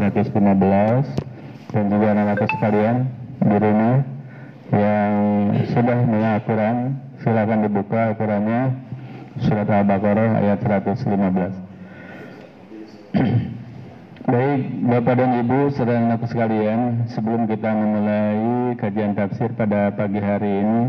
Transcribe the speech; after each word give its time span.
115 0.00 0.32
dan 1.76 1.84
juga 1.92 2.06
anak-anak 2.16 2.48
sekalian 2.56 2.96
di 3.44 3.56
rumah 3.60 3.96
yang 4.72 5.12
sudah 5.68 5.98
punya 6.08 6.28
Al-Quran 6.40 6.76
silakan 7.20 7.58
dibuka 7.68 8.14
Al-Qurannya 8.14 8.60
surat 9.44 9.68
Al-Baqarah 9.68 10.40
ayat 10.40 10.58
115 10.64 11.04
Baik 14.30 14.62
Bapak 14.86 15.14
dan 15.18 15.42
Ibu 15.42 15.74
serta 15.74 15.96
anak 15.96 16.22
sekalian 16.30 17.10
sebelum 17.10 17.50
kita 17.50 17.66
memulai 17.74 18.78
kajian 18.78 19.18
tafsir 19.18 19.50
pada 19.58 19.90
pagi 19.90 20.22
hari 20.22 20.62
ini 20.62 20.86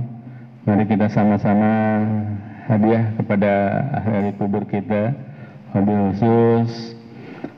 mari 0.61 0.85
kita 0.85 1.09
sama-sama 1.09 2.05
hadiah 2.69 3.17
kepada 3.17 3.53
ahli 3.97 4.29
kubur 4.37 4.61
kita 4.69 5.17
wabil 5.73 6.13
khusus 6.13 6.93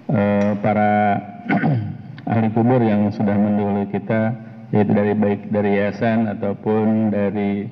uh, 0.07 0.55
para 0.63 1.32
ahli 2.31 2.47
kubur 2.55 2.79
yang 2.79 3.11
sudah 3.11 3.35
mendahului 3.35 3.91
kita 3.91 4.35
yaitu 4.73 4.91
dari 4.95 5.13
baik 5.13 5.53
dari 5.53 5.77
yayasan 5.77 6.25
ataupun 6.31 7.13
dari 7.13 7.69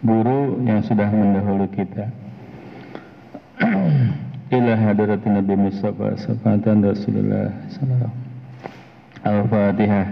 guru 0.00 0.64
yang 0.64 0.80
sudah 0.80 1.10
mendahului 1.12 1.68
kita. 1.74 2.08
Ila 4.56 4.74
hadirat 4.74 5.22
Nabi 5.28 5.54
Mustafa 5.54 6.16
Safatan 6.16 6.82
Rasulullah 6.82 7.52
sallallahu 7.76 8.16
Al-Fatihah. 9.20 10.06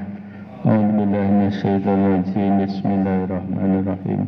A'udzu 0.68 0.90
billahi 1.00 1.30
minasyaitonir 1.32 2.12
rajim. 2.20 2.52
Bismillahirrahmanirrahim. 2.60 4.20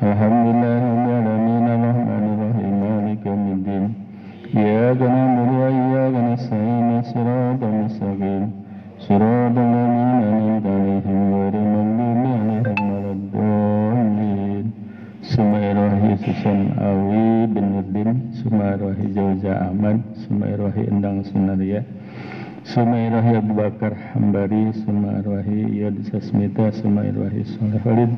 Alhamdulillahirabbil 0.00 1.16
alamin 1.20 1.64
arrahmanir 1.68 2.38
rahim 2.40 2.74
maliki 2.80 3.26
yaumiddin. 3.28 4.05
Iyyaka 4.53 5.05
na'budu 5.07 5.53
wa 5.61 5.69
iyyaka 5.69 6.19
nasta'in. 6.29 6.87
Shiratal 7.09 7.75
mustaqim. 7.85 8.43
صراط 9.01 9.57
الذين 9.57 10.21
أنعمت 10.29 10.65
عليهم 10.65 11.19
غير 11.33 11.53
المغضوب 11.57 12.21
عليهم 12.21 12.85
ولا 12.93 13.11
الضالين 13.17 14.65
Sumairohi 15.25 16.11
Susan 16.21 16.77
Awi 16.77 17.49
bin 17.49 17.65
Nurdin 17.73 18.09
Sumairohi 18.37 19.09
Jauza 19.15 19.53
Ahmad 19.69 20.01
Sumairohi 20.21 20.85
Endang 20.85 21.25
Sunaria 21.25 21.81
Sumairohi 22.61 23.41
Abu 23.41 23.53
Bakar 23.57 23.93
Hambari 24.13 24.69
Sumairohi 24.85 25.81
Yod 25.81 25.97
Sasmita 26.05 26.69
Sumairohi 26.69 27.41
Soleh 27.57 27.81
Walid 27.81 28.13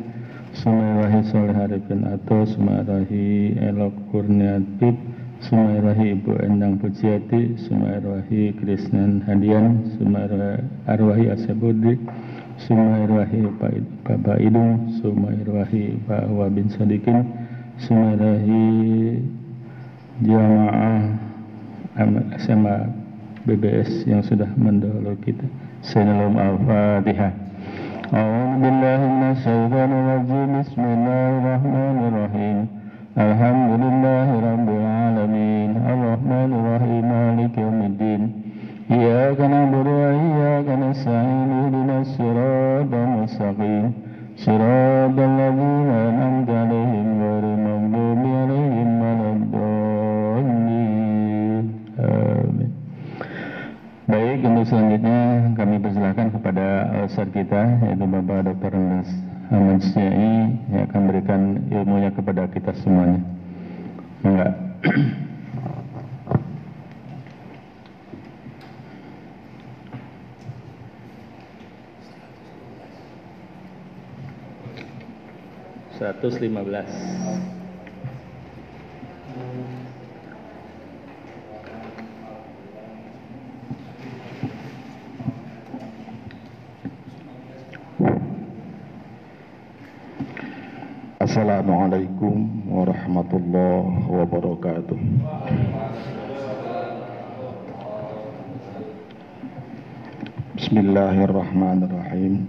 Sumairohi 0.52 1.24
Soleh 1.32 1.56
Arifin 1.64 2.04
Ato 2.12 2.44
Sumairohi 2.44 3.56
Elok 3.56 3.96
Kurniatip 4.12 4.96
Sumairahi 5.39 6.19
Ibu 6.19 6.35
Endang 6.43 6.83
Pujiati, 6.83 7.55
Sumairahi 7.63 8.59
Krisnan 8.59 9.23
Hadian, 9.23 9.87
Sumairahi 9.95 11.31
Asabudi, 11.31 11.95
Sumairahi 12.67 13.47
Bapak 14.03 14.43
Idung, 14.43 14.99
Sumairahi 14.99 15.95
Pak 16.11 16.27
Wabin 16.35 16.67
Sadikin, 16.75 17.23
Sumairahi 17.79 18.67
Jamaah 20.27 21.07
SMA 22.43 22.91
BBS 23.47 24.11
yang 24.11 24.27
sudah 24.27 24.51
mendahului 24.59 25.23
kita. 25.23 25.47
Salam 25.87 26.35
Al-Fatihah. 26.35 27.31
Rajim. 28.11 28.83
Bismillahirrahmanirrahim. 30.59 32.78
الحمد 33.18 33.72
لله 33.84 34.28
رب 34.50 34.68
العالمين 34.82 35.72
الرحمن 35.94 36.50
الرحيم 36.60 37.04
مالك 37.14 37.54
يوم 37.58 37.80
الدين 37.92 38.22
إياك 38.92 39.40
نعبد 39.54 39.88
وإياك 39.88 40.68
نستعين 40.84 41.50
اهدنا 41.62 41.96
الصراط 42.02 42.92
المستقيم 43.06 43.86
صراط 44.46 45.18
الذين 45.32 45.90
أنعمت 46.10 46.50
عليهم 46.62 47.08
غير 47.22 47.44
المغضوب 47.58 48.22
عليهم 48.42 48.90
ولا 49.04 49.30
الضالين 49.38 50.84
آمين 52.00 52.72
Baik, 54.04 54.44
untuk 54.44 54.68
selanjutnya 54.68 55.20
kami 55.56 55.80
persilahkan 55.80 56.28
kepada 56.36 56.66
Ustaz 57.08 57.32
kita, 57.32 57.62
yaitu 57.88 58.04
Bapak 58.04 58.52
Dr. 58.52 58.76
Nas 58.76 59.27
Ahmad 59.49 59.81
Syai 59.81 60.53
yang 60.69 60.85
akan 60.93 61.01
memberikan 61.09 61.41
ilmunya 61.73 62.13
kepada 62.13 62.45
kita 62.53 62.69
semuanya. 62.85 63.25
Enggak. 64.21 64.53
Seratus 75.97 76.35
lima 76.45 76.61
belas. 76.61 76.93
Assalamualaikum 91.39 92.67
warahmatullahi 92.67 94.11
wabarakatuh. 94.11 94.99
Bismillahirrahmanirrahim. 100.59 102.43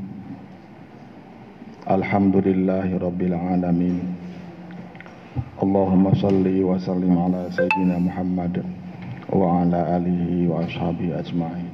Alhamdulillahi 1.86 2.98
alamin. 3.62 4.10
Allahumma 5.62 6.18
salli 6.18 6.66
wa 6.66 6.82
sallim 6.82 7.14
ala 7.14 7.46
sayyidina 7.54 8.02
Muhammad 8.02 8.66
wa 9.30 9.70
ala 9.70 10.02
alihi 10.02 10.50
wa 10.50 10.66
ashabihi 10.66 11.14
ajma'in. 11.14 11.70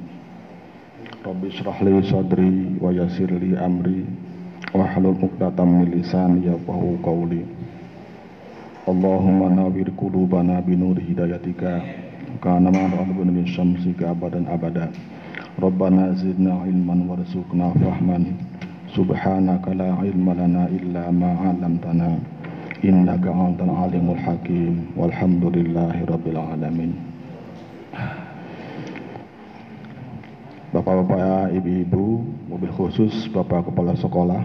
Rabbi 1.24 1.48
syrah 1.48 1.80
li 1.80 1.96
sadri 2.12 2.76
wa 2.76 2.92
yassir 2.92 3.32
li 3.32 3.56
amri 3.56 4.04
wahlul 4.74 5.16
uqdatam 5.22 5.80
min 5.80 5.90
lisani 5.96 6.46
yafqahu 6.46 7.00
qawli. 7.00 7.42
Allahumma 8.86 9.50
nawwir 9.50 9.90
qulubana 9.98 10.62
bi 10.62 10.76
nur 10.76 10.94
hidayatika. 11.00 11.82
Kana 12.42 12.70
ma 12.70 12.86
rabbuna 12.92 13.32
min 13.32 13.46
syamsika 13.50 14.12
abadan 14.14 14.46
abada. 14.46 14.92
Ilman 15.58 17.00
warzuqna 17.08 17.72
fahman. 17.80 18.36
Subhanaka 18.94 19.74
la 19.74 19.98
ilma 20.04 20.34
lana 20.34 20.68
illa 20.70 21.10
ma 21.10 21.34
'allamtana. 21.34 22.20
Innaka 22.84 23.32
antal 23.32 23.72
alimul 23.72 24.20
hakim. 24.20 24.92
Walhamdulillahi 24.94 26.06
rabbil 26.06 26.38
Bapak-bapak, 30.74 31.54
ibu-ibu, 31.54 32.26
mobil 32.50 32.74
khusus 32.74 33.30
Bapak 33.30 33.70
Kepala 33.70 33.94
Sekolah. 33.94 34.42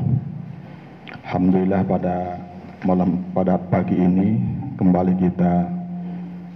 Alhamdulillah 1.25 1.81
pada 1.81 2.37
malam 2.85 3.25
pada 3.33 3.57
pagi 3.57 3.97
ini 3.97 4.37
kembali 4.77 5.17
kita 5.17 5.65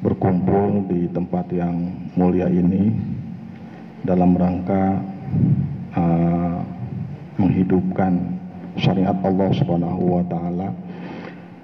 berkumpul 0.05 0.85
di 0.85 1.09
tempat 1.09 1.49
yang 1.49 1.97
mulia 2.13 2.45
ini 2.45 2.93
dalam 4.05 4.37
rangka 4.37 5.01
uh, 5.97 6.61
menghidupkan 7.41 8.37
syariat 8.77 9.17
Allah 9.25 9.49
Subhanahu 9.49 10.21
wa 10.21 10.23
taala 10.29 10.69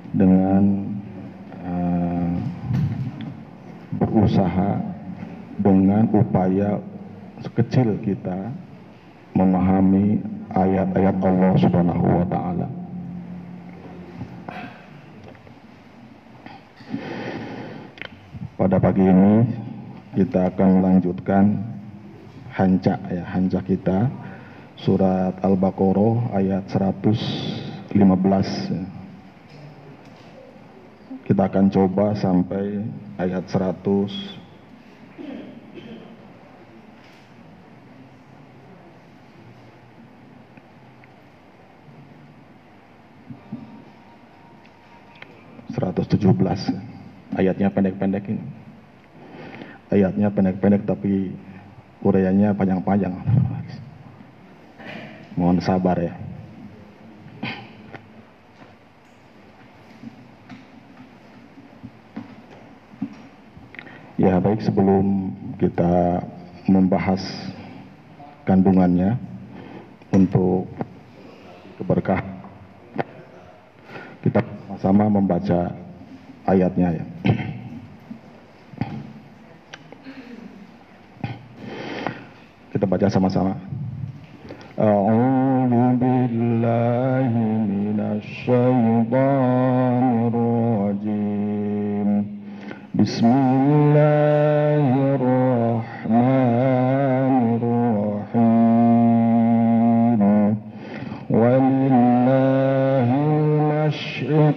dengan 0.09 0.89
uh, 1.69 2.33
berusaha 3.93 4.81
dengan 5.61 6.09
upaya 6.17 6.81
sekecil 7.41 7.97
kita 8.05 8.53
memahami 9.33 10.21
ayat-ayat 10.53 11.15
Allah 11.23 11.53
Subhanahu 11.57 12.05
wa 12.05 12.25
taala. 12.27 12.67
Pada 18.61 18.77
pagi 18.77 19.01
ini 19.01 19.33
kita 20.13 20.53
akan 20.53 20.69
melanjutkan 20.83 21.43
hancak 22.53 22.99
ya 23.09 23.23
hancak 23.25 23.63
kita 23.65 24.05
surat 24.77 25.33
Al-Baqarah 25.41 26.37
ayat 26.37 26.69
115 26.69 27.95
ya. 28.69 28.83
Kita 31.25 31.47
akan 31.47 31.65
coba 31.71 32.11
sampai 32.13 32.83
ayat 33.17 33.47
100 33.47 34.40
117 45.71 46.19
ayatnya 47.39 47.67
pendek-pendek 47.71 48.27
ini 48.27 48.43
ayatnya 49.91 50.31
pendek-pendek 50.31 50.87
tapi 50.87 51.35
uraiannya 52.01 52.55
panjang-panjang. 52.55 53.13
Mohon 55.35 55.59
sabar 55.59 55.99
ya. 55.99 56.13
Ya 64.21 64.37
baik 64.37 64.61
sebelum 64.61 65.33
kita 65.57 66.21
membahas 66.69 67.21
kandungannya 68.45 69.17
untuk 70.13 70.69
keberkah 71.81 72.21
sama-sama 74.81 75.21
membaca 75.21 75.69
ayatnya 76.49 76.97
ya. 76.97 77.05
Kita 82.73 82.89
baca 82.89 83.05
sama-sama. 83.05 83.53
Bismillahirrahmanirrahim. 92.97 95.40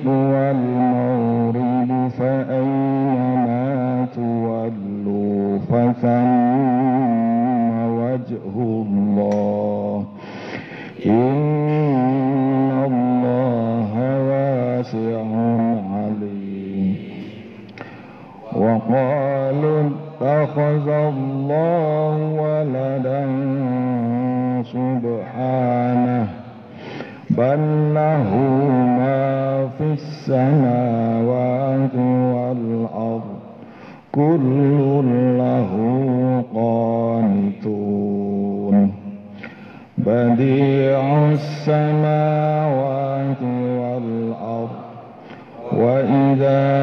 Maghrib 0.07 1.75
فأينما 2.19 4.07
تولوا 4.15 5.59
فثم 5.59 7.75
وجه 8.01 8.55
الله. 8.57 10.05
إن 11.07 12.71
الله 12.87 13.93
واسع 14.29 15.23
عليم. 15.95 16.97
وقالوا 18.57 19.83
اتخذ 19.83 20.89
الله 20.89 22.17
ولدا 22.43 23.25
سبحانه 24.63 26.27
بل 27.31 27.61
له 27.95 28.31
السماوات 30.25 31.95
والأرض 32.35 33.23
كل 34.13 35.05
له 35.39 35.73
قانتون. 36.55 37.97
بديع 39.99 40.99
السماوات 41.33 42.33
والأرض 43.79 44.71
وإذا 45.73 46.74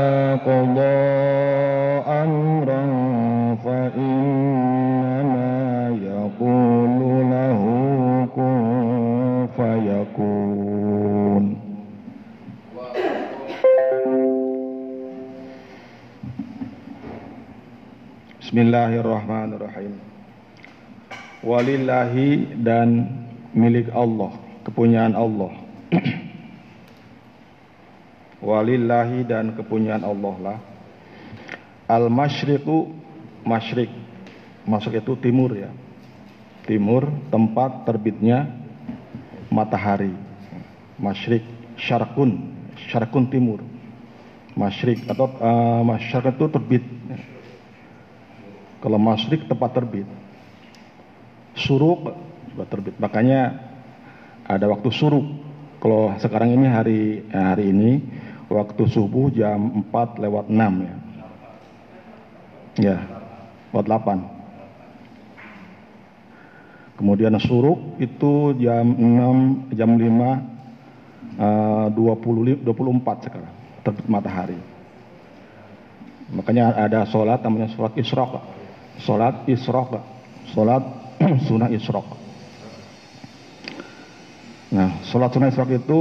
Bismillahirrahmanirrahim. 18.62 19.98
Walillahi 21.42 22.62
dan 22.62 23.10
milik 23.58 23.90
Allah 23.90 24.38
Kepunyaan 24.62 25.18
Allah. 25.18 25.50
Walillahi 28.54 29.25
dan 29.25 29.58
kepunyaan 29.58 30.06
Allah 30.06 30.36
lah. 30.38 30.58
Al-Masyriku 31.90 32.94
Masyrik 33.50 33.90
Masyrik 34.69 35.10
itu 35.10 35.18
timur 35.18 35.58
ya. 35.58 35.74
Timur 36.69 37.10
tempat 37.34 37.90
terbitnya 37.90 38.46
matahari. 39.50 40.13
Masyrik 41.02 41.50
Syarkun 41.81 42.54
Syarkun 42.78 43.25
timur. 43.25 43.66
Masyrik 44.54 45.10
atau 45.10 45.34
uh, 45.42 45.81
masyarakat 45.81 46.38
itu 46.38 46.46
terbit 46.54 47.00
kalau 48.81 48.98
masyrik 48.98 49.45
tempat 49.45 49.78
terbit. 49.78 50.10
Suruk 51.54 52.18
juga 52.51 52.66
terbit. 52.68 52.98
Makanya 52.98 53.62
ada 54.50 54.66
waktu 54.68 54.89
suruk. 54.89 55.24
Kalau 55.81 56.13
sekarang 56.18 56.54
ini 56.54 56.68
hari 56.68 57.24
eh, 57.30 57.45
hari 57.45 57.69
ini 57.69 58.01
waktu 58.50 58.86
subuh 58.89 59.30
jam 59.31 59.86
4 59.89 60.22
lewat 60.22 60.45
6 60.50 60.83
ya. 60.83 60.95
Ya, 62.81 62.98
lewat 63.72 63.86
8. 63.88 64.22
Kemudian 66.98 67.34
suruk 67.42 67.80
itu 67.98 68.54
jam 68.62 68.94
6 68.94 69.74
jam 69.74 69.98
5 69.98 71.42
uh, 71.42 71.89
20 71.89 72.62
24 72.62 73.25
sekarang 73.25 73.54
terbit 73.81 74.06
matahari. 74.06 74.62
Makanya 76.31 76.72
ada 76.77 77.04
sholat 77.10 77.44
namanya 77.44 77.68
sholat 77.74 77.98
isyraq 77.98 78.61
sholat 78.99 79.47
isrok 79.47 80.01
sholat 80.51 80.83
sunnah 81.47 81.69
isrok 81.71 82.07
nah 84.71 84.99
sholat 85.07 85.29
sunnah 85.31 85.47
isrok 85.47 85.71
itu 85.71 85.99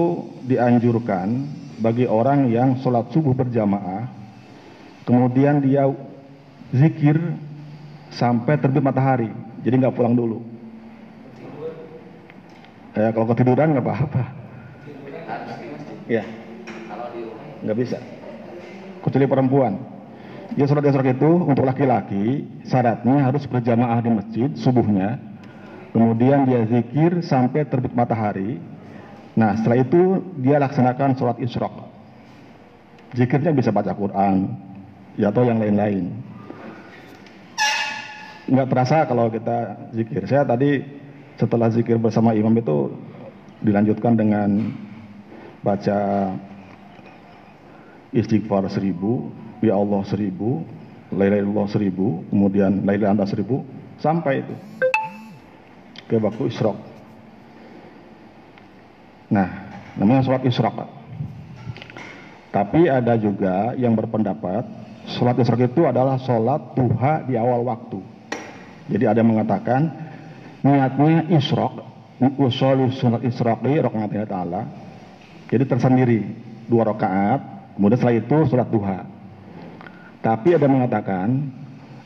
dianjurkan 0.48 1.46
bagi 1.78 2.08
orang 2.10 2.50
yang 2.50 2.80
sholat 2.82 3.06
subuh 3.14 3.36
berjamaah 3.36 4.10
kemudian 5.06 5.62
dia 5.62 5.86
zikir 6.74 7.18
sampai 8.10 8.58
terbit 8.58 8.82
matahari 8.82 9.30
jadi 9.60 9.74
nggak 9.76 9.96
pulang 9.96 10.16
dulu. 10.16 10.40
Ya 12.96 13.12
kalau 13.12 13.26
ketiduran 13.32 13.76
nggak 13.76 13.84
apa-apa. 13.84 14.22
Ya. 16.08 16.24
Nggak 17.60 17.78
bisa. 17.78 17.98
Kecuali 19.04 19.26
perempuan 19.28 19.72
Ya 20.58 20.66
sholat 20.66 20.82
isyraq 20.90 21.14
itu 21.14 21.30
untuk 21.46 21.62
laki-laki 21.62 22.42
syaratnya 22.66 23.22
harus 23.22 23.46
berjamaah 23.46 24.02
di 24.02 24.10
masjid 24.10 24.50
subuhnya. 24.58 25.22
Kemudian 25.94 26.42
dia 26.46 26.66
zikir 26.66 27.22
sampai 27.22 27.66
terbit 27.70 27.94
matahari. 27.94 28.58
Nah 29.38 29.54
setelah 29.54 29.78
itu 29.86 30.18
dia 30.42 30.58
laksanakan 30.58 31.14
sholat 31.14 31.38
isyraq. 31.38 31.70
Zikirnya 33.14 33.54
bisa 33.54 33.70
baca 33.70 33.94
Quran 33.94 34.50
ya 35.14 35.30
atau 35.30 35.46
yang 35.46 35.62
lain-lain. 35.62 36.18
Nggak 38.50 38.68
terasa 38.74 39.06
kalau 39.06 39.30
kita 39.30 39.86
zikir. 39.94 40.26
Saya 40.26 40.42
tadi 40.42 40.82
setelah 41.38 41.70
zikir 41.70 41.94
bersama 42.02 42.34
imam 42.34 42.58
itu 42.58 42.90
dilanjutkan 43.62 44.18
dengan 44.18 44.74
baca 45.62 46.34
istighfar 48.10 48.66
seribu 48.66 49.30
ya 49.60 49.76
Allah 49.76 50.00
seribu, 50.08 50.64
la 51.12 51.28
ilaha 51.28 51.68
seribu, 51.68 52.24
kemudian 52.32 52.84
la 52.84 52.96
ilaha 52.96 53.28
seribu, 53.28 53.62
sampai 54.00 54.44
itu 54.44 54.56
ke 56.10 56.18
waktu 56.18 56.50
isyraq. 56.50 56.78
Nah, 59.30 59.48
namanya 59.94 60.26
sholat 60.26 60.42
isyraq. 60.42 60.74
Tapi 62.50 62.90
ada 62.90 63.14
juga 63.14 63.78
yang 63.78 63.94
berpendapat 63.94 64.66
sholat 65.06 65.38
isyraq 65.38 65.70
itu 65.70 65.86
adalah 65.86 66.18
sholat 66.18 66.74
duha 66.74 67.22
di 67.22 67.38
awal 67.38 67.62
waktu. 67.62 68.02
Jadi 68.90 69.06
ada 69.06 69.22
yang 69.22 69.30
mengatakan 69.30 69.86
niatnya 70.66 71.30
isyraq, 71.30 71.78
usul 72.42 72.90
sholat 72.90 73.22
isyraqi 73.22 73.78
rakaat 73.78 74.10
ta'ala. 74.26 74.62
Jadi 75.46 75.64
tersendiri 75.66 76.20
dua 76.66 76.90
rakaat, 76.90 77.74
kemudian 77.78 77.98
setelah 78.02 78.18
itu 78.18 78.36
sholat 78.50 78.66
duha. 78.66 78.98
Tapi 80.20 80.52
ada 80.52 80.68
mengatakan 80.68 81.48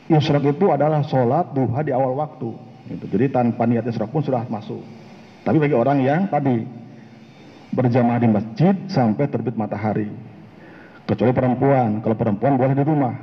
isyraq 0.07 0.55
itu 0.55 0.71
adalah 0.71 1.03
sholat 1.03 1.51
duha 1.51 1.83
di 1.83 1.91
awal 1.91 2.15
waktu. 2.15 2.49
Gitu. 2.87 3.05
Jadi 3.11 3.25
tanpa 3.31 3.67
niat 3.67 3.83
isyraq 3.83 4.11
pun 4.11 4.23
sudah 4.23 4.47
masuk. 4.47 4.79
Tapi 5.43 5.59
bagi 5.59 5.75
orang 5.75 5.99
yang 6.01 6.21
tadi 6.31 6.63
berjamaah 7.75 8.19
di 8.23 8.29
masjid 8.31 8.75
sampai 8.87 9.27
terbit 9.27 9.59
matahari. 9.59 10.07
Kecuali 11.05 11.35
perempuan. 11.35 12.01
Kalau 12.01 12.15
perempuan 12.17 12.55
boleh 12.55 12.73
di 12.73 12.85
rumah. 12.87 13.13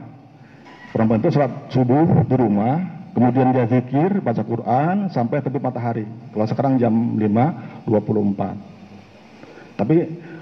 Perempuan 0.92 1.24
itu 1.24 1.32
sholat 1.32 1.72
subuh 1.72 2.04
di 2.28 2.36
rumah, 2.36 2.76
kemudian 3.16 3.48
dia 3.56 3.64
zikir, 3.64 4.20
baca 4.20 4.44
Quran 4.44 5.08
sampai 5.08 5.40
terbit 5.40 5.64
matahari. 5.64 6.04
Kalau 6.36 6.44
sekarang 6.44 6.76
jam 6.76 6.92
5.24. 7.16 9.80
Tapi 9.80 9.96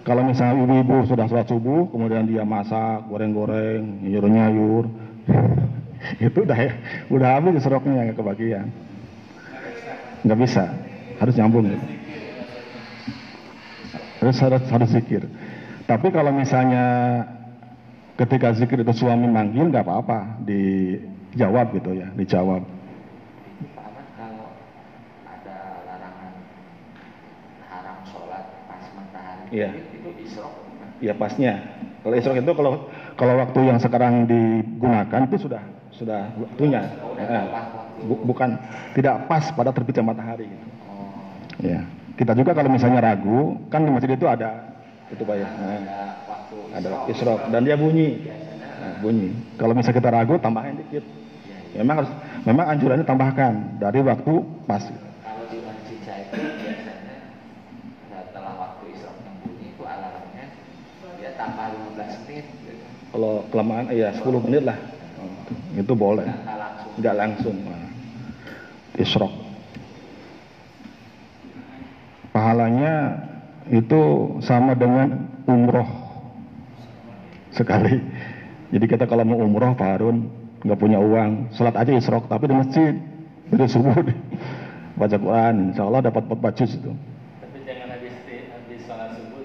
kalau 0.06 0.22
misalnya 0.24 0.64
ibu-ibu 0.64 1.04
sudah 1.04 1.28
sholat 1.28 1.46
subuh, 1.46 1.88
kemudian 1.92 2.24
dia 2.24 2.44
masak, 2.44 3.04
goreng-goreng, 3.08 4.00
nyur-nyayur, 4.04 4.88
itu 6.24 6.38
udah 6.40 6.58
udah 7.12 7.28
habis 7.36 7.60
isroknya 7.60 8.08
nggak 8.08 8.18
kebagian. 8.18 8.66
Nggak 10.24 10.38
bisa 10.40 10.64
harus 11.20 11.34
nyambung 11.36 11.68
gitu. 11.68 11.86
harus 14.20 14.36
harus 14.36 14.62
harus 14.68 14.90
zikir. 14.92 15.24
Tapi 15.88 16.12
kalau 16.12 16.32
misalnya 16.32 16.84
ketika 18.20 18.52
zikir 18.52 18.84
itu 18.84 18.92
suami 18.92 19.24
manggil 19.24 19.72
nggak 19.72 19.80
apa-apa 19.80 20.44
dijawab 20.44 21.72
gitu 21.72 21.96
ya 21.96 22.12
dijawab 22.12 22.60
Apa 23.80 24.02
kalau 24.12 24.52
ada 25.24 25.56
larangan 25.88 26.32
haram 27.72 27.98
sholat 28.12 28.44
pas 28.68 28.84
matahari 28.92 29.39
Iya. 29.50 29.70
itu 29.74 30.10
isrok. 30.22 30.52
Bukan? 30.54 30.88
ya 31.02 31.12
pasnya. 31.14 31.52
Kalau 32.00 32.14
isrok 32.16 32.36
itu 32.38 32.52
kalau 32.54 32.72
kalau 33.18 33.34
waktu 33.42 33.60
yang 33.66 33.78
sekarang 33.82 34.24
digunakan 34.30 35.20
itu 35.26 35.36
sudah 35.46 35.62
sudah 35.90 36.30
waktunya. 36.38 36.80
Oh, 37.04 37.18
Eh, 37.20 37.44
bukan 38.24 38.56
tidak 38.96 39.28
pas 39.28 39.52
pada 39.52 39.70
terbitnya 39.76 40.06
matahari 40.06 40.48
gitu. 40.48 40.66
Oh, 40.88 41.12
ya 41.60 41.84
kita 42.16 42.36
juga 42.36 42.52
kalau 42.52 42.68
misalnya 42.68 43.00
ragu 43.00 43.56
kan 43.72 43.80
di 43.80 43.90
masjid 43.92 44.12
itu 44.12 44.28
ada 44.28 44.76
itu 45.08 45.24
pak 45.24 45.36
ya. 45.40 45.48
Nah, 45.48 45.72
ada 45.72 45.98
waktu 46.28 46.56
ada 46.76 46.88
isrok. 47.08 47.08
isrok. 47.08 47.40
Dan 47.48 47.60
dia 47.64 47.76
bunyi. 47.80 48.08
Nah, 48.80 48.94
bunyi. 49.00 49.28
Kalau 49.56 49.72
misalnya 49.72 49.98
kita 50.04 50.10
ragu 50.12 50.34
tambahin 50.36 50.76
dikit. 50.84 51.00
Ya, 51.00 51.56
ya. 51.56 51.80
memang 51.80 52.04
harus 52.04 52.12
memang 52.44 52.66
anjurannya 52.68 53.06
tambahkan 53.08 53.52
dari 53.80 54.00
waktu 54.04 54.32
pas 54.68 54.84
Kalau 54.84 55.44
di 55.48 55.58
masjid 55.64 55.98
saya 56.04 56.28
itu 56.28 56.36
biasanya 56.60 57.16
setelah 58.12 58.52
waktu 58.56 58.84
isrok 58.92 59.16
yang 59.24 59.36
bunyi 59.40 59.66
itu 59.72 59.82
alarmnya 59.88 60.46
dia 61.16 61.30
tambah 61.40 61.66
15 61.96 62.20
menit 62.28 62.44
gitu. 62.68 62.84
Kalau 63.10 63.44
kelamaan 63.50 63.90
ya 63.90 64.14
10 64.14 64.44
menit 64.46 64.62
lah. 64.64 64.78
Itu 65.74 65.92
boleh. 65.94 66.26
Nggak 66.98 67.16
langsung. 67.16 67.56
isrok. 68.98 69.32
Pahalanya 72.30 73.16
itu 73.72 74.00
sama 74.44 74.76
dengan 74.76 75.26
umroh. 75.48 75.88
Sekali. 77.50 77.96
Jadi 78.70 78.84
kita 78.86 79.08
kalau 79.08 79.24
mau 79.24 79.40
umroh 79.40 79.74
Pak 79.74 79.88
Harun 79.98 80.28
nggak 80.62 80.78
punya 80.78 81.00
uang. 81.00 81.50
Sholat 81.56 81.74
aja 81.74 81.90
isrok 81.96 82.28
tapi 82.28 82.46
di 82.46 82.54
masjid. 82.54 82.94
Dari 83.50 83.66
subuh 83.66 83.98
baca 84.94 85.16
Quran. 85.16 85.72
Insya 85.74 85.82
Allah 85.88 86.06
dapat 86.06 86.22
4 86.28 86.38
bacus 86.38 86.70
itu 86.76 86.92
Tapi 87.40 87.58
jangan 87.66 87.88
habis 87.98 88.14
ti- 88.28 88.46
habis 88.46 88.80
sholat 88.86 89.10
subuh 89.18 89.42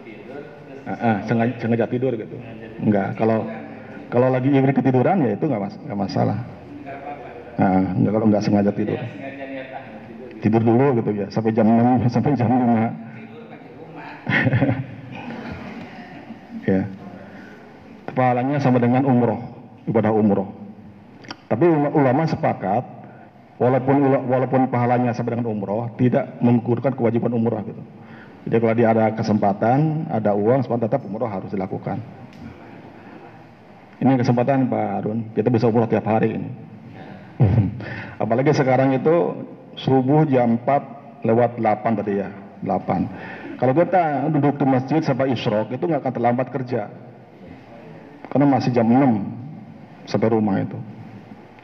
ah, 0.86 1.18
sengaja, 1.26 1.54
sengaja 1.60 1.86
tidur 1.90 2.14
gitu 2.14 2.38
enggak 2.82 3.18
kalau 3.18 3.50
kalau 4.14 4.30
lagi 4.30 4.54
ibri 4.54 4.70
ketiduran 4.72 5.26
ya 5.26 5.34
itu 5.34 5.46
nggak 5.50 5.62
mas, 5.62 5.76
nggak 5.82 5.98
masalah 5.98 6.38
nggak 6.38 6.98
apa-apa. 7.02 7.30
Ah, 7.58 7.86
enggak 7.98 8.12
kalau 8.14 8.26
nggak 8.30 8.44
sengaja 8.46 8.72
tidur 8.72 9.00
tidur. 10.40 10.62
dulu 10.62 10.86
gitu 11.02 11.10
ya 11.18 11.28
sampai 11.34 11.52
jam 11.58 11.66
6 11.66 12.06
sampai 12.14 12.38
jam 12.38 12.48
5 12.50 12.94
Tidur 13.26 13.44
pakai 13.50 13.70
rumah. 13.82 14.06
ya 16.70 16.82
pahalanya 18.16 18.58
sama 18.62 18.78
dengan 18.80 19.04
umroh 19.04 19.42
ibadah 19.90 20.14
umroh 20.14 20.48
tapi 21.50 21.66
ul- 21.66 21.94
ulama 21.94 22.26
sepakat 22.26 22.84
walaupun 23.58 23.96
walaupun 24.28 24.62
pahalanya 24.70 25.14
sama 25.14 25.36
dengan 25.36 25.50
umroh 25.52 25.90
tidak 25.98 26.38
mengukurkan 26.42 26.94
kewajiban 26.96 27.34
umroh 27.34 27.62
gitu 27.66 27.82
jadi 28.46 28.58
kalau 28.62 28.76
dia 28.78 28.88
ada 28.94 29.06
kesempatan 29.18 30.06
ada 30.10 30.38
uang 30.38 30.62
sempat 30.62 30.86
tetap 30.86 31.02
umroh 31.02 31.26
harus 31.30 31.50
dilakukan. 31.50 31.98
Ini 33.96 34.22
kesempatan 34.22 34.70
Pak 34.70 34.86
Harun. 35.02 35.20
Kita 35.34 35.50
bisa 35.50 35.66
umroh 35.66 35.90
tiap 35.90 36.06
hari 36.06 36.38
ini. 36.38 36.50
Apalagi 38.24 38.54
sekarang 38.54 38.94
itu 38.94 39.46
subuh 39.76 40.30
jam 40.30 40.62
4 40.62 41.26
lewat 41.26 41.58
8 41.58 42.00
tadi 42.00 42.22
ya 42.22 42.30
8 42.64 43.56
kalau 43.56 43.72
kita 43.72 44.28
duduk 44.36 44.60
di 44.60 44.66
masjid 44.68 45.00
sampai 45.00 45.32
isyrok 45.32 45.72
itu 45.72 45.84
nggak 45.88 46.04
akan 46.04 46.14
terlambat 46.14 46.48
kerja. 46.52 46.92
Karena 48.28 48.46
masih 48.52 48.76
jam 48.76 48.84
6 48.84 50.12
sampai 50.12 50.28
rumah 50.28 50.60
itu. 50.60 50.76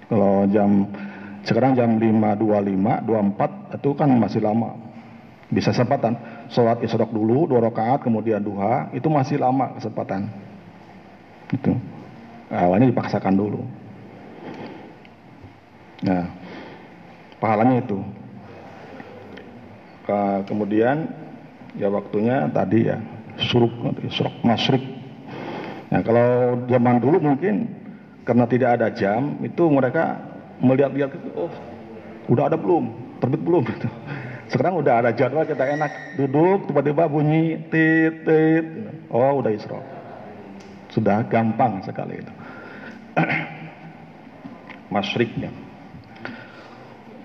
Kalau 0.08 0.48
jam 0.48 0.88
sekarang 1.44 1.76
jam 1.76 2.00
5.25 2.00 3.04
24 3.04 3.76
itu 3.76 3.90
kan 3.96 4.10
masih 4.16 4.40
lama. 4.40 4.72
Bisa 5.52 5.76
kesempatan 5.76 6.16
sholat 6.52 6.84
isyrok 6.84 7.10
dulu 7.16 7.48
dua 7.48 7.64
rakaat 7.64 8.04
kemudian 8.04 8.44
duha 8.44 8.92
itu 8.92 9.08
masih 9.08 9.40
lama 9.40 9.72
kesempatan. 9.80 10.28
Itu 11.52 11.72
awalnya 12.52 12.92
dipaksakan 12.92 13.34
dulu. 13.40 13.64
Nah 16.04 16.28
pahalanya 17.40 17.80
itu. 17.80 18.00
Ke- 20.04 20.44
kemudian 20.50 21.08
ya 21.80 21.88
waktunya 21.88 22.52
tadi 22.52 22.90
ya 22.92 23.00
suruk 23.40 23.72
suruk 24.12 24.34
masrik 24.44 24.82
nah 25.88 26.04
kalau 26.04 26.60
zaman 26.68 27.00
dulu 27.00 27.20
mungkin 27.20 27.68
karena 28.28 28.44
tidak 28.48 28.80
ada 28.80 28.88
jam 28.92 29.40
itu 29.44 29.68
mereka 29.68 30.20
melihat-lihat 30.60 31.16
oh 31.36 31.52
udah 32.28 32.48
ada 32.52 32.58
belum? 32.60 32.92
Terbit 33.22 33.42
belum? 33.44 33.64
Gitu 33.68 33.88
sekarang 34.52 34.84
udah 34.84 35.00
ada 35.00 35.12
jadwal 35.16 35.48
kita 35.48 35.64
enak 35.64 36.20
duduk 36.20 36.68
tiba-tiba 36.68 37.08
bunyi 37.08 37.72
tit 37.72 38.28
tit 38.28 38.68
oh 39.08 39.40
udah 39.40 39.52
isra 39.56 39.80
sudah 40.92 41.24
gampang 41.32 41.80
sekali 41.88 42.20
itu 42.20 42.34
masriknya 44.94 45.48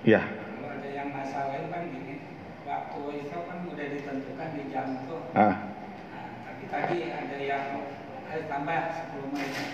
ya 0.06 0.22
ada 0.22 0.86
yang 0.86 1.10
masalah 1.10 1.66
kan 1.66 1.82
gini, 1.90 2.14
waktu 2.62 3.00
itu 3.26 3.38
kan 3.42 3.58
udah 3.74 3.86
ditentukan 3.90 4.48
di 4.54 4.62
jam 4.70 4.86
itu. 5.02 5.16
ah 5.34 5.42
Nah, 5.42 5.56
tapi 6.46 6.64
tadi 6.70 6.98
ada 7.10 7.38
yang 7.42 7.64
harus 8.30 8.46
tambah 8.46 8.78
10 9.12 9.34
menit. 9.34 9.66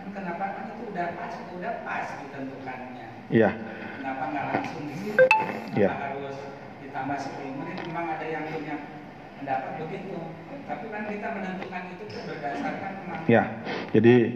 Kan 0.00 0.08
kenapa 0.08 0.44
kan 0.56 0.64
itu 0.72 0.84
udah 0.88 1.06
pas, 1.20 1.34
udah 1.52 1.74
pas 1.84 2.06
ditentukannya. 2.24 3.06
iya 3.28 3.50
Kenapa 4.00 4.24
nggak 4.32 4.44
langsung 4.56 4.84
di 4.88 4.94
situ? 5.04 5.24
Iya. 5.76 6.15
10 7.04 7.60
menit? 7.60 7.76
Memang 7.84 8.06
ada 8.16 8.24
yang 8.24 8.48
punya 8.48 8.74
pendapat 9.36 9.70
begitu. 9.84 10.16
Tapi 10.66 10.84
kan 10.90 11.02
kita 11.06 11.28
menentukan 11.30 11.82
itu 11.94 12.04
berdasarkan 12.26 12.92
Ya, 13.26 13.42
jadi 13.94 14.34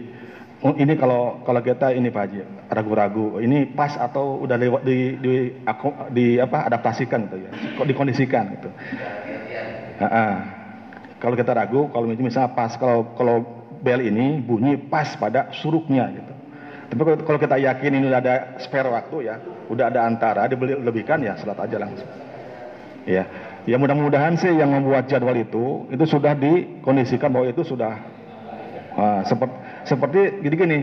oh, 0.63 0.75
ini 0.75 0.93
kalau 0.95 1.43
kalau 1.43 1.59
kita 1.63 1.91
ini 1.91 2.07
Pak 2.11 2.23
Haji 2.27 2.39
ragu-ragu, 2.71 3.39
ini 3.43 3.67
pas 3.67 3.95
atau 3.99 4.39
udah 4.39 4.55
lewat 4.55 4.81
di 4.87 5.15
di, 5.19 5.33
aku, 5.63 6.11
di 6.11 6.39
apa 6.39 6.67
adaptasikan 6.71 7.27
gitu 7.27 7.37
ya, 7.43 7.51
kok 7.51 7.87
dikondisikan 7.87 8.43
gitu. 8.55 8.69
Ah, 9.99 10.05
ah. 10.07 10.33
Kalau 11.21 11.35
kita 11.37 11.53
ragu, 11.53 11.87
kalau 11.93 12.09
misalnya 12.09 12.51
pas, 12.51 12.73
kalau 12.79 13.13
kalau 13.13 13.45
bel 13.83 14.01
ini 14.01 14.41
bunyi 14.41 14.79
pas 14.79 15.13
pada 15.19 15.53
suruknya 15.53 16.09
gitu. 16.09 16.33
Tapi 16.91 17.23
kalau, 17.23 17.39
kita 17.39 17.55
yakin 17.55 17.91
ini 17.95 18.05
udah 18.11 18.19
ada 18.19 18.35
spare 18.59 18.91
waktu 18.91 19.31
ya, 19.31 19.35
udah 19.71 19.87
ada 19.87 20.03
antara, 20.03 20.43
dibeli 20.51 20.75
lebihkan 20.75 21.23
ya, 21.23 21.39
salat 21.39 21.55
aja 21.55 21.79
langsung. 21.79 22.30
Ya, 23.01 23.25
ya 23.65 23.81
mudah-mudahan 23.81 24.37
sih 24.37 24.53
yang 24.53 24.69
membuat 24.69 25.09
jadwal 25.09 25.33
itu 25.33 25.89
itu 25.89 26.05
sudah 26.05 26.37
dikondisikan 26.37 27.33
bahwa 27.33 27.49
itu 27.49 27.65
sudah 27.65 27.97
ah, 28.93 29.21
seperti 29.25 29.55
seperti 29.89 30.19
gini 30.45 30.55
gini. 30.55 30.79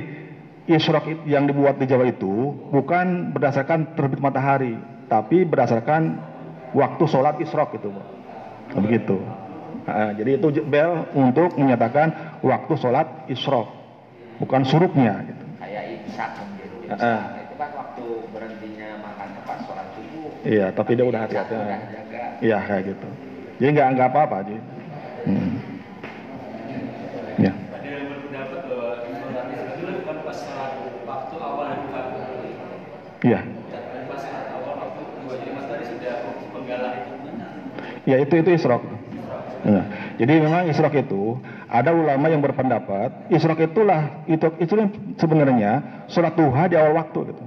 Isyrok 0.68 1.06
it- 1.08 1.24
yang 1.24 1.48
dibuat 1.48 1.80
di 1.80 1.88
Jawa 1.88 2.04
itu 2.04 2.52
bukan 2.68 3.32
berdasarkan 3.32 3.96
terbit 3.96 4.20
matahari, 4.20 4.76
tapi 5.08 5.48
berdasarkan 5.48 6.20
waktu 6.76 7.04
sholat 7.08 7.40
isyrok 7.40 7.80
itu. 7.80 7.88
Nah, 7.88 8.82
begitu. 8.84 9.16
Ah, 9.88 10.12
jadi 10.12 10.36
itu 10.36 10.60
bel 10.68 11.08
untuk 11.16 11.56
menyatakan 11.56 12.36
waktu 12.44 12.74
sholat 12.76 13.08
isyrok, 13.32 13.72
bukan 14.44 14.60
suruknya. 14.68 15.24
Gitu. 15.24 15.44
Kayak 15.56 15.84
imsak 16.04 16.30
Imsak 16.84 17.00
ah. 17.00 17.40
itu 17.40 17.54
kan 17.56 17.70
waktu 17.72 18.04
berhentinya 18.28 18.88
makan 19.00 19.28
pas 19.48 19.58
sholat 19.64 19.86
subuh. 19.96 20.28
Iya, 20.44 20.66
tapi 20.76 20.90
dia 21.00 21.06
udah 21.08 21.20
hati-hati. 21.24 21.56
Iya 22.38 22.58
kayak 22.66 22.82
gitu. 22.94 23.08
Jadi 23.58 23.70
nggak 23.74 23.88
nggak 23.98 24.08
apa-apa, 24.14 24.36
Ji. 24.46 24.56
Hmm. 25.26 25.52
Ya. 27.38 27.52
Iya. 33.22 33.40
Ya 38.06 38.16
itu 38.22 38.34
itu 38.40 38.50
isrok. 38.54 38.82
Nah, 39.66 40.14
jadi 40.16 40.38
memang 40.38 40.70
isrok 40.70 40.94
itu 40.94 41.34
ada 41.66 41.90
ulama 41.90 42.30
yang 42.30 42.38
berpendapat 42.40 43.10
isrok 43.28 43.58
itulah 43.66 44.22
itu 44.30 44.46
itu 44.62 44.74
sebenarnya 45.18 46.06
sholat 46.06 46.38
duha 46.38 46.70
di 46.70 46.78
awal 46.78 46.94
waktu 46.94 47.34
gitu. 47.34 47.44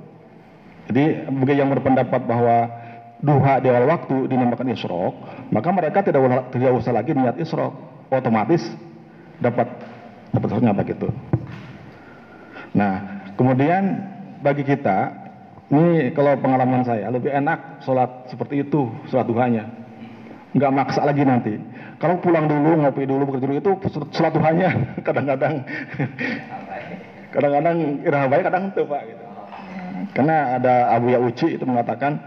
Jadi 0.92 1.04
bagi 1.32 1.56
yang 1.56 1.72
berpendapat 1.72 2.22
bahwa 2.28 2.68
duha 3.22 3.62
di 3.62 3.70
awal 3.70 3.86
waktu 3.86 4.26
dinamakan 4.26 4.74
isrok, 4.74 5.14
maka 5.54 5.70
mereka 5.70 6.02
tidak 6.02 6.22
ula- 6.22 6.48
tidak 6.50 6.74
usah 6.74 6.94
lagi 6.94 7.14
niat 7.14 7.38
isrok, 7.38 7.74
otomatis 8.10 8.66
dapat 9.38 9.70
dapat 10.34 10.48
sholatnya 10.50 10.74
begitu. 10.74 11.08
Nah, 12.74 13.26
kemudian 13.38 13.84
bagi 14.42 14.66
kita, 14.66 15.14
ini 15.70 16.10
kalau 16.18 16.34
pengalaman 16.42 16.82
saya 16.82 17.14
lebih 17.14 17.30
enak 17.30 17.86
sholat 17.86 18.32
seperti 18.32 18.66
itu, 18.66 18.90
sholat 19.14 19.30
duhanya. 19.30 19.70
Nggak 20.52 20.72
maksa 20.74 21.02
lagi 21.06 21.24
nanti. 21.24 21.56
Kalau 22.02 22.18
pulang 22.18 22.50
dulu, 22.50 22.82
ngopi 22.82 23.06
dulu, 23.06 23.30
bekerja 23.30 23.46
dulu 23.46 23.58
itu 23.62 23.72
sholat 24.18 24.34
duhanya 24.34 24.70
kadang-kadang. 25.06 25.62
kadang-kadang 27.32 27.78
baik, 28.28 28.44
kadang 28.50 28.64
itu 28.74 28.82
Pak. 28.84 29.02
Gitu. 29.06 29.24
Karena 30.12 30.58
ada 30.58 30.74
Abu 30.92 31.14
Yauci 31.14 31.56
itu 31.56 31.64
mengatakan 31.64 32.20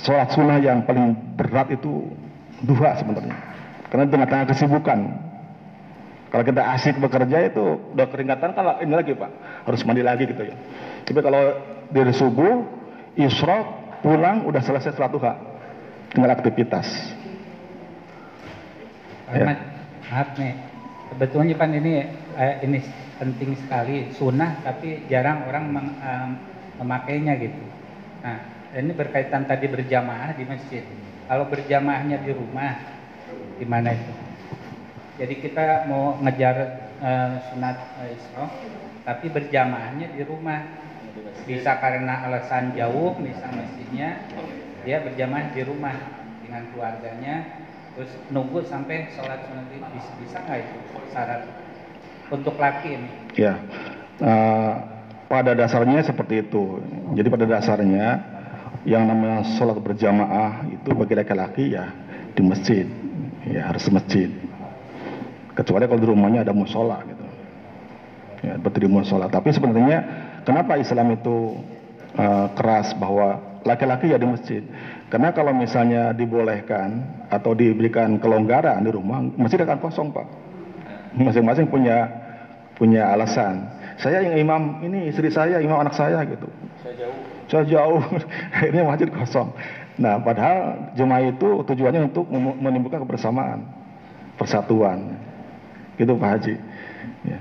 sholat 0.00 0.28
sunnah 0.32 0.58
yang 0.60 0.84
paling 0.84 1.16
berat 1.36 1.72
itu 1.72 2.08
duha 2.64 2.96
sebenarnya. 2.96 3.36
Karena 3.88 4.04
di 4.08 4.12
tengah-tengah 4.12 4.46
kesibukan. 4.50 4.98
Kalau 6.26 6.42
kita 6.42 6.62
asik 6.74 6.98
bekerja 7.00 7.38
itu 7.48 7.64
udah 7.96 8.06
keringatan 8.10 8.50
kalau 8.52 8.76
ini 8.82 8.92
lagi 8.92 9.14
Pak, 9.14 9.30
harus 9.64 9.80
mandi 9.86 10.02
lagi 10.04 10.26
gitu 10.26 10.42
ya. 10.42 10.56
Tapi 11.06 11.20
kalau 11.22 11.42
dari 11.88 12.12
subuh, 12.12 12.66
isyraq, 13.14 13.66
pulang 14.02 14.44
udah 14.44 14.60
selesai 14.60 14.92
sholat 14.98 15.12
duha. 15.14 15.32
Tinggal 16.12 16.34
aktivitas. 16.34 16.86
Ya. 19.32 19.58
Maaf 20.06 20.38
nih, 20.38 20.54
sebetulnya 21.14 21.66
ini 21.66 21.94
eh, 22.38 22.54
ini 22.62 22.78
penting 23.16 23.56
sekali 23.58 24.12
sunnah 24.14 24.60
tapi 24.60 25.08
jarang 25.08 25.48
orang 25.48 25.64
meng, 25.72 25.88
um, 25.98 26.30
memakainya 26.84 27.34
gitu. 27.40 27.62
Nah, 28.20 28.55
ini 28.76 28.92
berkaitan 28.92 29.48
tadi 29.48 29.72
berjamaah 29.72 30.36
di 30.36 30.44
masjid. 30.44 30.84
Kalau 31.26 31.48
berjamaahnya 31.48 32.20
di 32.22 32.30
rumah, 32.36 32.76
gimana 33.56 33.96
itu? 33.96 34.12
Jadi 35.16 35.34
kita 35.40 35.88
mau 35.88 36.20
ngejar 36.20 36.56
uh, 37.00 37.40
sunat 37.50 37.76
uh, 38.04 38.08
isra, 38.12 38.44
tapi 39.08 39.32
berjamaahnya 39.32 40.12
di 40.12 40.22
rumah. 40.28 40.60
Bisa 41.48 41.80
karena 41.80 42.26
alasan 42.28 42.76
jauh, 42.76 43.16
bisa 43.16 43.48
masjidnya, 43.48 44.28
dia 44.84 45.00
berjamaah 45.00 45.56
di 45.56 45.62
rumah 45.64 45.96
dengan 46.44 46.68
keluarganya, 46.74 47.64
terus 47.96 48.12
nunggu 48.28 48.60
sampai 48.68 49.08
sholat 49.16 49.46
sunat 49.48 49.66
bisa 49.72 50.10
bisa 50.20 50.36
nggak 50.44 50.58
itu 50.60 50.78
syarat 51.16 51.42
untuk 52.28 52.60
laki 52.60 53.00
ini? 53.00 53.10
Ya, 53.40 53.56
uh, 54.20 54.74
pada 55.32 55.56
dasarnya 55.56 56.04
seperti 56.04 56.44
itu. 56.44 56.82
Jadi 57.16 57.28
pada 57.32 57.46
dasarnya 57.48 58.35
yang 58.86 59.02
namanya 59.10 59.42
sholat 59.58 59.82
berjamaah 59.82 60.62
itu 60.70 60.94
bagi 60.94 61.14
laki-laki 61.18 61.64
ya 61.74 61.90
di 62.38 62.42
masjid, 62.46 62.86
ya 63.42 63.66
harus 63.66 63.82
masjid. 63.90 64.30
Kecuali 65.58 65.90
kalau 65.90 66.00
di 66.00 66.08
rumahnya 66.08 66.46
ada 66.46 66.54
musola 66.54 67.02
gitu. 67.02 67.26
Ya 68.46 68.54
di 68.62 68.88
musola. 68.88 69.26
Tapi 69.26 69.50
sebenarnya 69.50 69.98
kenapa 70.46 70.78
Islam 70.78 71.18
itu 71.18 71.58
uh, 72.14 72.46
keras 72.54 72.94
bahwa 72.94 73.58
laki-laki 73.66 74.14
ya 74.14 74.22
di 74.22 74.28
masjid? 74.30 74.62
Karena 75.10 75.34
kalau 75.34 75.50
misalnya 75.50 76.14
dibolehkan 76.14 77.02
atau 77.26 77.58
diberikan 77.58 78.22
kelonggaran 78.22 78.86
di 78.86 78.90
rumah 78.94 79.18
masjid 79.34 79.66
akan 79.66 79.82
kosong 79.82 80.14
pak. 80.14 80.26
Masing-masing 81.16 81.66
punya 81.66 82.06
punya 82.76 83.08
alasan 83.10 83.66
saya 83.96 84.24
yang 84.24 84.36
imam 84.40 84.62
ini 84.84 85.08
istri 85.08 85.32
saya 85.32 85.60
imam 85.60 85.80
anak 85.80 85.96
saya 85.96 86.22
gitu 86.28 86.48
saya 86.84 86.94
jauh 86.96 87.18
saya 87.46 87.64
jauh 87.64 88.00
ini 88.72 88.78
masjid 88.84 89.08
kosong 89.12 89.48
nah 89.96 90.20
padahal 90.20 90.92
jemaah 90.92 91.24
itu 91.24 91.64
tujuannya 91.64 92.12
untuk 92.12 92.28
menimbulkan 92.32 93.00
kebersamaan 93.04 93.64
persatuan 94.36 95.16
Gitu 95.96 96.12
Pak 96.12 96.28
Haji. 96.28 96.54
Ya. 97.24 97.38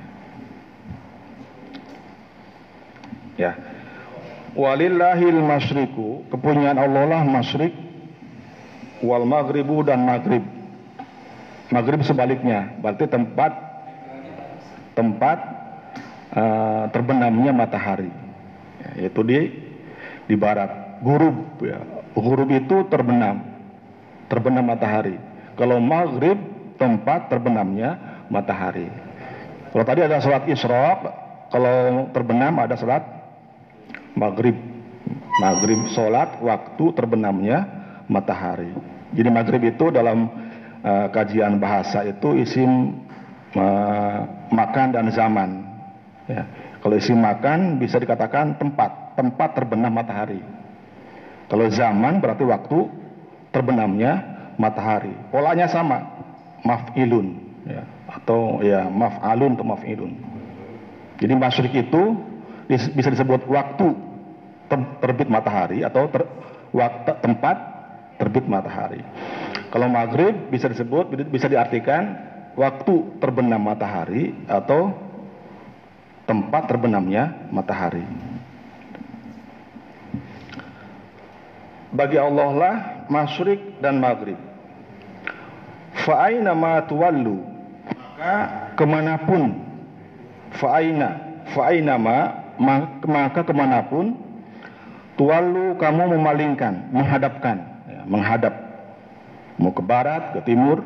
ya. 3.35 3.51
Walillahil 4.55 5.43
masyriku, 5.43 6.23
kepunyaan 6.31 6.79
Allah 6.79 7.03
lah 7.03 7.21
masyrik 7.27 7.75
wal 9.03 9.27
maghribu 9.27 9.83
dan 9.83 10.07
maghrib. 10.07 10.43
Maghrib 11.67 11.99
sebaliknya, 12.07 12.71
berarti 12.79 13.11
tempat 13.11 13.51
tempat 14.95 15.37
uh, 16.35 16.85
terbenamnya 16.91 17.51
matahari. 17.55 18.11
Ya, 18.83 19.07
yaitu 19.07 19.21
di 19.23 19.39
di 20.27 20.35
barat. 20.35 20.99
Gurub 21.01 21.59
ya. 21.63 21.79
Gurub 22.13 22.49
itu 22.51 22.85
terbenam. 22.91 23.41
Terbenam 24.27 24.67
matahari. 24.67 25.17
Kalau 25.55 25.79
maghrib 25.79 26.37
tempat 26.75 27.31
terbenamnya 27.31 28.23
matahari. 28.27 28.91
Kalau 29.71 29.83
tadi 29.83 30.01
ada 30.03 30.23
sholat 30.23 30.47
isyraq, 30.47 30.99
kalau 31.51 32.07
terbenam 32.15 32.55
ada 32.59 32.75
sholat 32.79 33.03
maghrib. 34.15 34.55
Maghrib 35.35 35.91
sholat 35.91 36.39
waktu 36.39 36.95
terbenamnya 36.95 37.67
matahari. 38.07 38.71
Jadi 39.11 39.29
maghrib 39.29 39.61
itu 39.67 39.91
dalam 39.91 40.31
uh, 40.79 41.07
kajian 41.11 41.59
bahasa 41.59 42.07
itu 42.07 42.39
isim 42.39 43.03
uh, 43.55 44.19
makan 44.51 44.87
dan 44.95 45.07
zaman. 45.11 45.64
Ya. 46.25 46.43
Kalau 46.81 46.95
isim 46.97 47.17
makan 47.17 47.77
bisa 47.81 47.97
dikatakan 47.97 48.57
tempat, 48.57 49.17
tempat 49.17 49.49
terbenam 49.57 49.93
matahari. 49.93 50.41
Kalau 51.49 51.69
zaman 51.69 52.21
berarti 52.21 52.45
waktu 52.45 52.89
terbenamnya 53.53 54.21
matahari. 54.57 55.13
Polanya 55.29 55.69
sama, 55.69 56.01
maf'ilun. 56.65 57.27
Ya 57.65 57.95
atau 58.09 58.63
ya 58.63 58.87
maf'alun 58.87 59.57
atau 59.57 59.67
maf'ilun. 59.67 60.13
Jadi 61.19 61.33
masyrik 61.35 61.73
itu 61.73 62.03
bisa 62.69 63.09
disebut 63.11 63.47
waktu 63.47 63.87
terbit 64.99 65.29
matahari 65.29 65.85
atau 65.85 66.09
ter, 66.09 66.25
waktu 66.73 67.11
tempat 67.21 67.57
terbit 68.17 68.45
matahari. 68.47 69.03
Kalau 69.69 69.87
maghrib 69.91 70.49
bisa 70.49 70.71
disebut 70.71 71.11
bisa 71.29 71.51
diartikan 71.51 72.15
waktu 72.55 73.19
terbenam 73.19 73.61
matahari 73.61 74.31
atau 74.47 74.95
tempat 76.25 76.69
terbenamnya 76.69 77.49
matahari. 77.53 78.03
Bagi 81.95 82.19
Allah 82.19 82.49
lah 82.51 82.75
masyrik 83.07 83.79
dan 83.79 84.03
maghrib. 84.03 84.35
Fa'aina 86.03 86.51
ma 86.51 86.83
tuwallu? 86.83 87.39
Maka 87.87 88.35
ke 88.75 88.83
mana 88.83 89.15
pun. 89.23 89.63
Fa'aina 90.59 91.09
fa'aina 91.55 91.95
ma 91.95 92.17
maka 93.05 93.43
ke 93.47 93.53
mana 93.55 93.83
pun 93.87 94.15
tualu 95.15 95.79
kamu 95.79 96.19
memalingkan 96.19 96.91
menghadapkan. 96.91 97.63
Ya, 97.87 98.01
menghadap. 98.03 98.53
Mau 99.55 99.71
ke 99.71 99.79
barat 99.79 100.35
ke 100.35 100.43
timur. 100.43 100.83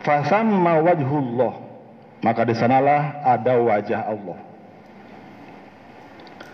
Fasamma 0.00 0.80
wajhullah 0.80 1.69
maka 2.20 2.44
di 2.44 2.54
sanalah 2.56 3.24
ada 3.24 3.56
wajah 3.56 4.00
Allah 4.04 4.38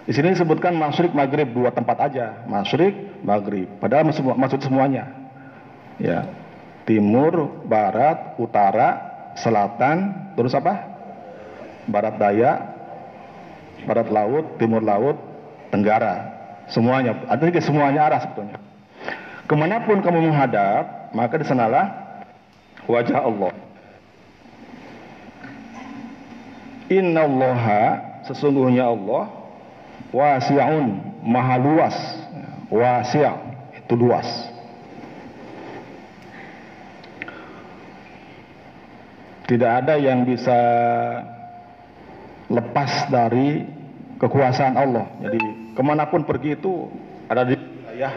di 0.07 0.13
sini 0.15 0.35
disebutkan 0.35 0.79
masyrik 0.79 1.11
maghrib 1.13 1.51
dua 1.51 1.75
tempat 1.75 1.99
aja 2.11 2.47
masyrik 2.47 2.95
maghrib 3.27 3.67
padahal 3.83 4.07
maksud 4.13 4.61
semuanya 4.63 5.11
ya 5.99 6.27
timur, 6.87 7.67
barat, 7.67 8.39
utara, 8.39 8.89
selatan, 9.37 10.31
terus 10.39 10.55
apa? 10.55 10.97
Barat 11.91 12.15
daya, 12.17 12.53
barat 13.85 14.09
laut, 14.09 14.57
timur 14.57 14.81
laut, 14.81 15.19
tenggara, 15.75 16.31
semuanya. 16.71 17.27
Artinya 17.27 17.61
semuanya 17.61 18.01
arah 18.07 18.21
sebetulnya. 18.23 18.59
Ke 19.47 19.55
mana 19.55 19.83
pun 19.83 20.03
kamu 20.03 20.31
menghadap, 20.31 21.11
maka 21.15 21.35
di 21.39 21.47
sanalah 21.47 21.87
wajah 22.87 23.23
Allah. 23.23 23.53
Inna 26.87 27.27
Allaha 27.27 27.83
sesungguhnya 28.31 28.87
Allah 28.87 29.27
wasi'un 30.15 30.87
maha 31.27 31.55
luas 31.59 31.97
wasi' 32.71 33.27
itu 33.75 33.95
luas 33.99 34.27
Tidak 39.47 39.71
ada 39.71 39.95
yang 39.95 40.27
bisa 40.27 40.59
lepas 42.51 43.07
dari 43.07 43.63
kekuasaan 44.19 44.75
Allah. 44.75 45.07
Jadi 45.23 45.39
ke 45.71 45.83
mana 45.87 46.11
pun 46.11 46.27
pergi 46.27 46.59
itu 46.59 46.91
ada 47.31 47.47
di 47.47 47.55
wilayah 47.55 48.11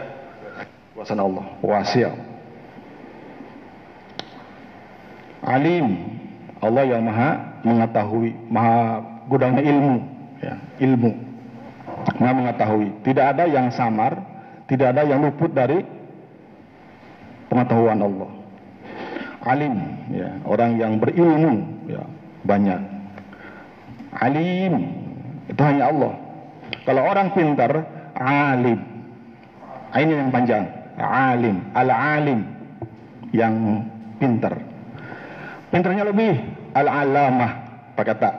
kekuasaan 0.90 1.22
Allah. 1.22 1.46
Wasil. 1.62 2.10
Alim. 5.46 6.18
Allah 6.60 6.84
yang 6.84 7.06
maha 7.06 7.49
mengetahui, 7.62 8.30
maha 8.48 9.04
gudangnya 9.28 9.62
ilmu. 9.64 9.96
Ya, 10.40 10.54
ilmu. 10.80 11.10
Maha 12.16 12.32
mengetahui. 12.32 12.88
Tidak 13.04 13.24
ada 13.36 13.44
yang 13.44 13.68
samar, 13.72 14.20
tidak 14.66 14.96
ada 14.96 15.02
yang 15.04 15.20
luput 15.24 15.52
dari 15.52 15.82
pengetahuan 17.50 17.98
Allah 17.98 18.30
alim 19.40 19.72
ya 20.12 20.36
orang 20.44 20.76
yang 20.76 21.00
berilmu 21.00 21.64
ya 21.88 22.04
banyak 22.44 22.78
alim 24.20 25.00
Itu 25.50 25.60
hanya 25.66 25.90
Allah. 25.90 26.14
Kalau 26.86 27.02
orang 27.02 27.34
pintar, 27.34 27.72
alim. 28.14 28.78
Ah, 29.90 29.98
Ini 29.98 30.12
yang 30.22 30.30
panjang. 30.30 30.64
Alim, 30.94 31.56
al-alim 31.74 32.40
yang 33.34 33.82
pintar. 34.22 34.62
Pintarnya 35.74 36.06
lebih 36.06 36.38
al-alamah 36.74 37.50
pakai 37.98 38.14
tak. 38.18 38.34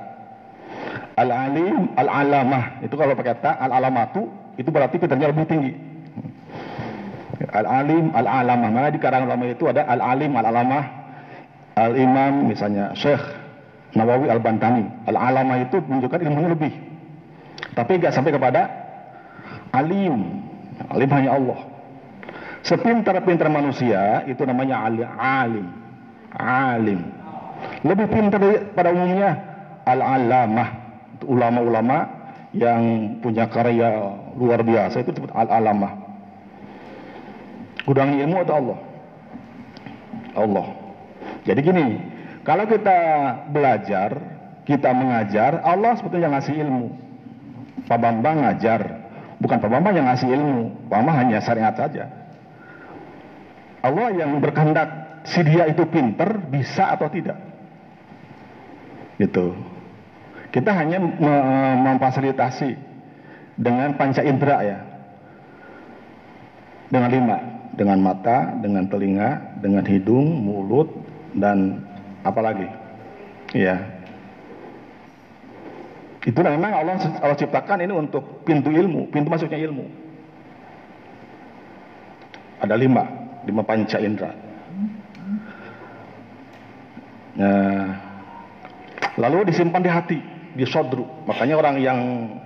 Al-alim, 1.20 1.92
al-alamah. 1.96 2.82
Itu 2.82 2.96
kalau 2.98 3.14
pakai 3.14 3.38
tak, 3.44 3.56
al-alamatu 3.60 4.26
itu 4.58 4.70
berarti 4.72 4.96
pintarnya 4.98 5.30
lebih 5.30 5.46
tinggi. 5.46 5.74
Al-alim, 7.52 8.16
al-alamah. 8.16 8.70
Mana 8.72 8.88
di 8.90 9.00
karangan 9.02 9.28
ulama 9.28 9.46
itu 9.52 9.68
ada 9.68 9.86
al-alim, 9.86 10.32
al-alamah, 10.34 10.84
al-imam 11.76 12.48
misalnya 12.48 12.96
Syekh 12.96 13.22
Nawawi 13.92 14.32
al-Bantani. 14.32 15.08
Al-alamah 15.08 15.58
itu 15.68 15.84
menunjukkan 15.84 16.20
ilmunya 16.24 16.50
lebih. 16.56 16.74
Tapi 17.76 17.92
nggak 18.00 18.14
sampai 18.16 18.32
kepada 18.32 18.62
alim. 19.76 20.48
Alim 20.92 21.10
hanya 21.12 21.36
Allah. 21.36 21.60
Sepintar-pintar 22.62 23.50
manusia 23.52 24.24
itu 24.30 24.42
namanya 24.48 24.86
ali- 24.86 25.08
alim. 25.18 25.68
Alim. 26.32 27.00
Lebih 27.82 28.08
pintar 28.10 28.42
pada 28.78 28.90
umumnya 28.94 29.32
al-alamah. 29.86 30.70
Ulama-ulama 31.22 31.98
yang 32.52 33.16
punya 33.22 33.48
karya 33.48 34.18
luar 34.36 34.62
biasa 34.66 35.02
itu 35.06 35.14
disebut 35.16 35.32
al-alamah. 35.32 36.02
Gudangnya 37.86 38.26
ilmu 38.26 38.38
atau 38.46 38.56
Allah? 38.58 38.80
Allah. 40.38 40.68
Jadi 41.46 41.60
gini, 41.66 41.88
kalau 42.46 42.66
kita 42.70 42.98
belajar, 43.50 44.10
kita 44.66 44.90
mengajar, 44.94 45.62
Allah 45.66 45.98
sebetulnya 45.98 46.38
ngasih 46.38 46.56
ilmu. 46.62 46.88
Pak 47.90 47.98
Bambang 47.98 48.46
ngajar, 48.46 48.82
bukan 49.42 49.58
Pak 49.58 49.70
Bambang 49.70 49.94
yang 49.98 50.08
ngasih 50.08 50.30
ilmu, 50.30 50.88
Pak 50.88 50.96
Bambang 51.02 51.18
hanya 51.18 51.38
syariat 51.42 51.74
saja. 51.74 52.06
Allah 53.82 54.14
yang 54.14 54.38
berkehendak 54.38 55.22
si 55.26 55.42
dia 55.42 55.66
itu 55.66 55.84
pinter, 55.90 56.38
bisa 56.50 56.94
atau 56.94 57.10
tidak. 57.10 57.51
Gitu. 59.22 59.54
Kita 60.50 60.74
hanya 60.74 60.98
me- 60.98 61.78
memfasilitasi 61.86 62.74
dengan 63.62 63.94
panca 63.94 64.26
indera 64.26 64.58
ya. 64.66 64.80
Dengan 66.92 67.10
lima, 67.14 67.38
dengan 67.78 67.98
mata, 68.02 68.58
dengan 68.60 68.84
telinga, 68.90 69.62
dengan 69.62 69.86
hidung, 69.86 70.26
mulut, 70.44 70.90
dan 71.38 71.86
apa 72.26 72.42
lagi? 72.44 72.68
Iya. 73.56 73.80
Itu 76.22 76.38
memang 76.44 76.74
Allah 76.74 77.00
Allah 77.24 77.38
ciptakan 77.38 77.86
ini 77.86 77.94
untuk 77.96 78.44
pintu 78.44 78.74
ilmu, 78.74 79.08
pintu 79.14 79.32
masuknya 79.32 79.62
ilmu. 79.62 79.86
Ada 82.62 82.76
lima, 82.78 83.04
lima 83.48 83.62
panca 83.66 83.98
indera. 83.98 84.36
Nah, 87.32 88.11
lalu 89.22 89.46
disimpan 89.54 89.86
di 89.86 89.92
hati, 89.94 90.18
di 90.58 90.66
sodru. 90.66 91.06
Makanya 91.30 91.56
orang 91.62 91.76
yang 91.78 92.00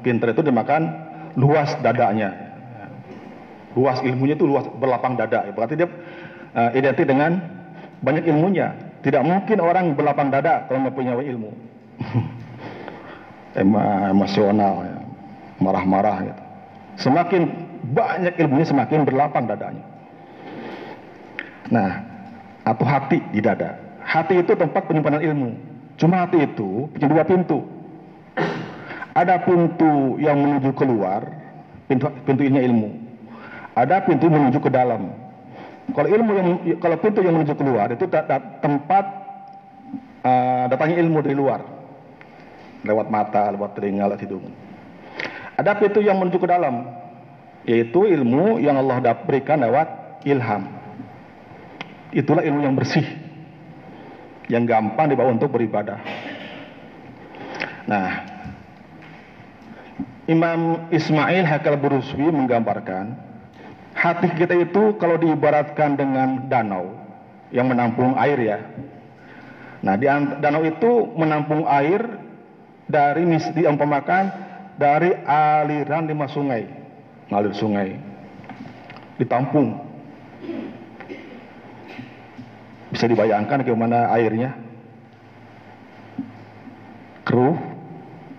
pintar 0.03 0.35
itu 0.35 0.43
dimakan 0.43 0.91
luas 1.39 1.71
dadanya. 1.79 2.35
Luas 3.75 4.03
ilmunya 4.03 4.35
itu 4.35 4.43
luas 4.43 4.67
berlapang 4.75 5.15
dada. 5.15 5.47
Berarti 5.51 5.79
dia 5.79 5.88
uh, 6.55 6.71
identik 6.75 7.07
dengan 7.07 7.39
banyak 8.03 8.27
ilmunya. 8.27 8.75
Tidak 9.03 9.21
mungkin 9.23 9.63
orang 9.63 9.95
berlapang 9.95 10.31
dada 10.31 10.67
kalau 10.67 10.91
mempunyai 10.91 11.23
ilmu. 11.31 11.51
Emosional, 14.11 14.73
ya. 14.83 14.97
marah-marah 15.63 16.17
gitu. 16.27 16.43
Semakin 17.07 17.41
banyak 17.95 18.35
ilmunya 18.39 18.67
semakin 18.67 19.07
berlapang 19.07 19.47
dadanya. 19.47 19.83
Nah, 21.71 21.91
atau 22.63 22.85
hati 22.88 23.19
di 23.31 23.39
dada. 23.39 23.75
Hati 24.03 24.39
itu 24.43 24.55
tempat 24.55 24.88
penyimpanan 24.88 25.23
ilmu. 25.23 25.74
Cuma 25.95 26.27
hati 26.27 26.43
itu 26.43 26.91
punya 26.91 27.08
dua 27.08 27.23
pintu. 27.23 27.63
Ada 29.15 29.47
pintu 29.47 30.19
yang 30.19 30.36
menuju 30.36 30.75
keluar, 30.75 31.23
pintu 31.88 32.12
pintu 32.27 32.43
ini 32.43 32.60
ilmu. 32.67 32.89
Ada 33.75 34.03
pintu 34.03 34.27
menuju 34.27 34.60
ke 34.60 34.67
dalam. 34.67 35.12
Kalau 35.95 36.10
ilmu 36.12 36.31
yang 36.36 36.47
kalau 36.84 36.97
pintu 36.99 37.23
yang 37.23 37.39
menuju 37.39 37.55
keluar 37.55 37.88
itu 37.95 38.03
tempat 38.60 39.05
uh, 40.25 40.65
datangnya 40.67 40.99
ilmu 40.99 41.23
dari 41.23 41.36
luar. 41.36 41.63
Lewat 42.86 43.08
mata, 43.10 43.49
lewat 43.55 43.79
telinga, 43.79 44.05
lewat 44.12 44.21
hidung. 44.21 44.51
Ada 45.55 45.79
pintu 45.79 46.03
yang 46.03 46.19
menuju 46.19 46.38
ke 46.38 46.47
dalam, 46.51 46.86
yaitu 47.63 48.03
ilmu 48.03 48.60
yang 48.60 48.75
Allah 48.75 48.99
berikan 49.23 49.63
lewat 49.63 50.21
ilham. 50.27 50.69
Itulah 52.12 52.43
ilmu 52.43 52.62
yang 52.62 52.75
bersih, 52.75 53.08
yang 54.51 54.65
gampang 54.69 55.10
dibawa 55.10 55.34
untuk 55.34 55.53
beribadah. 55.53 55.97
Nah, 57.86 58.10
Imam 60.25 60.89
Ismail 60.89 61.45
Hakal 61.45 61.77
Buruswi 61.77 62.34
menggambarkan 62.34 63.13
hati 63.93 64.29
kita 64.34 64.58
itu 64.58 64.97
kalau 64.97 65.21
diibaratkan 65.21 65.93
dengan 65.93 66.49
danau 66.49 66.97
yang 67.53 67.69
menampung 67.69 68.17
air 68.17 68.38
ya. 68.41 68.60
Nah, 69.86 69.93
di 70.01 70.10
danau 70.41 70.65
itu 70.65 71.13
menampung 71.13 71.69
air 71.69 72.01
dari 72.89 73.25
diumpamakan 73.53 74.23
dari 74.81 75.13
aliran 75.25 76.10
lima 76.10 76.25
sungai, 76.25 76.65
ngalir 77.29 77.53
sungai, 77.53 77.89
ditampung. 79.21 79.94
Bisa 82.95 83.12
dibayangkan 83.12 83.60
bagaimana 83.60 84.08
airnya 84.15 84.55
keruh, 87.27 87.60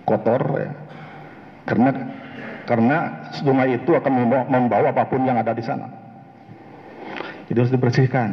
kotor 0.01 0.41
ya. 0.57 0.73
Karena 1.69 1.89
karena 2.65 2.97
sungai 3.37 3.77
itu 3.77 3.93
akan 3.93 4.11
membawa, 4.17 4.43
membawa 4.49 4.87
apa 4.89 5.05
pun 5.05 5.21
yang 5.29 5.37
ada 5.37 5.53
di 5.53 5.61
sana. 5.61 5.85
Jadi 7.45 7.53
harus 7.53 7.69
dibersihkan, 7.69 8.29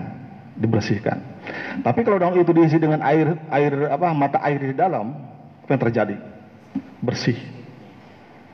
dibersihkan. 0.56 1.20
Tapi 1.84 2.00
kalau 2.00 2.16
danau 2.16 2.40
itu 2.40 2.56
diisi 2.56 2.80
dengan 2.80 3.04
air 3.04 3.36
air 3.52 3.92
apa 3.92 4.16
mata 4.16 4.40
air 4.48 4.64
di 4.64 4.72
dalam, 4.72 5.12
apa 5.60 5.76
yang 5.76 5.82
terjadi? 5.84 6.16
Bersih. 7.04 7.36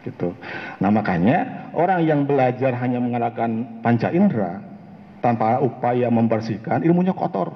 Gitu. 0.03 0.35
Nah, 0.83 0.91
makanya 0.91 1.71
orang 1.71 2.03
yang 2.03 2.27
belajar 2.27 2.75
hanya 2.83 2.99
menggunakan 2.99 3.79
panca 3.79 4.11
indera 4.11 4.70
tanpa 5.21 5.61
upaya 5.61 6.09
membersihkan, 6.09 6.85
ilmunya 6.85 7.13
kotor. 7.13 7.53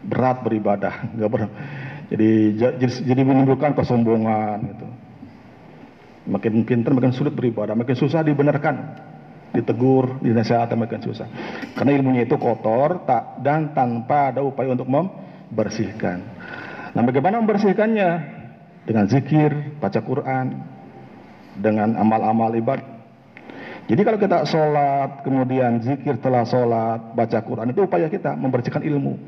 Berat 0.00 0.40
beribadah, 0.40 1.04
nggak 1.16 1.28
ber 1.28 1.42
jadi 2.10 2.30
jadi, 3.06 3.22
menimbulkan 3.22 3.76
kesombongan 3.76 4.58
gitu. 4.66 4.86
Makin 6.30 6.66
pintar 6.66 6.92
makin 6.92 7.14
sulit 7.14 7.32
beribadah, 7.34 7.78
makin 7.78 7.96
susah 7.96 8.26
dibenarkan. 8.26 9.08
Ditegur, 9.50 10.22
dinasihati 10.22 10.78
makin 10.78 11.02
susah. 11.02 11.26
Karena 11.74 11.98
ilmunya 11.98 12.22
itu 12.22 12.38
kotor 12.38 13.02
tak 13.02 13.42
dan 13.42 13.74
tanpa 13.74 14.30
ada 14.30 14.46
upaya 14.46 14.70
untuk 14.70 14.86
membersihkan. 14.86 16.22
Nah, 16.94 17.02
bagaimana 17.02 17.42
membersihkannya? 17.42 18.38
Dengan 18.86 19.06
zikir, 19.06 19.78
baca 19.78 20.00
Quran, 20.02 20.46
dengan 21.58 21.98
amal-amal 21.98 22.54
ibadah. 22.58 22.99
Jadi 23.90 24.06
kalau 24.06 24.22
kita 24.22 24.46
sholat, 24.46 25.26
kemudian 25.26 25.82
zikir 25.82 26.14
setelah 26.14 26.46
sholat, 26.46 27.10
baca 27.10 27.42
Quran, 27.42 27.74
itu 27.74 27.82
upaya 27.82 28.06
kita 28.06 28.38
membersihkan 28.38 28.86
ilmu. 28.86 29.18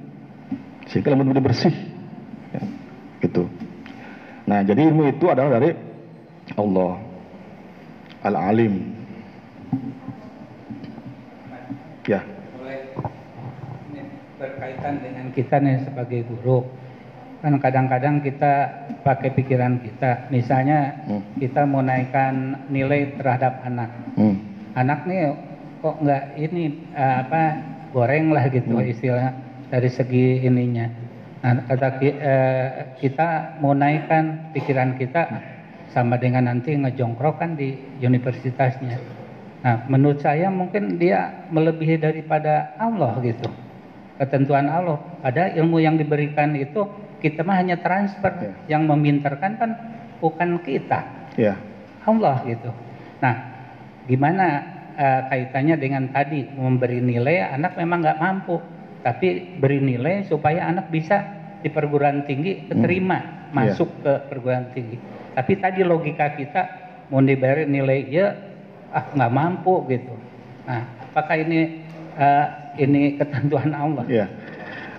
Sehingga 0.86 1.10
ilmu 1.10 1.26
menjadi 1.26 1.42
bersih. 1.42 1.74
Ya, 2.54 2.62
gitu. 3.26 3.50
Nah, 4.46 4.62
jadi 4.62 4.86
ilmu 4.86 5.10
itu 5.10 5.26
adalah 5.26 5.58
dari 5.58 5.74
Allah. 6.54 6.94
Al-Alim. 8.22 9.02
Ya. 12.06 12.22
Boleh 12.54 12.86
berkaitan 14.38 14.94
dengan 15.02 15.26
kita 15.34 15.58
nih 15.58 15.82
sebagai 15.90 16.22
guru. 16.30 16.70
Kan 17.42 17.58
kadang-kadang 17.58 18.22
kita 18.22 18.86
pakai 19.02 19.34
pikiran 19.34 19.82
kita. 19.82 20.30
Misalnya 20.30 21.02
Hmm. 21.10 21.22
kita 21.42 21.66
mau 21.66 21.82
naikkan 21.82 22.62
nilai 22.70 23.18
terhadap 23.18 23.58
anak. 23.66 23.90
Hmm. 24.14 24.51
Anak 24.72 25.04
nih 25.04 25.36
kok 25.82 25.96
nggak 26.00 26.24
ini 26.38 26.64
apa 26.94 27.42
goreng 27.92 28.32
lah 28.32 28.48
gitu 28.48 28.72
Hmm. 28.72 28.88
istilah 28.88 29.36
dari 29.68 29.90
segi 29.92 30.40
ininya. 30.44 30.88
Nah, 31.42 31.66
kata 31.66 31.98
eh, 32.00 32.68
kita 33.02 33.58
mau 33.58 33.74
naikkan 33.74 34.54
pikiran 34.54 34.94
kita 34.94 35.26
sama 35.90 36.16
dengan 36.16 36.46
nanti 36.48 36.72
ngejongkrok 36.72 37.42
kan 37.42 37.58
di 37.58 37.74
universitasnya. 38.00 38.96
Nah, 39.62 39.86
menurut 39.90 40.22
saya 40.22 40.48
mungkin 40.48 40.96
dia 40.96 41.46
melebihi 41.50 41.98
daripada 41.98 42.72
Allah 42.78 43.18
gitu. 43.20 43.50
Ketentuan 44.16 44.70
Allah. 44.70 45.02
Ada 45.22 45.52
ilmu 45.58 45.82
yang 45.82 45.98
diberikan 45.98 46.54
itu 46.54 46.86
kita 47.18 47.42
mah 47.42 47.58
hanya 47.58 47.78
transfer. 47.82 48.32
Ya. 48.38 48.78
Yang 48.78 48.82
memintarkan 48.94 49.52
kan 49.58 49.70
bukan 50.22 50.62
kita. 50.62 51.04
Ya. 51.34 51.58
Allah 52.06 52.42
gitu. 52.46 52.70
Nah, 53.22 53.51
gimana 54.06 54.46
uh, 54.96 55.20
kaitannya 55.30 55.76
dengan 55.78 56.10
tadi 56.10 56.46
memberi 56.46 56.98
nilai 56.98 57.54
anak 57.54 57.78
memang 57.78 58.02
nggak 58.02 58.20
mampu, 58.20 58.58
tapi 59.02 59.58
beri 59.58 59.78
nilai 59.78 60.26
supaya 60.26 60.66
anak 60.66 60.90
bisa 60.90 61.22
di 61.62 61.70
perguruan 61.70 62.26
tinggi 62.26 62.66
keterima 62.66 63.42
Hmm. 63.52 63.68
masuk 63.68 63.88
ke 64.00 64.12
perguruan 64.32 64.72
tinggi. 64.72 64.96
Tapi 65.36 65.52
tadi 65.60 65.84
logika 65.84 66.32
kita 66.32 66.62
mau 67.12 67.20
diberi 67.20 67.68
nilai 67.68 68.08
ya 68.08 68.32
ah 68.92 69.12
nggak 69.12 69.32
mampu 69.32 69.84
gitu. 69.92 70.16
Nah, 70.64 70.88
apakah 71.12 71.36
ini 71.36 71.84
uh, 72.16 72.46
ini 72.80 73.20
ketentuan 73.20 73.76
Allah? 73.76 74.04
Ya. 74.08 74.26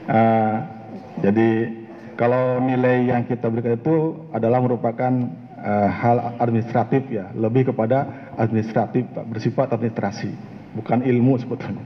Uh, 0.05 0.55
jadi 1.25 1.49
kalau 2.13 2.61
nilai 2.61 3.09
yang 3.09 3.25
kita 3.25 3.49
berikan 3.49 3.77
itu 3.77 4.21
adalah 4.29 4.61
merupakan 4.61 5.13
uh, 5.61 5.89
hal 5.89 6.37
administratif 6.37 7.09
ya, 7.09 7.33
lebih 7.33 7.73
kepada 7.73 8.22
administratif 8.37 9.05
Pak, 9.11 9.25
bersifat 9.29 9.67
administrasi, 9.73 10.31
bukan 10.77 11.05
ilmu 11.05 11.37
sebetulnya. 11.41 11.83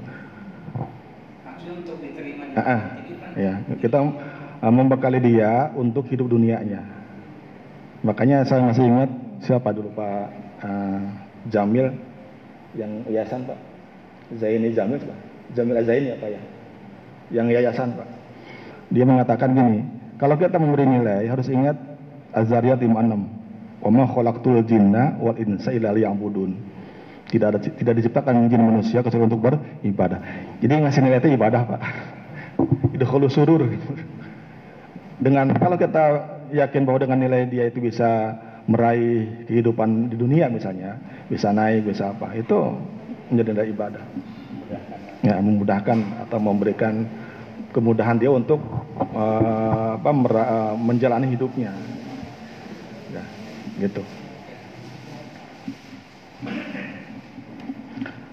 Untuk 1.67 1.99
diterima 1.99 2.47
Ah, 2.55 2.61
ah. 2.63 2.81
ya, 3.35 3.53
kita 3.77 3.99
uh, 4.01 4.73
membekali 4.73 5.19
dia 5.19 5.69
untuk 5.75 6.07
hidup 6.09 6.31
dunianya. 6.31 6.81
Makanya 8.01 8.47
saya 8.47 8.63
masih 8.63 8.87
ingat 8.87 9.09
siapa 9.43 9.73
dulu 9.73 9.93
Pak 9.93 10.25
uh, 10.63 11.01
Jamil 11.49 11.93
yang 12.77 13.05
yayasan 13.09 13.45
Pak 13.45 13.59
Zaini 14.37 14.73
Jamil 14.73 15.01
Pak 15.01 15.17
Jamil 15.53 15.81
Zaini 15.85 16.13
apa 16.13 16.27
ya 16.29 16.41
yang 17.33 17.47
yayasan 17.49 17.95
Pak 17.97 18.07
dia 18.93 19.03
mengatakan 19.03 19.53
gini 19.53 19.79
kalau 20.17 20.35
kita 20.39 20.57
memberi 20.57 20.85
nilai 20.87 21.27
harus 21.29 21.47
ingat 21.49 21.77
Azariyat 22.33 22.81
56 22.81 23.36
wa 23.87 23.89
ma 23.89 24.03
khalaqtul 24.03 24.59
jinna 24.67 25.15
wal 25.23 25.39
insa 25.39 25.71
illa 25.71 25.95
liya'budun 25.95 26.51
tidak 27.31 27.47
ada 27.55 27.59
tidak 27.63 27.93
diciptakan 28.03 28.51
jin 28.51 28.59
manusia 28.59 28.99
kecuali 28.99 29.31
untuk 29.31 29.39
beribadah 29.39 30.19
jadi 30.59 30.83
ngasih 30.83 31.01
nilai 31.07 31.19
itu 31.23 31.29
ibadah 31.39 31.61
Pak 31.63 31.81
itu 32.99 33.05
kalau 33.07 33.31
surur 33.31 33.63
dengan 35.23 35.55
kalau 35.55 35.79
kita 35.79 36.37
yakin 36.53 36.83
bahwa 36.85 36.99
dengan 37.03 37.19
nilai 37.23 37.49
dia 37.49 37.67
itu 37.67 37.81
bisa 37.81 38.37
meraih 38.67 39.47
kehidupan 39.47 40.11
di 40.11 40.15
dunia 40.19 40.51
misalnya, 40.51 40.99
bisa 41.31 41.55
naik, 41.55 41.87
bisa 41.87 42.11
apa, 42.11 42.35
itu 42.35 42.75
menjadi 43.31 43.49
nilai 43.55 43.67
ibadah. 43.71 44.03
Ya, 45.25 45.41
memudahkan 45.41 46.27
atau 46.27 46.37
memberikan 46.37 47.07
kemudahan 47.73 48.19
dia 48.21 48.29
untuk 48.29 48.61
uh, 49.15 49.97
apa, 49.97 50.11
uh, 50.13 50.75
menjalani 50.77 51.31
hidupnya. 51.33 51.73
Gitu. 53.77 54.01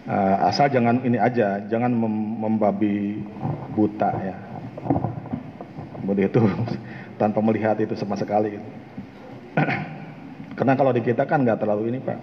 Uh, 0.05 0.37
asal 0.53 0.69
jangan 0.69 1.01
ini 1.01 1.17
aja, 1.17 1.65
jangan 1.65 1.89
mem- 1.89 2.37
membabi 2.45 3.25
buta 3.73 4.13
ya. 4.21 4.37
Begitu 6.05 6.45
tanpa 7.21 7.41
melihat 7.41 7.81
itu 7.81 7.97
sama 7.97 8.17
sekali. 8.21 8.61
Karena 10.61 10.77
kalau 10.77 10.93
di 10.93 11.01
kita 11.01 11.25
kan 11.25 11.41
nggak 11.41 11.57
terlalu 11.57 11.89
ini 11.89 11.99
pak, 12.05 12.21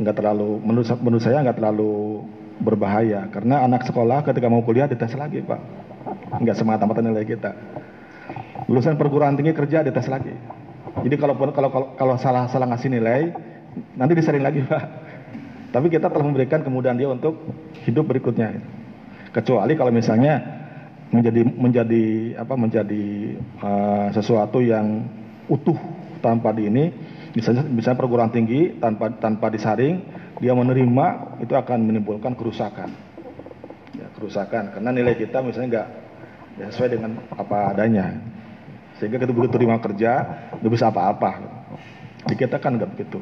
nggak 0.00 0.16
terlalu 0.16 0.56
menurut, 0.64 0.88
menurut 1.04 1.22
saya 1.22 1.44
nggak 1.44 1.60
terlalu 1.60 2.24
berbahaya. 2.64 3.28
Karena 3.28 3.60
anak 3.60 3.84
sekolah 3.84 4.24
ketika 4.24 4.48
mau 4.48 4.64
kuliah 4.64 4.88
dites 4.88 5.12
lagi 5.12 5.44
pak, 5.44 5.60
nggak 6.40 6.56
semata-mata 6.56 7.04
nilai 7.04 7.28
kita. 7.28 7.52
Lulusan 8.72 8.96
perguruan 8.96 9.36
tinggi 9.36 9.52
kerja 9.52 9.84
dites 9.84 10.08
lagi. 10.08 10.32
Jadi 11.00 11.16
kalau 11.16 11.34
kalau 11.40 11.70
kalau, 11.72 11.88
kalau 11.96 12.14
salah 12.20 12.44
salah 12.52 12.68
ngasih 12.68 12.92
nilai, 12.92 13.32
nanti 13.96 14.12
disaring 14.12 14.44
lagi 14.44 14.60
pak. 14.68 14.84
Tapi 15.72 15.88
kita 15.88 16.12
telah 16.12 16.24
memberikan 16.28 16.60
kemudahan 16.60 17.00
dia 17.00 17.08
untuk 17.08 17.40
hidup 17.88 18.04
berikutnya. 18.12 18.60
Kecuali 19.32 19.72
kalau 19.72 19.88
misalnya 19.88 20.60
menjadi 21.12 21.40
menjadi 21.44 22.04
apa 22.40 22.54
menjadi 22.56 23.04
uh, 23.60 24.08
sesuatu 24.12 24.60
yang 24.60 25.08
utuh 25.48 25.76
tanpa 26.24 26.56
di 26.56 26.72
ini 26.72 26.84
misalnya 27.36 27.68
misalnya 27.68 28.00
perguruan 28.00 28.32
tinggi 28.32 28.80
tanpa 28.80 29.12
tanpa 29.20 29.52
disaring 29.52 30.00
dia 30.40 30.56
menerima 30.56 31.38
itu 31.44 31.52
akan 31.52 31.78
menimbulkan 31.84 32.32
kerusakan 32.32 32.88
ya, 33.92 34.08
kerusakan 34.16 34.72
karena 34.72 34.90
nilai 34.92 35.14
kita 35.20 35.44
misalnya 35.44 35.68
nggak 35.68 35.88
ya, 36.64 36.66
sesuai 36.72 36.90
dengan 36.96 37.10
apa 37.36 37.76
adanya 37.76 38.16
sehingga 39.02 39.18
kita 39.18 39.34
begitu 39.34 39.58
terima 39.58 39.82
kerja 39.82 40.12
nggak 40.62 40.70
bisa 40.70 40.94
apa-apa. 40.94 41.42
Di 42.22 42.38
kita 42.38 42.62
kan 42.62 42.78
nggak 42.78 42.94
begitu. 42.94 43.18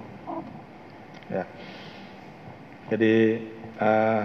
Ya. 1.32 1.48
Jadi 2.92 3.40
uh, 3.80 4.22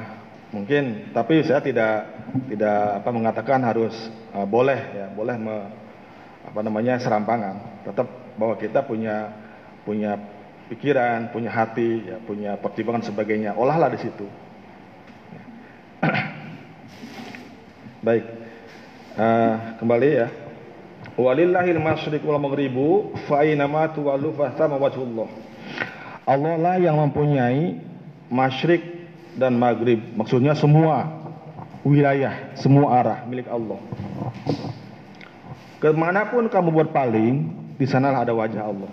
mungkin 0.52 1.16
tapi 1.16 1.48
saya 1.48 1.64
tidak 1.64 2.12
tidak 2.52 3.00
apa 3.00 3.10
mengatakan 3.16 3.64
harus 3.64 3.96
uh, 4.36 4.44
boleh 4.44 5.00
ya. 5.00 5.08
Boleh 5.16 5.40
me, 5.40 5.72
apa 6.44 6.60
namanya 6.60 7.00
serampangan. 7.00 7.88
Tetap 7.88 8.36
bahwa 8.36 8.60
kita 8.60 8.84
punya 8.84 9.32
punya 9.88 10.20
pikiran 10.68 11.32
punya 11.32 11.56
hati 11.56 12.04
ya 12.04 12.20
punya 12.20 12.60
pertimbangan 12.60 13.08
sebagainya. 13.08 13.56
Olahlah 13.56 13.88
di 13.96 14.00
situ. 14.04 14.28
Baik. 18.12 18.28
Uh, 19.16 19.80
kembali 19.80 20.10
ya 20.12 20.28
walillahil 21.16 21.80
masyriq 21.80 22.22
wal 22.24 22.40
maghribu 22.40 23.16
fa 23.28 23.44
aina 23.44 23.68
ma 23.68 23.88
tuwallu 23.92 24.36
fa 24.36 24.56
sama 24.60 24.76
wajhullah 24.76 25.28
Allah. 26.26 26.58
Lah 26.58 26.76
yang 26.82 26.98
mempunyai 26.98 27.78
masyrik 28.34 28.82
dan 29.38 29.56
maghrib. 29.62 30.02
Maksudnya 30.18 30.58
semua 30.58 31.06
wilayah 31.86 32.58
semua 32.58 32.98
arah 32.98 33.20
milik 33.30 33.46
Allah. 33.46 33.78
Ke 35.78 35.94
mana 35.94 36.26
pun 36.34 36.50
kamu 36.50 36.74
berpaling 36.82 37.34
di 37.78 37.86
sanalah 37.86 38.26
ada 38.26 38.34
wajah 38.34 38.64
Allah. 38.66 38.92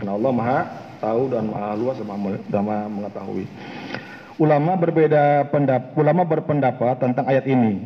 Karena 0.00 0.16
Allah 0.16 0.32
maha 0.32 0.60
tahu 1.04 1.22
dan 1.28 1.44
maha 1.52 1.76
luas 1.76 2.00
dan 2.48 2.62
maha 2.64 2.88
mengetahui. 2.88 3.44
Ulama 4.40 4.72
berbeda 4.80 5.46
pendapat 5.52 5.92
ulama 6.00 6.24
berpendapat 6.24 6.96
tentang 6.96 7.28
ayat 7.28 7.44
ini. 7.44 7.84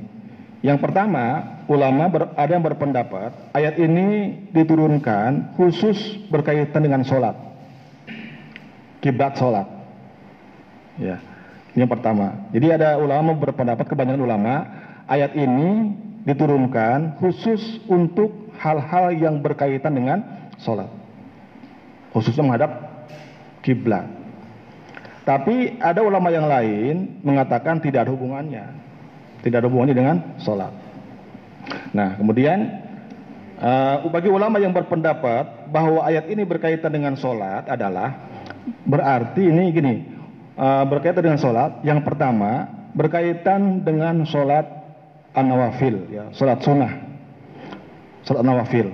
Yang 0.63 0.79
pertama 0.87 1.58
ulama 1.69 2.09
ber, 2.09 2.23
ada 2.35 2.51
yang 2.57 2.65
berpendapat 2.65 3.55
ayat 3.55 3.77
ini 3.77 4.35
diturunkan 4.51 5.55
khusus 5.55 5.97
berkaitan 6.33 6.83
dengan 6.83 7.05
sholat 7.05 7.37
kiblat 9.05 9.37
sholat 9.37 9.69
ya 10.99 11.21
ini 11.79 11.87
yang 11.87 11.95
pertama. 11.95 12.51
Jadi 12.51 12.75
ada 12.75 12.99
ulama 12.99 13.39
berpendapat 13.39 13.87
kebanyakan 13.87 14.19
ulama 14.19 14.55
ayat 15.07 15.31
ini 15.39 15.95
diturunkan 16.27 17.23
khusus 17.23 17.79
untuk 17.87 18.51
hal-hal 18.59 19.15
yang 19.15 19.39
berkaitan 19.39 19.95
dengan 19.95 20.19
sholat. 20.59 20.91
Khususnya 22.11 22.43
menghadap 22.43 22.71
kiblat. 23.63 24.11
Tapi 25.23 25.79
ada 25.79 26.03
ulama 26.03 26.35
yang 26.35 26.51
lain 26.51 27.23
mengatakan 27.23 27.79
tidak 27.79 28.11
ada 28.11 28.13
hubungannya. 28.17 28.67
Tidak 29.47 29.63
ada 29.63 29.71
hubungannya 29.71 29.95
dengan 29.95 30.17
sholat. 30.43 30.75
Nah 31.93 32.19
kemudian 32.19 32.59
uh, 33.59 34.07
bagi 34.09 34.31
ulama 34.31 34.61
yang 34.63 34.73
berpendapat 34.73 35.69
bahwa 35.69 36.05
ayat 36.05 36.29
ini 36.31 36.43
berkaitan 36.47 36.93
dengan 36.93 37.15
sholat 37.19 37.69
adalah 37.69 38.29
berarti 38.85 39.49
ini 39.49 39.65
gini 39.73 39.95
uh, 40.59 40.85
berkaitan 40.85 41.23
dengan 41.23 41.41
sholat. 41.41 41.81
Yang 41.87 42.05
pertama 42.05 42.67
berkaitan 42.93 43.87
dengan 43.87 44.27
sholat 44.27 44.67
an-nawafil, 45.37 46.11
ya, 46.11 46.25
sholat 46.35 46.59
sunnah, 46.65 46.93
sholat 48.27 48.43
nawafil. 48.43 48.91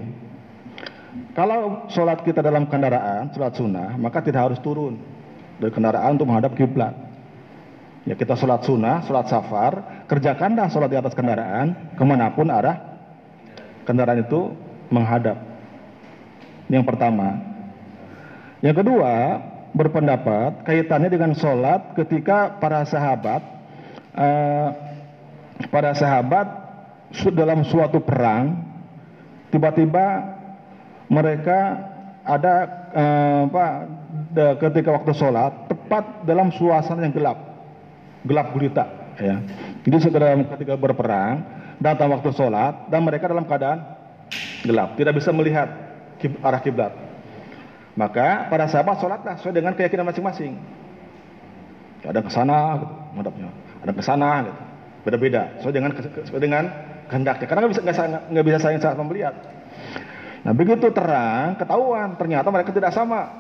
Kalau 1.35 1.87
sholat 1.91 2.23
kita 2.23 2.43
dalam 2.43 2.67
kendaraan, 2.71 3.31
sholat 3.35 3.55
sunnah, 3.55 3.99
maka 3.99 4.23
tidak 4.23 4.51
harus 4.51 4.59
turun 4.63 4.99
dari 5.59 5.71
kendaraan 5.71 6.15
untuk 6.19 6.31
menghadap 6.31 6.55
kiblat. 6.55 6.95
Ya 8.05 8.13
kita 8.13 8.37
sholat 8.37 8.69
sunnah, 8.69 9.01
sholat 9.09 9.33
safar, 9.33 10.05
kerjakanlah 10.05 10.69
sholat 10.69 10.93
di 10.93 10.99
atas 11.01 11.17
kendaraan, 11.17 11.97
ke 11.97 12.05
mana 12.05 12.37
pun 12.37 12.53
arah 12.53 13.01
kendaraan 13.89 14.21
itu 14.21 14.53
menghadap. 14.93 15.41
Yang 16.69 16.85
pertama. 16.85 17.41
Yang 18.61 18.85
kedua, 18.85 19.13
berpendapat 19.73 20.69
kaitannya 20.69 21.09
dengan 21.09 21.33
sholat 21.33 21.97
ketika 21.97 22.61
para 22.61 22.85
sahabat 22.85 23.43
eh, 24.15 24.69
para 25.69 25.91
sahabat 25.97 26.47
dalam 27.35 27.67
suatu 27.67 27.99
perang 28.03 28.63
tiba-tiba 29.51 30.39
mereka 31.11 31.91
ada 32.23 32.55
eh, 32.95 33.41
apa, 33.51 33.67
ketika 34.63 34.95
waktu 34.95 35.13
sholat 35.13 35.53
tepat 35.67 36.23
dalam 36.23 36.55
suasana 36.55 37.05
yang 37.05 37.13
gelap 37.13 37.54
gelap 38.25 38.51
gulita 38.57 38.85
ya 39.21 39.41
jadi 39.85 39.97
segera 40.01 40.35
ketika 40.57 40.75
berperang 40.75 41.45
datang 41.79 42.11
waktu 42.11 42.33
sholat 42.33 42.89
dan 42.89 43.05
mereka 43.05 43.29
dalam 43.31 43.45
keadaan 43.45 43.85
gelap 44.65 44.97
tidak 44.97 45.17
bisa 45.21 45.31
melihat 45.31 45.69
arah 46.41 46.61
kiblat 46.65 47.05
Maka 47.95 48.51
para 48.51 48.67
sahabat 48.67 48.99
sholatlah 48.99 49.39
sesuai 49.39 49.55
dengan 49.55 49.73
keyakinan 49.79 50.11
masing-masing. 50.11 50.59
Ada 52.03 52.21
ke 52.21 52.31
sana 52.31 52.83
gitu. 52.83 52.91
Ada 53.87 53.93
ke 53.95 54.03
sana 54.03 54.31
gitu. 54.51 54.61
Beda-beda 55.07 55.43
sesuai 55.63 55.75
dengan 55.75 55.91
sesuai 55.95 56.43
dengan 56.43 56.65
kehendaknya. 57.07 57.47
Karena 57.47 57.61
nggak 57.65 57.73
bisa 57.73 58.03
nggak 58.35 58.45
bisa 58.51 58.59
saling 58.59 58.83
saat 58.83 58.99
melihat. 58.99 59.35
Nah 60.43 60.53
begitu 60.53 60.91
terang 60.91 61.55
ketahuan 61.55 62.19
ternyata 62.19 62.51
mereka 62.51 62.75
tidak 62.75 62.91
sama. 62.91 63.31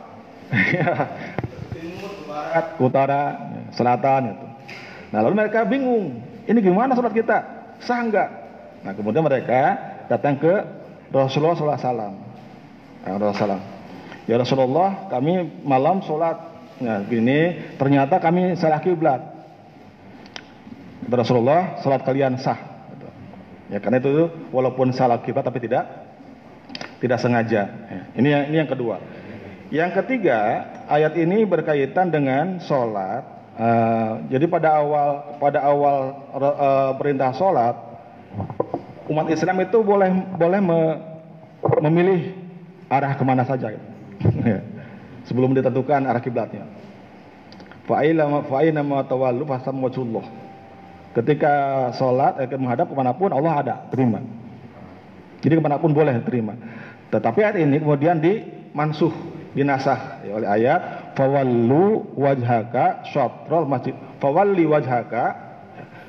Timur, 1.74 2.12
barat, 2.30 2.66
utara, 2.78 3.22
selatan 3.74 4.22
itu. 4.38 4.46
Nah 5.14 5.22
lalu 5.22 5.46
mereka 5.46 5.62
bingung. 5.62 6.18
Ini 6.50 6.58
gimana 6.58 6.98
sholat 6.98 7.14
kita? 7.14 7.38
Sah 7.86 8.02
enggak? 8.02 8.28
Nah 8.82 8.92
kemudian 8.98 9.22
mereka 9.22 9.78
datang 10.10 10.42
ke 10.42 10.52
Rasulullah 11.14 11.54
SAW. 11.54 11.94
Nah, 11.94 13.14
Rasulullah 13.20 13.74
Ya 14.24 14.40
Rasulullah, 14.40 15.12
kami 15.12 15.60
malam 15.68 16.00
sholat. 16.00 16.40
Nah, 16.80 17.04
gini, 17.04 17.60
ternyata 17.76 18.16
kami 18.16 18.56
salah 18.56 18.80
kiblat. 18.80 19.20
Rasulullah, 21.04 21.84
sholat 21.84 22.00
kalian 22.02 22.40
sah. 22.40 22.56
Ya, 23.68 23.80
karena 23.84 24.00
itu 24.00 24.32
walaupun 24.48 24.96
salah 24.96 25.20
kiblat 25.20 25.44
tapi 25.44 25.60
tidak 25.60 25.84
tidak 27.04 27.20
sengaja. 27.20 27.62
Ya, 27.68 28.02
ini 28.16 28.28
yang 28.32 28.44
ini 28.48 28.56
yang 28.64 28.70
kedua. 28.70 28.96
Yang 29.68 29.90
ketiga, 30.00 30.40
ayat 30.88 31.12
ini 31.20 31.44
berkaitan 31.44 32.08
dengan 32.08 32.64
sholat. 32.64 33.33
Uh, 33.54 34.26
jadi 34.34 34.50
pada 34.50 34.82
awal 34.82 35.38
pada 35.38 35.62
awal 35.62 36.26
uh, 36.34 36.92
perintah 36.98 37.30
sholat, 37.38 37.78
umat 39.06 39.30
Islam 39.30 39.62
itu 39.62 39.78
boleh 39.78 40.10
boleh 40.34 40.58
me, 40.58 40.78
memilih 41.86 42.34
arah 42.90 43.14
ke 43.14 43.22
mana 43.22 43.46
saja. 43.46 43.70
Gitu. 43.70 43.88
Sebelum 45.30 45.54
ditentukan 45.54 46.02
arah 46.02 46.18
kiblatnya. 46.18 46.66
Ketika 51.14 51.52
sholat 51.94 52.32
eh, 52.42 52.48
menghadap 52.58 52.86
ke 52.90 52.96
mana 52.96 53.12
pun 53.14 53.30
Allah 53.30 53.54
ada, 53.60 53.74
terima. 53.92 54.18
Jadi 55.44 55.54
ke 55.54 55.62
mana 55.62 55.76
pun 55.76 55.92
boleh 55.92 56.16
terima. 56.24 56.56
Tetapi 57.12 57.38
ayat 57.44 57.56
ini 57.60 57.78
kemudian 57.78 58.18
dimansuh, 58.18 59.12
dinasah 59.54 60.26
oleh 60.26 60.48
ayat 60.48 61.03
fawallu 61.14 62.14
wajhaka 62.18 63.06
syatrul 63.10 63.66
masjid 63.66 63.94
fawalli 64.18 64.66
wajhaka 64.66 65.24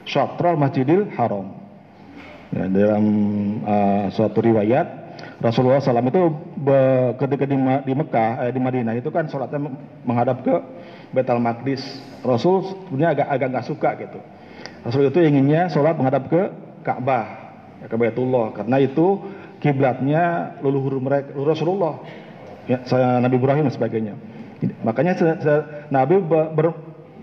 syatrul 0.05 0.57
masjidil 0.57 1.09
haram. 1.17 1.65
Ya, 2.53 2.69
dalam 2.69 3.05
uh, 3.65 4.05
suatu 4.13 4.39
riwayat 4.39 5.05
Rasulullah 5.43 5.83
SAW 5.83 6.07
itu 6.07 6.23
ketika 7.19 7.43
di, 7.43 7.57
di 7.59 7.93
Mekah, 7.93 8.47
eh, 8.47 8.51
di 8.55 8.59
Madinah 8.63 8.95
itu 8.95 9.11
kan 9.11 9.27
sholatnya 9.27 9.59
menghadap 10.07 10.39
ke 10.43 10.55
Betal 11.11 11.43
Maqdis. 11.43 11.83
Rasul 12.23 12.87
sebenarnya 12.87 13.09
agak 13.19 13.27
agak 13.27 13.47
nggak 13.51 13.67
suka 13.67 13.89
gitu. 13.99 14.19
Rasul 14.87 15.11
itu 15.11 15.19
inginnya 15.19 15.67
sholat 15.67 15.99
menghadap 15.99 16.31
ke 16.31 16.41
Ka'bah, 16.85 17.25
ya, 17.83 17.85
ke 17.89 17.95
Baitullah, 17.97 18.53
karena 18.55 18.77
itu 18.79 19.19
kiblatnya 19.59 20.55
leluhur 20.61 21.01
mereka 21.01 21.33
Rasulullah, 21.33 21.99
ya, 22.69 22.85
saya 22.85 23.17
Nabi 23.17 23.35
Ibrahim 23.41 23.65
dan 23.67 23.73
sebagainya. 23.73 24.15
Makanya 24.63 25.13
Nabi 25.91 26.15
ber, 26.23 26.55
ber, 26.55 26.67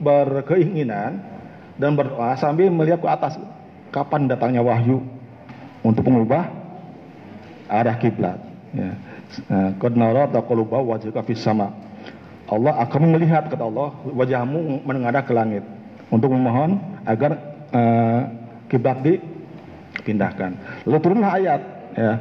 berkeinginan 0.02 1.22
dan 1.80 1.96
berdoa 1.96 2.36
sambil 2.36 2.68
melihat 2.68 3.00
ke 3.00 3.08
atas 3.08 3.40
kapan 3.94 4.28
datangnya 4.28 4.60
wahyu 4.60 5.00
untuk 5.80 6.06
mengubah 6.06 6.48
arah 7.68 7.96
kiblat. 7.96 8.38
Ya. 8.72 8.92
Fis 11.24 11.40
sama. 11.40 11.72
Allah 12.52 12.84
akan 12.84 13.16
melihat 13.16 13.48
kata 13.48 13.64
Allah 13.64 13.96
wajahmu 14.04 14.84
menengadah 14.84 15.24
ke 15.24 15.32
langit 15.32 15.64
untuk 16.12 16.28
memohon 16.28 16.76
agar 17.08 17.40
uh, 17.72 18.28
kiblat 18.68 19.00
dipindahkan. 19.00 20.84
Lalu 20.84 20.98
turunlah 21.00 21.32
ayat 21.32 21.60
ya, 21.96 22.12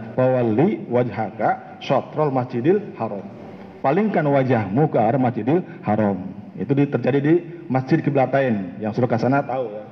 wajhaka 0.88 1.80
syatrul 1.84 2.32
masjidil 2.32 2.96
haram. 2.96 3.41
Palingkan 3.82 4.26
wajahmu 4.30 4.94
ke 4.94 4.98
arah 5.02 5.18
masjidil 5.18 5.66
haram. 5.82 6.18
Itu 6.54 6.78
terjadi 6.78 7.20
di 7.20 7.34
Masjid 7.66 7.98
Kiblatain 7.98 8.78
yang 8.78 8.94
sudah 8.94 9.10
kasana 9.10 9.42
tahu 9.42 9.66
ya. 9.74 9.84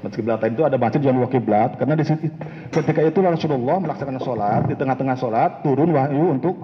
Masjid 0.00 0.24
kiblat 0.24 0.40
itu 0.48 0.64
ada 0.64 0.80
masjid 0.80 1.00
yang 1.04 1.20
dua 1.20 1.28
kiblat 1.28 1.76
karena 1.76 1.92
di 1.92 2.08
situ 2.08 2.32
ketika 2.72 3.04
itu 3.04 3.20
Rasulullah 3.20 3.76
melaksanakan 3.84 4.22
sholat 4.24 4.62
di 4.64 4.72
tengah-tengah 4.72 5.16
sholat 5.20 5.60
turun 5.60 5.92
wahyu 5.92 6.40
untuk 6.40 6.56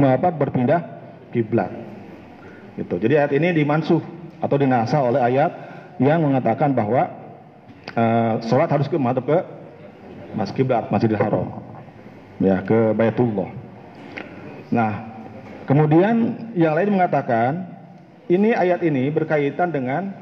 apa, 0.00 0.32
berpindah 0.32 0.80
kiblat. 1.28 1.68
Gitu. 2.80 2.96
Jadi 2.96 3.14
ayat 3.20 3.32
ini 3.36 3.52
dimansuh 3.52 4.00
atau 4.40 4.56
dinasa 4.56 4.96
oleh 5.04 5.20
ayat 5.20 5.52
yang 6.00 6.24
mengatakan 6.24 6.72
bahwa 6.72 7.12
uh, 7.92 8.40
sholat 8.48 8.72
harus 8.72 8.88
ke 8.88 8.96
madhab 8.96 9.28
ke 9.28 9.38
mas 10.32 10.48
kiblat 10.56 10.88
Masjidil 10.88 11.20
Haram, 11.20 11.60
ya 12.40 12.64
ke 12.64 12.96
Baitullah. 12.96 13.52
Nah, 14.72 15.13
kemudian 15.64 16.50
yang 16.56 16.76
lain 16.76 16.94
mengatakan 16.94 17.68
ini 18.28 18.56
ayat 18.56 18.80
ini 18.80 19.12
berkaitan 19.12 19.68
dengan 19.68 20.12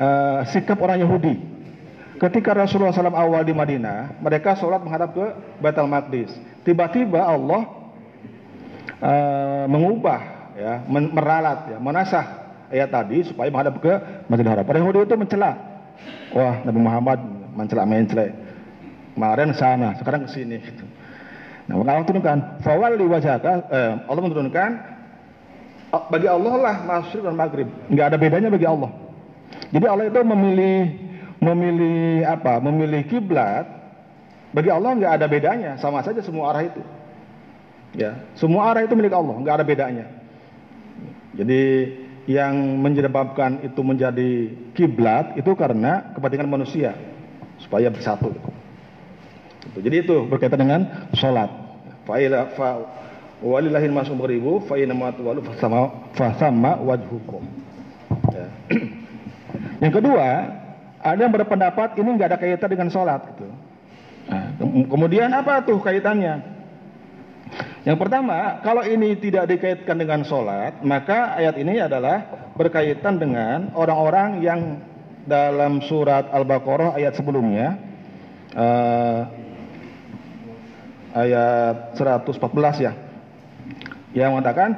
uh, 0.00 0.44
sikap 0.48 0.80
orang 0.80 1.04
Yahudi 1.04 1.50
Ketika 2.20 2.52
Rasulullah 2.52 2.92
SAW 2.92 3.16
awal 3.16 3.48
di 3.48 3.56
Madinah, 3.56 4.20
mereka 4.20 4.52
sholat 4.52 4.84
menghadap 4.84 5.16
ke 5.16 5.24
Baitul 5.56 5.88
Maqdis. 5.88 6.28
Tiba-tiba 6.68 7.16
Allah 7.16 7.64
uh, 9.00 9.64
mengubah, 9.64 10.52
ya, 10.52 10.84
meralat, 10.84 11.72
ya, 11.72 11.78
menasah 11.80 12.26
ayat 12.68 12.92
tadi 12.92 13.24
supaya 13.24 13.48
menghadap 13.48 13.80
ke 13.80 13.92
Masjidil 14.28 14.52
Haram. 14.52 14.64
Para 14.68 14.84
Yahudi 14.84 15.08
itu 15.08 15.16
mencela. 15.16 15.50
Wah, 16.36 16.60
Nabi 16.60 16.80
Muhammad 16.84 17.18
mencela 17.56 17.88
mencela. 17.88 18.36
Kemarin 19.16 19.56
sana, 19.56 19.96
sekarang 19.96 20.28
ke 20.28 20.30
sini. 20.36 20.60
Gitu. 20.60 20.84
Nah, 21.72 21.80
Allah 21.80 22.04
turunkan, 22.04 22.60
fawali 22.60 23.00
wajhaka, 23.08 23.64
eh, 23.72 23.92
Allah 24.04 24.20
menurunkan 24.20 24.70
bagi 25.90 26.28
Allah 26.30 26.54
lah 26.58 26.76
Masjid 26.86 27.20
dan 27.22 27.34
Maghrib. 27.34 27.68
Enggak 27.90 28.14
ada 28.14 28.18
bedanya 28.18 28.48
bagi 28.50 28.66
Allah. 28.66 28.90
Jadi 29.70 29.86
Allah 29.86 30.06
itu 30.06 30.18
memilih 30.22 30.78
memilih 31.40 32.26
apa? 32.26 32.62
Memilih 32.62 33.02
kiblat 33.10 33.80
bagi 34.50 34.70
Allah 34.70 34.98
nggak 34.98 35.12
ada 35.14 35.26
bedanya, 35.30 35.70
sama 35.78 36.02
saja 36.02 36.18
semua 36.26 36.50
arah 36.50 36.66
itu. 36.66 36.82
Ya, 37.94 38.22
semua 38.34 38.70
arah 38.70 38.82
itu 38.82 38.94
milik 38.98 39.14
Allah, 39.14 39.34
nggak 39.38 39.54
ada 39.62 39.66
bedanya. 39.66 40.06
Jadi 41.34 41.62
yang 42.26 42.54
menyebabkan 42.82 43.62
itu 43.62 43.80
menjadi 43.82 44.30
kiblat 44.74 45.38
itu 45.38 45.54
karena 45.54 46.14
kepentingan 46.14 46.50
manusia 46.50 46.94
supaya 47.62 47.90
bersatu. 47.90 48.34
Jadi 49.78 49.96
itu 50.02 50.26
berkaitan 50.26 50.58
dengan 50.66 50.80
sholat. 51.14 51.50
Walillahil 53.40 53.92
masum 53.92 54.20
beribu 54.20 54.60
fa'ina 54.68 54.92
walu 54.96 55.40
fasama 55.44 56.08
fasama 56.12 56.76
wajhukum. 56.80 57.42
Ya. 58.32 58.46
Yang 59.82 59.92
kedua, 60.00 60.28
ada 61.00 61.20
yang 61.20 61.32
berpendapat 61.32 61.96
ini 61.96 62.08
nggak 62.20 62.28
ada 62.36 62.38
kaitan 62.38 62.68
dengan 62.68 62.88
sholat. 62.92 63.20
Gitu. 63.32 63.48
Nah, 64.28 64.46
kemudian 64.92 65.32
apa 65.32 65.64
tuh 65.64 65.80
kaitannya? 65.80 66.60
Yang 67.82 67.96
pertama, 67.96 68.60
kalau 68.60 68.84
ini 68.84 69.16
tidak 69.16 69.48
dikaitkan 69.48 69.96
dengan 69.96 70.20
sholat, 70.22 70.84
maka 70.84 71.34
ayat 71.40 71.56
ini 71.56 71.80
adalah 71.80 72.28
berkaitan 72.54 73.16
dengan 73.16 73.72
orang-orang 73.72 74.44
yang 74.44 74.60
dalam 75.24 75.80
surat 75.88 76.28
Al-Baqarah 76.28 77.00
ayat 77.00 77.16
sebelumnya, 77.16 77.80
uh, 78.52 79.20
ayat 81.16 81.96
114 81.96 82.84
ya, 82.84 82.92
yang 84.16 84.34
mengatakan, 84.34 84.74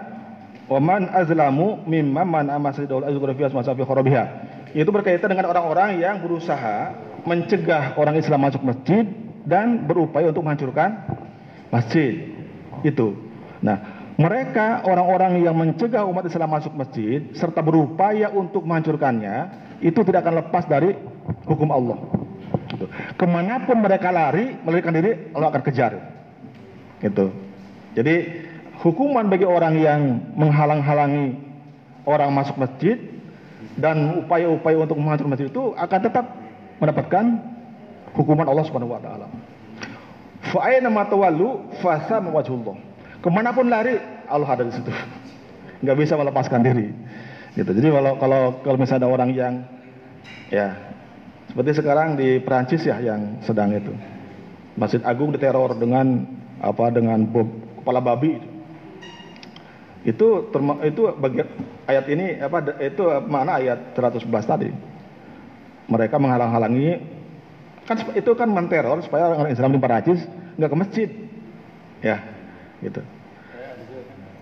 "Waman 0.69 1.09
azlamu 1.13 1.85
mimma 1.89 2.23
man 2.25 2.47
amasidul 2.53 3.05
azgrafias 3.05 3.53
masafi 3.53 3.83
kharabiha." 3.85 4.25
Itu 4.73 4.89
berkaitan 4.89 5.29
dengan 5.29 5.53
orang-orang 5.53 6.01
yang 6.01 6.25
berusaha 6.25 6.97
mencegah 7.29 7.95
orang 8.01 8.17
Islam 8.17 8.41
masuk 8.41 8.63
masjid 8.65 9.05
dan 9.45 9.85
berupaya 9.85 10.33
untuk 10.33 10.43
menghancurkan 10.43 10.97
masjid. 11.69 12.33
Itu. 12.83 13.15
Nah, 13.63 14.03
mereka 14.19 14.85
orang-orang 14.85 15.41
yang 15.41 15.57
mencegah 15.57 16.05
umat 16.09 16.29
Islam 16.29 16.51
masuk 16.53 16.73
masjid 16.77 17.33
serta 17.37 17.65
berupaya 17.65 18.29
untuk 18.33 18.65
menghancurkannya 18.67 19.37
itu 19.81 20.01
tidak 20.05 20.25
akan 20.27 20.47
lepas 20.47 20.65
dari 20.69 20.95
hukum 21.49 21.69
Allah. 21.73 21.99
Gitu. 22.73 22.87
Ke 23.17 23.25
mana 23.29 23.65
pun 23.65 23.81
mereka 23.81 24.13
lari, 24.13 24.57
melarikan 24.63 24.95
diri, 24.95 25.33
Allah 25.33 25.49
akan 25.53 25.63
kejar. 25.65 25.93
Gitu. 27.01 27.27
Jadi 27.93 28.15
hukuman 28.83 29.31
bagi 29.31 29.47
orang 29.47 29.79
yang 29.79 30.01
menghalang-halangi 30.35 31.39
orang 32.03 32.31
masuk 32.35 32.59
masjid 32.59 32.99
dan 33.79 34.27
upaya-upaya 34.27 34.83
untuk 34.83 34.99
menghancurkan 34.99 35.33
masjid 35.33 35.49
itu 35.49 35.73
akan 35.79 36.01
tetap 36.03 36.27
mendapatkan 36.83 37.25
hukuman 38.19 38.47
Allah 38.51 38.65
Subhanahu 38.67 38.93
wa 38.93 39.01
taala. 39.01 39.27
Fa 40.51 40.67
aina 40.67 40.91
ma 40.91 41.07
tawallu 41.07 41.71
fa 41.79 42.03
wajhullah. 42.11 42.77
Ke 43.23 43.31
mana 43.31 43.55
pun 43.55 43.71
lari 43.71 43.97
Allah 44.27 44.51
ada 44.51 44.67
di 44.67 44.75
situ. 44.75 44.91
nggak 45.83 45.97
bisa 45.99 46.19
melepaskan 46.19 46.61
diri. 46.67 46.91
Gitu. 47.55 47.71
Jadi 47.71 47.89
kalau 47.95 48.13
kalau 48.19 48.43
kalau 48.67 48.77
misalnya 48.81 49.07
ada 49.07 49.11
orang 49.15 49.31
yang 49.31 49.55
ya 50.51 50.75
seperti 51.53 51.85
sekarang 51.85 52.19
di 52.19 52.43
Perancis 52.43 52.83
ya 52.83 52.97
yang 52.99 53.45
sedang 53.45 53.77
itu 53.77 53.93
Masjid 54.73 55.05
Agung 55.05 55.37
diteror 55.37 55.77
dengan 55.77 56.25
apa 56.65 56.89
dengan 56.89 57.29
bom 57.29 57.45
kepala 57.83 58.01
babi 58.01 58.52
itu 60.03 60.51
terma, 60.51 60.83
itu 60.83 61.07
bagian 61.15 61.47
ayat 61.87 62.07
ini 62.11 62.43
apa 62.43 62.59
itu 62.83 63.05
mana 63.31 63.63
ayat 63.63 63.95
111 63.95 64.27
tadi. 64.43 64.69
Mereka 65.87 66.19
menghalang-halangi 66.19 66.99
kan 67.87 67.99
itu 68.15 68.31
kan 68.39 68.49
menteror 68.51 69.03
supaya 69.03 69.31
orang 69.35 69.51
Islam 69.51 69.75
di 69.75 69.81
Perancis 69.83 70.21
nggak 70.59 70.71
ke 70.71 70.79
masjid. 70.79 71.09
Ya 72.03 72.19
gitu. 72.83 72.99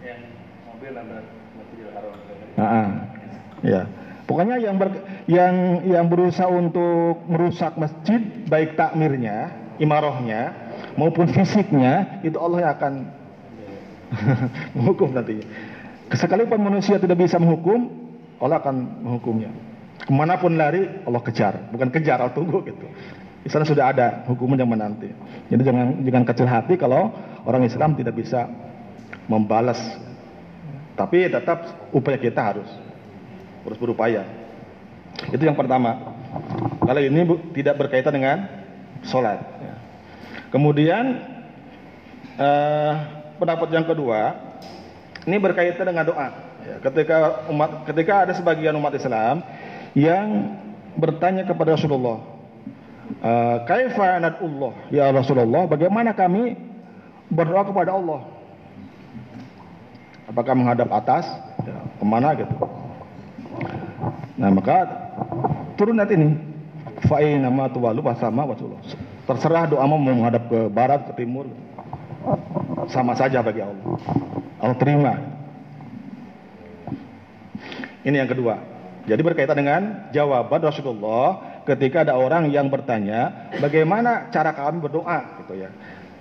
Yang 0.00 0.20
mobil 0.64 0.92
ya. 3.64 3.82
Pokoknya 4.24 4.62
yang 4.62 4.78
ber, 4.78 4.94
yang 5.26 5.54
yang 5.84 6.06
berusaha 6.06 6.46
untuk 6.46 7.26
merusak 7.26 7.74
masjid 7.74 8.22
baik 8.46 8.78
takmirnya 8.78 9.50
imarohnya 9.82 10.54
maupun 10.94 11.26
fisiknya 11.34 12.22
itu 12.22 12.38
Allah 12.38 12.58
yang 12.62 12.72
akan 12.78 12.94
menghukum 14.76 15.14
nantinya. 15.14 15.46
Sekalipun 16.10 16.58
manusia 16.58 16.98
tidak 16.98 17.22
bisa 17.22 17.38
menghukum, 17.38 17.86
Allah 18.42 18.58
akan 18.58 19.06
menghukumnya. 19.06 19.50
Ke 20.02 20.10
mana 20.10 20.40
pun 20.40 20.58
lari, 20.58 20.82
Allah 21.06 21.22
kejar. 21.22 21.70
Bukan 21.70 21.92
kejar, 21.94 22.18
Allah 22.18 22.34
tunggu 22.34 22.66
gitu. 22.66 22.88
Di 23.40 23.48
sana 23.48 23.64
sudah 23.64 23.94
ada 23.94 24.26
hukuman 24.28 24.58
yang 24.58 24.68
menanti. 24.68 25.08
Jadi 25.48 25.62
jangan 25.64 25.86
jangan 26.04 26.24
kecil 26.28 26.46
hati 26.50 26.74
kalau 26.76 27.14
orang 27.46 27.64
Islam 27.64 27.96
tidak 27.96 28.18
bisa 28.18 28.50
membalas. 29.30 29.80
Tapi 30.98 31.30
tetap 31.30 31.88
upaya 31.94 32.18
kita 32.20 32.40
harus 32.42 32.68
harus 33.64 33.78
berupaya. 33.80 34.26
Itu 35.32 35.40
yang 35.40 35.56
pertama. 35.56 36.16
Kalau 36.84 37.00
ini 37.00 37.20
bu, 37.24 37.40
tidak 37.56 37.80
berkaitan 37.80 38.12
dengan 38.12 38.38
sholat. 39.06 39.40
Kemudian 40.50 41.22
eh, 42.36 42.92
pendapat 43.40 43.68
yang 43.72 43.88
kedua 43.88 44.36
ini 45.24 45.36
berkaitan 45.40 45.88
dengan 45.88 46.04
doa. 46.04 46.28
Ya, 46.60 46.76
ketika 46.84 47.48
umat, 47.48 47.88
ketika 47.88 48.28
ada 48.28 48.32
sebagian 48.36 48.76
umat 48.76 48.92
Islam 48.92 49.40
yang 49.96 50.56
bertanya 50.96 51.48
kepada 51.48 51.72
Rasulullah, 51.72 52.20
eh, 53.24 53.56
"Kaifa 53.64 54.20
nadullah 54.20 54.72
ya 54.92 55.08
Rasulullah? 55.08 55.64
Bagaimana 55.64 56.12
kami 56.12 56.56
berdoa 57.32 57.64
kepada 57.64 57.96
Allah? 57.96 58.28
Apakah 60.28 60.52
menghadap 60.52 60.88
atas? 60.92 61.26
Ya, 61.64 61.80
ke 61.96 62.04
mana 62.04 62.36
gitu? 62.36 62.54
Nah 64.40 64.48
maka 64.52 64.88
turun 65.76 65.96
nanti 66.00 66.16
ini, 66.16 66.32
fa'in 67.08 67.40
nama 67.40 67.68
tuwalu 67.68 68.00
sama. 68.16 68.48
Terserah 69.28 69.68
doa 69.68 69.84
mau 69.84 70.00
menghadap 70.00 70.48
ke 70.48 70.60
barat, 70.72 71.04
ke 71.12 71.22
timur, 71.24 71.44
sama 72.90 73.14
saja 73.16 73.40
bagi 73.40 73.62
Allah. 73.62 73.96
Allah 74.60 74.76
terima. 74.76 75.14
Ini 78.04 78.16
yang 78.16 78.30
kedua. 78.30 78.60
Jadi 79.08 79.20
berkaitan 79.24 79.56
dengan 79.56 80.12
jawaban 80.12 80.60
Rasulullah 80.60 81.62
ketika 81.64 82.04
ada 82.04 82.14
orang 82.16 82.52
yang 82.52 82.68
bertanya 82.68 83.50
bagaimana 83.58 84.28
cara 84.28 84.52
kami 84.52 84.84
berdoa 84.84 85.40
gitu 85.44 85.56
ya. 85.56 85.70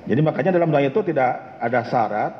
Jadi 0.07 0.19
makanya 0.23 0.55
dalam 0.55 0.71
doa 0.71 0.81
itu 0.81 0.99
tidak 1.05 1.59
ada 1.59 1.85
syarat 1.85 2.33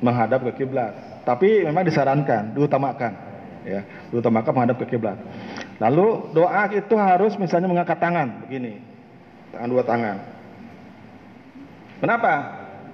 menghadap 0.00 0.44
ke 0.48 0.64
kiblat, 0.64 1.22
tapi 1.28 1.64
memang 1.66 1.84
disarankan, 1.84 2.56
diutamakan 2.56 3.12
ya, 3.66 3.80
diutamakan 4.14 4.52
menghadap 4.54 4.76
ke 4.80 4.96
kiblat. 4.96 5.18
Lalu 5.76 6.32
doa 6.32 6.72
itu 6.72 6.94
harus 6.96 7.36
misalnya 7.36 7.68
mengangkat 7.68 8.00
tangan 8.00 8.48
begini. 8.48 8.80
Tangan 9.52 9.68
dua 9.68 9.82
tangan. 9.84 10.16
Kenapa? 12.00 12.32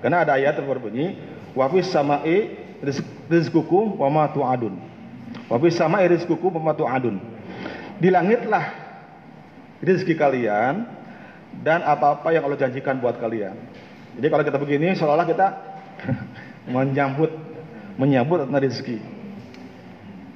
Karena 0.02 0.26
ada 0.26 0.34
ayat 0.34 0.58
yang 0.58 0.66
berbunyi 0.66 1.14
wafis 1.54 1.88
sama'i 1.88 2.50
rizqukum 3.30 3.96
wa 4.02 4.10
ma 4.10 4.24
tu'adun. 4.28 4.74
Wafis 5.46 5.78
sama'i 5.78 6.10
rizqukum 6.10 6.50
wa 6.58 6.70
ma 6.70 6.72
tu'adun. 6.74 7.22
Di 8.02 8.10
langitlah 8.10 8.74
rezeki 9.78 10.18
kalian 10.18 10.84
dan 11.62 11.86
apa-apa 11.86 12.34
yang 12.34 12.42
Allah 12.42 12.58
janjikan 12.58 12.98
buat 12.98 13.22
kalian. 13.22 13.54
Jadi 14.18 14.26
kalau 14.26 14.44
kita 14.44 14.58
begini 14.58 14.92
seolah-olah 14.98 15.28
kita 15.30 15.46
menyambut 16.74 17.30
menyambut 17.94 18.50
rezeki. 18.50 18.98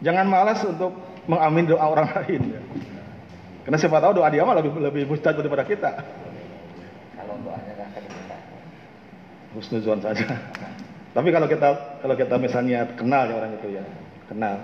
Jangan 0.07 0.31
malas 0.31 0.63
untuk 0.63 0.95
mengamin 1.27 1.67
doa 1.67 1.83
orang 1.83 2.09
lain. 2.23 2.43
Karena 3.67 3.77
siapa 3.83 3.99
tahu 3.99 4.23
doa 4.23 4.31
dia 4.31 4.47
mah 4.47 4.55
lebih 4.55 4.79
lebih 4.79 5.03
mustajab 5.11 5.43
daripada 5.43 5.67
kita. 5.67 5.91
Kalau 7.19 7.35
doanya. 7.43 7.76
Husnuzon 9.57 10.05
saja. 10.05 10.37
Tapi 11.17 11.29
kalau 11.33 11.49
kita 11.49 11.69
kalau 12.05 12.13
kita 12.13 12.37
misalnya 12.37 12.93
kenal 12.93 13.25
ya 13.25 13.35
orang 13.41 13.57
itu 13.57 13.81
ya, 13.81 13.85
kenal. 14.29 14.61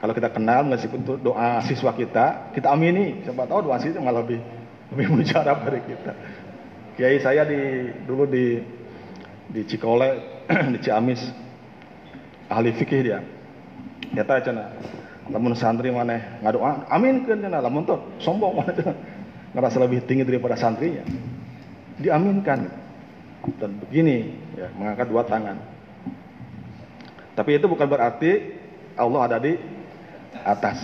Kalau 0.00 0.16
kita 0.16 0.32
kenal 0.32 0.64
meskipun 0.64 1.20
doa 1.20 1.60
siswa 1.68 1.92
kita, 1.92 2.56
kita 2.56 2.72
amini. 2.72 3.20
Siapa 3.20 3.44
tahu 3.44 3.68
doa 3.68 3.76
siswa 3.76 4.00
malah 4.00 4.24
lebih 4.24 4.40
lebih 4.96 5.06
mujarab 5.12 5.60
dari 5.68 5.84
kita. 5.84 6.12
Kiai 6.96 7.20
saya 7.20 7.44
di 7.44 7.92
dulu 8.08 8.24
di 8.24 8.64
di 9.52 9.60
Cikole 9.68 10.40
di 10.72 10.78
Ciamis 10.80 11.20
ahli 12.48 12.72
fikih 12.72 13.00
dia. 13.04 13.20
Ya 14.16 14.24
tahu 14.24 14.40
cina. 14.40 14.72
Lamun 15.30 15.54
santri 15.54 15.94
mana 15.94 16.42
ngadoa, 16.42 16.90
amin 16.90 17.28
kan 17.28 17.38
cina. 17.38 17.60
Lamun 17.60 17.84
tuh 17.84 18.00
sombong 18.24 18.56
mana 18.56 18.72
cina. 18.72 18.96
Ngerasa 19.52 19.76
lebih 19.84 20.00
tinggi 20.08 20.24
daripada 20.24 20.56
santrinya. 20.56 21.04
Diaminkan. 22.00 22.89
Dan 23.56 23.80
begini 23.80 24.36
ya, 24.52 24.68
mengangkat 24.76 25.06
dua 25.08 25.24
tangan. 25.24 25.56
Tapi 27.32 27.56
itu 27.56 27.64
bukan 27.64 27.88
berarti 27.88 28.60
Allah 29.00 29.20
ada 29.24 29.38
di 29.40 29.56
atas. 30.44 30.78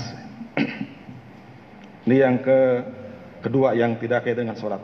Ini 2.09 2.17
yang 2.23 2.41
ke 2.41 2.59
kedua 3.45 3.77
yang 3.77 4.01
tidak 4.01 4.25
kait 4.25 4.39
dengan 4.39 4.57
sholat. 4.57 4.81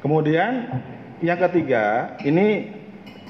Kemudian 0.00 0.80
yang 1.20 1.36
ketiga 1.36 2.16
ini 2.22 2.70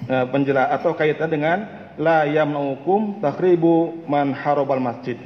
e, 0.07 0.17
penjelas 0.31 0.77
atau 0.79 0.93
kaitan 0.95 1.33
dengan 1.33 1.59
la 1.97 2.29
yamnukum 2.29 3.19
takhribu 3.25 4.05
man 4.05 4.37
harabal 4.37 4.79
masjid 4.79 5.17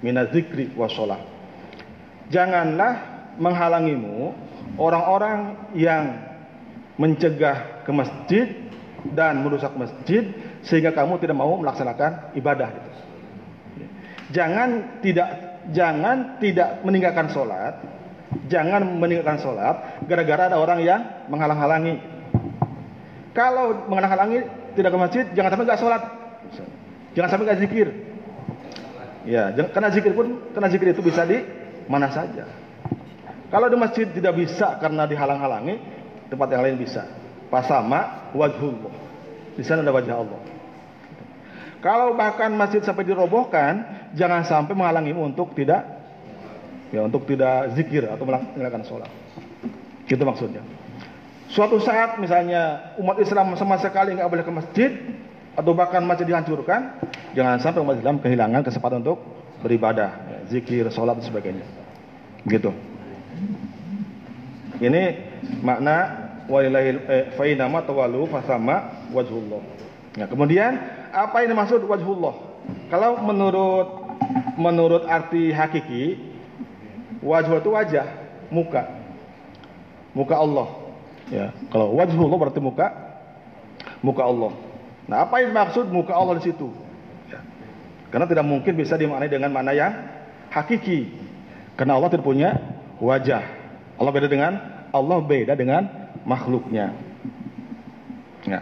minazikri 0.00 0.70
wasolah. 0.78 1.20
Janganlah 2.30 3.26
menghalangimu 3.36 4.32
orang-orang 4.78 5.68
yang 5.76 6.31
mencegah 7.02 7.82
ke 7.82 7.90
masjid 7.90 8.46
dan 9.10 9.42
merusak 9.42 9.74
masjid 9.74 10.30
sehingga 10.62 10.94
kamu 10.94 11.18
tidak 11.18 11.34
mau 11.34 11.58
melaksanakan 11.58 12.30
ibadah 12.38 12.70
itu. 12.70 12.90
Jangan 14.30 15.02
tidak 15.02 15.28
jangan 15.74 16.38
tidak 16.38 16.86
meninggalkan 16.86 17.26
sholat, 17.34 17.82
jangan 18.46 18.86
meninggalkan 19.02 19.42
sholat 19.42 20.06
gara-gara 20.06 20.54
ada 20.54 20.62
orang 20.62 20.78
yang 20.86 21.00
menghalang-halangi. 21.26 21.98
Kalau 23.34 23.90
menghalang-halangi 23.90 24.46
tidak 24.78 24.94
ke 24.94 24.98
masjid, 25.02 25.24
jangan 25.34 25.50
sampai 25.50 25.66
nggak 25.66 25.82
sholat, 25.82 26.02
jangan 27.18 27.28
sampai 27.34 27.44
nggak 27.50 27.60
zikir. 27.66 27.88
Ya, 29.22 29.54
karena 29.74 29.90
zikir 29.90 30.14
pun 30.14 30.38
karena 30.54 30.68
zikir 30.70 30.94
itu 30.94 31.02
bisa 31.02 31.26
di 31.26 31.42
mana 31.90 32.10
saja. 32.14 32.46
Kalau 33.50 33.68
di 33.68 33.76
masjid 33.76 34.08
tidak 34.08 34.38
bisa 34.38 34.80
karena 34.80 35.04
dihalang-halangi, 35.04 35.91
tempat 36.32 36.48
yang 36.48 36.64
lain 36.64 36.80
bisa. 36.80 37.04
Pasama 37.52 38.32
wajhullah. 38.32 38.92
Di 39.52 39.60
sana 39.60 39.84
ada 39.84 39.92
wajah 39.92 40.16
Allah. 40.16 40.40
Kalau 41.84 42.16
bahkan 42.16 42.48
masjid 42.56 42.80
sampai 42.80 43.04
dirobohkan, 43.04 43.84
jangan 44.16 44.48
sampai 44.48 44.72
menghalangimu 44.72 45.20
untuk 45.28 45.52
tidak 45.52 45.84
ya 46.92 47.04
untuk 47.04 47.24
tidak 47.24 47.72
zikir 47.76 48.08
atau 48.08 48.24
melakukan 48.24 48.84
sholat. 48.84 49.10
Itu 50.06 50.22
maksudnya. 50.22 50.60
Suatu 51.52 51.80
saat 51.80 52.16
misalnya 52.16 52.96
umat 52.96 53.20
Islam 53.20 53.52
sama 53.60 53.76
sekali 53.80 54.16
nggak 54.16 54.28
boleh 54.28 54.44
ke 54.44 54.52
masjid 54.52 54.90
atau 55.52 55.76
bahkan 55.76 56.00
masjid 56.00 56.24
dihancurkan, 56.24 56.96
jangan 57.36 57.60
sampai 57.60 57.84
umat 57.84 58.00
Islam 58.00 58.20
kehilangan 58.24 58.64
kesempatan 58.64 59.04
untuk 59.04 59.20
beribadah, 59.60 60.10
ya, 60.32 60.38
zikir, 60.48 60.88
sholat 60.88 61.20
dan 61.20 61.24
sebagainya. 61.28 61.66
Gitu. 62.48 62.72
Ini 64.80 65.02
makna 65.62 65.96
walillahil 66.46 66.98
eh, 67.06 67.24
fa 67.34 67.44
inama 67.46 67.82
tawalu 67.82 68.26
fasama 68.30 69.06
wajhullah. 69.10 69.62
Nah, 70.18 70.26
kemudian 70.28 70.76
apa 71.10 71.42
ini 71.44 71.54
maksud 71.56 71.82
wajhullah? 71.86 72.34
Kalau 72.92 73.18
menurut 73.24 73.88
menurut 74.54 75.02
arti 75.08 75.50
hakiki 75.50 76.18
wajh 77.22 77.48
itu 77.48 77.70
wajah, 77.70 78.06
muka. 78.52 78.82
Muka 80.12 80.34
Allah. 80.36 80.68
Ya, 81.32 81.56
kalau 81.72 81.96
wajhullah 81.96 82.36
berarti 82.36 82.60
muka 82.60 82.92
muka 84.04 84.22
Allah. 84.26 84.52
Nah, 85.08 85.24
apa 85.24 85.40
yang 85.40 85.54
maksud 85.54 85.88
muka 85.88 86.12
Allah 86.12 86.38
di 86.38 86.52
situ? 86.52 86.68
Karena 88.12 88.28
tidak 88.28 88.44
mungkin 88.44 88.76
bisa 88.76 89.00
dimaknai 89.00 89.32
dengan 89.32 89.48
mana 89.48 89.72
yang 89.72 89.96
hakiki. 90.52 91.08
Karena 91.80 91.96
Allah 91.96 92.12
tidak 92.12 92.28
punya 92.28 92.60
wajah. 93.00 93.40
Allah 93.96 94.12
beda 94.12 94.28
dengan 94.28 94.52
Allah 94.92 95.18
beda 95.24 95.56
dengan 95.56 95.88
makhluknya. 96.28 96.92
Ya. 98.46 98.60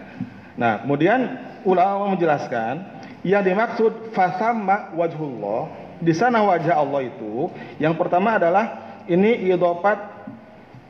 Nah, 0.57 0.87
kemudian 0.87 1.20
ulama 1.66 2.14
menjelaskan 2.14 3.03
yang 3.26 3.45
dimaksud 3.45 4.16
fasama 4.16 4.95
wajhullah 4.97 5.68
di 6.01 6.16
sana 6.16 6.41
wajah 6.41 6.81
Allah 6.81 7.05
itu 7.05 7.53
yang 7.76 7.93
pertama 8.01 8.41
adalah 8.41 8.97
ini 9.05 9.53
idopat 9.53 10.01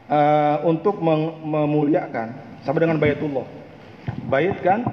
uh, 0.07 0.63
untuk 0.67 1.03
memuliakan 1.43 2.61
sama 2.63 2.79
dengan 2.79 3.01
baitullah. 3.01 3.47
Bait 4.27 4.59
kan 4.63 4.87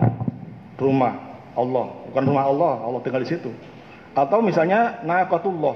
rumah 0.78 1.42
Allah, 1.58 2.06
bukan 2.10 2.24
rumah 2.26 2.46
Allah, 2.46 2.74
Allah 2.86 3.00
tinggal 3.02 3.26
di 3.26 3.30
situ. 3.30 3.50
Atau 4.14 4.42
misalnya 4.42 5.02
naqatullah. 5.06 5.76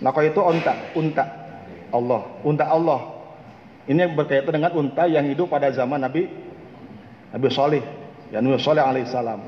Naqah 0.00 0.24
itu 0.24 0.40
unta, 0.40 0.74
unta 0.96 1.24
Allah, 1.92 2.22
unta 2.44 2.64
Allah. 2.64 3.19
Ini 3.88 4.12
berkaitan 4.12 4.52
dengan 4.52 4.72
unta 4.76 5.08
yang 5.08 5.24
hidup 5.24 5.48
pada 5.48 5.72
zaman 5.72 6.00
Nabi 6.00 6.28
Nabi 7.30 7.48
Saleh, 7.48 7.84
ya 8.28 8.42
Nabi 8.42 8.60
Saleh 8.60 8.82
alaihissalam 8.82 9.40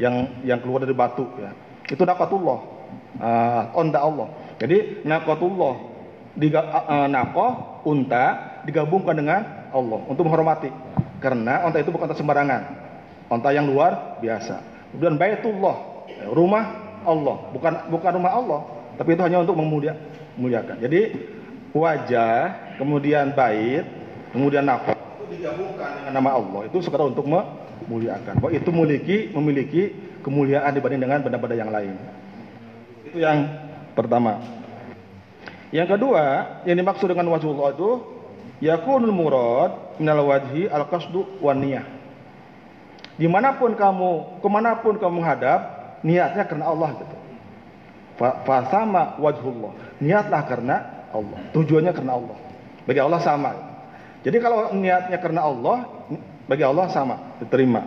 yang 0.00 0.44
yang 0.46 0.58
keluar 0.62 0.84
dari 0.84 0.96
batu 0.96 1.26
ya. 1.36 1.52
Itu 1.86 2.02
naqatullah. 2.02 2.58
Uh, 3.16 3.62
unta 3.80 3.98
Allah. 4.00 4.28
Jadi 4.60 5.02
naqatullah 5.04 5.74
di 6.36 6.52
uh, 6.52 7.84
unta 7.86 8.24
digabungkan 8.68 9.14
dengan 9.16 9.40
Allah 9.72 10.00
untuk 10.08 10.28
menghormati. 10.28 10.70
Karena 11.20 11.64
unta 11.64 11.80
itu 11.80 11.90
bukan 11.90 12.12
sembarangan. 12.12 12.62
Unta 13.26 13.50
yang 13.50 13.66
luar 13.66 14.20
biasa. 14.22 14.62
Kemudian 14.94 15.18
Baitullah, 15.18 16.06
ya, 16.06 16.30
rumah 16.30 16.64
Allah, 17.02 17.36
bukan 17.50 17.90
bukan 17.90 18.12
rumah 18.16 18.32
Allah, 18.32 18.60
tapi 18.94 19.18
itu 19.18 19.22
hanya 19.26 19.42
untuk 19.42 19.58
memuliakan. 19.58 20.78
Jadi 20.78 21.00
wajah, 21.82 22.76
kemudian 22.80 23.32
bait, 23.36 23.84
kemudian 24.32 24.64
nafas 24.64 24.96
itu 24.96 25.42
digabungkan 25.42 25.90
dengan 26.00 26.12
nama 26.22 26.30
Allah 26.38 26.60
itu 26.70 26.78
sekedar 26.80 27.08
untuk 27.10 27.26
memuliakan. 27.26 28.38
Bahwa 28.38 28.52
itu 28.54 28.70
memiliki 28.70 29.16
memiliki 29.34 29.82
kemuliaan 30.22 30.70
dibanding 30.74 31.02
dengan 31.02 31.20
benda-benda 31.22 31.56
yang 31.58 31.70
lain. 31.70 31.94
Itu 33.06 33.18
yang 33.18 33.46
pertama. 33.98 34.42
Yang 35.74 35.98
kedua, 35.98 36.24
yang 36.62 36.78
dimaksud 36.78 37.10
dengan 37.10 37.26
wajhullah 37.34 37.74
itu 37.74 37.90
yakunul 38.62 39.10
murad 39.10 39.98
minal 39.98 40.22
wajhi 40.30 40.70
al 40.70 40.86
wan 41.42 41.58
niyah. 41.58 41.86
Di 43.16 43.26
mana 43.26 43.56
pun 43.56 43.72
kamu, 43.72 44.44
ke 44.44 44.48
mana 44.52 44.78
pun 44.84 45.00
kamu 45.00 45.24
menghadap, 45.24 45.60
niatnya 46.04 46.44
karena 46.44 46.68
Allah 46.68 46.88
gitu. 47.00 47.16
Fasama 48.20 49.16
wajhullah. 49.20 49.72
Niatlah 50.00 50.42
karena 50.44 50.76
Allah. 51.16 51.38
Tujuannya 51.56 51.92
karena 51.96 52.12
Allah. 52.20 52.36
Bagi 52.86 53.00
Allah 53.02 53.20
sama. 53.24 53.50
Jadi 54.26 54.36
kalau 54.42 54.74
niatnya 54.74 55.18
karena 55.22 55.46
Allah, 55.46 55.86
bagi 56.50 56.66
Allah 56.66 56.90
sama, 56.90 57.38
diterima. 57.38 57.86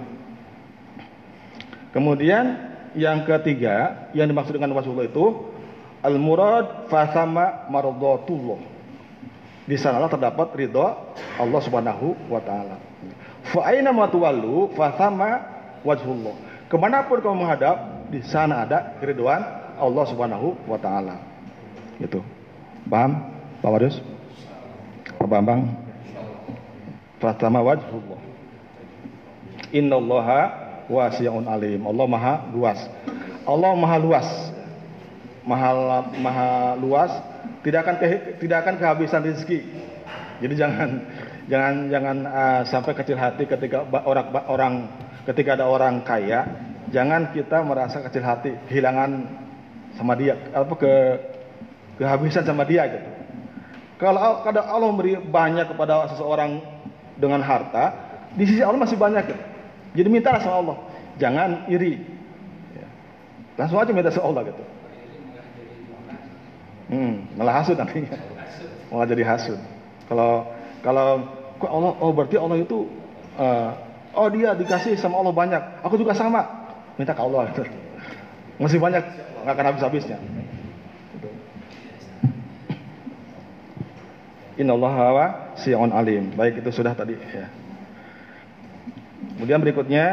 Kemudian 1.92 2.56
yang 2.96 3.26
ketiga, 3.28 4.08
yang 4.16 4.30
dimaksud 4.30 4.56
dengan 4.56 4.72
wajhullah 4.72 5.10
itu 5.10 5.52
al-murad 6.00 6.88
fasama 6.88 7.68
mardatullah. 7.68 8.60
Di 9.68 9.78
sanalah 9.78 10.10
terdapat 10.10 10.50
ridho 10.58 11.14
Allah 11.38 11.60
Subhanahu 11.62 12.32
wa 12.32 12.42
taala. 12.42 12.82
Fa 13.54 13.70
aina 13.70 13.94
ma 13.94 14.10
tuwallu 14.10 14.74
fasama 14.74 15.44
wajhullah. 15.86 16.34
Ke 16.70 16.78
mana 16.78 17.06
pun 17.06 17.22
kamu 17.22 17.46
menghadap, 17.46 18.10
di 18.10 18.22
sana 18.26 18.66
ada 18.66 18.98
keridhaan 19.02 19.42
Allah 19.78 20.04
Subhanahu 20.08 20.56
wa 20.66 20.78
taala. 20.78 21.22
Gitu. 22.00 22.22
Paham? 22.90 23.12
Pak 23.62 23.70
Wadius? 23.70 24.02
Pak 25.22 25.28
Bambang? 25.30 25.70
Fasama 27.22 27.62
wajhullah. 27.62 28.20
Innallaha 29.70 30.40
wasi'un 30.90 31.46
alim. 31.46 31.86
Allah 31.86 32.06
Maha 32.10 32.34
luas. 32.50 32.80
Allah 33.46 33.72
Maha 33.78 33.98
luas. 34.02 34.30
Maha 35.50 36.06
maha 36.20 36.78
luas, 36.78 37.10
tidak 37.66 37.82
akan 37.88 37.96
ke, 37.98 38.06
tidak 38.38 38.62
akan 38.62 38.76
kehabisan 38.78 39.26
rezeki. 39.26 39.66
Jadi 40.46 40.54
jangan 40.54 40.90
jangan 41.50 41.74
jangan 41.90 42.18
uh, 42.30 42.62
sampai 42.70 42.94
kecil 42.94 43.18
hati 43.18 43.50
ketika 43.50 43.82
orang 44.06 44.30
orang 44.46 44.74
ketika 45.26 45.58
ada 45.58 45.66
orang 45.66 46.06
kaya, 46.06 46.46
jangan 46.94 47.34
kita 47.34 47.66
merasa 47.66 48.06
kecil 48.06 48.22
hati, 48.22 48.54
kehilangan 48.70 49.26
sama 49.98 50.14
dia, 50.14 50.38
apa 50.54 50.74
ke 50.78 50.94
kehabisan 52.00 52.48
sama 52.48 52.64
dia 52.64 52.88
gitu. 52.88 53.10
Kalau 54.00 54.42
kalau 54.48 54.64
Allah 54.64 54.88
memberi 54.88 55.20
banyak 55.20 55.76
kepada 55.76 56.08
seseorang 56.16 56.64
dengan 57.20 57.44
harta, 57.44 57.92
di 58.32 58.48
sisi 58.48 58.64
Allah 58.64 58.80
masih 58.80 58.96
banyak 58.96 59.28
gitu. 59.28 59.44
Jadi 60.00 60.08
mintalah 60.08 60.40
sama 60.40 60.64
Allah, 60.64 60.78
jangan 61.20 61.68
iri. 61.68 62.00
Ya. 62.72 62.88
Langsung 63.60 63.84
aja 63.84 63.92
minta 63.92 64.08
sama 64.08 64.32
Allah 64.32 64.42
gitu. 64.56 64.64
Hmm, 66.90 67.28
malah 67.36 67.62
hasud 67.62 67.76
nantinya. 67.76 68.16
Malah 68.90 69.06
jadi 69.06 69.24
hasud. 69.28 69.60
Kalau 70.08 70.48
kalau 70.80 71.28
kok 71.60 71.70
Allah 71.70 71.92
oh 72.00 72.12
berarti 72.16 72.40
Allah 72.40 72.58
itu 72.64 72.88
uh, 73.36 73.76
oh 74.16 74.32
dia 74.32 74.56
dikasih 74.56 74.96
sama 74.96 75.20
Allah 75.20 75.36
banyak, 75.36 75.62
aku 75.84 76.00
juga 76.00 76.16
sama. 76.16 76.48
Minta 76.96 77.12
ke 77.12 77.22
Allah 77.22 77.52
gitu. 77.52 77.64
Masih 78.60 78.80
banyak, 78.80 79.04
nggak 79.44 79.54
akan 79.56 79.66
habis-habisnya. 79.76 80.18
Innallaha 84.60 85.56
si'un 85.56 85.96
alim. 85.96 86.36
Baik 86.36 86.60
itu 86.60 86.70
sudah 86.76 86.92
tadi 86.92 87.16
ya. 87.16 87.48
Kemudian 89.40 89.64
berikutnya 89.64 90.06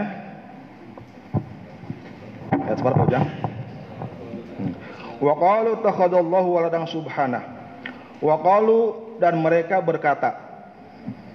ayat 2.54 2.78
seberapa 2.78 3.02
ujang? 3.10 3.26
Wa 5.18 5.34
qalu 5.34 5.82
takhadallahu 5.82 6.48
waladan 6.54 6.86
subhanah. 6.86 7.42
Wa 8.22 8.38
qalu 8.38 8.78
dan 9.18 9.34
mereka 9.42 9.82
berkata. 9.82 10.46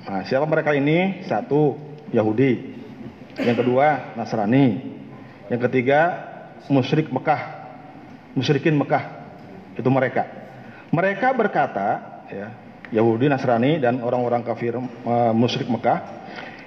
Nah, 0.07 0.24
siapa 0.24 0.47
mereka 0.47 0.72
ini? 0.72 1.28
Satu, 1.28 1.76
Yahudi. 2.16 2.80
Yang 3.38 3.57
kedua, 3.64 4.16
Nasrani. 4.16 4.82
Yang 5.51 5.68
ketiga, 5.68 6.01
musyrik 6.72 7.12
Mekah. 7.12 7.59
Musyrikin 8.39 8.80
Mekah. 8.80 9.03
Itu 9.76 9.91
mereka. 9.91 10.26
Mereka 10.95 11.32
berkata, 11.36 11.88
ya, 12.32 12.55
Yahudi, 12.92 13.32
Nasrani 13.32 13.80
dan 13.80 14.04
orang-orang 14.04 14.44
kafir 14.44 14.76
uh, 14.76 15.32
musyrik 15.32 15.72
Mekah, 15.72 16.04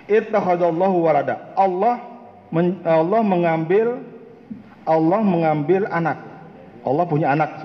ittakhadallahu 0.09 1.05
walada. 1.05 1.53
Allah 1.53 2.01
men, 2.49 2.81
Allah 2.85 3.20
mengambil 3.20 4.01
Allah 4.85 5.20
mengambil 5.25 5.89
anak. 5.89 6.20
Allah 6.85 7.05
punya 7.09 7.33
anak. 7.33 7.64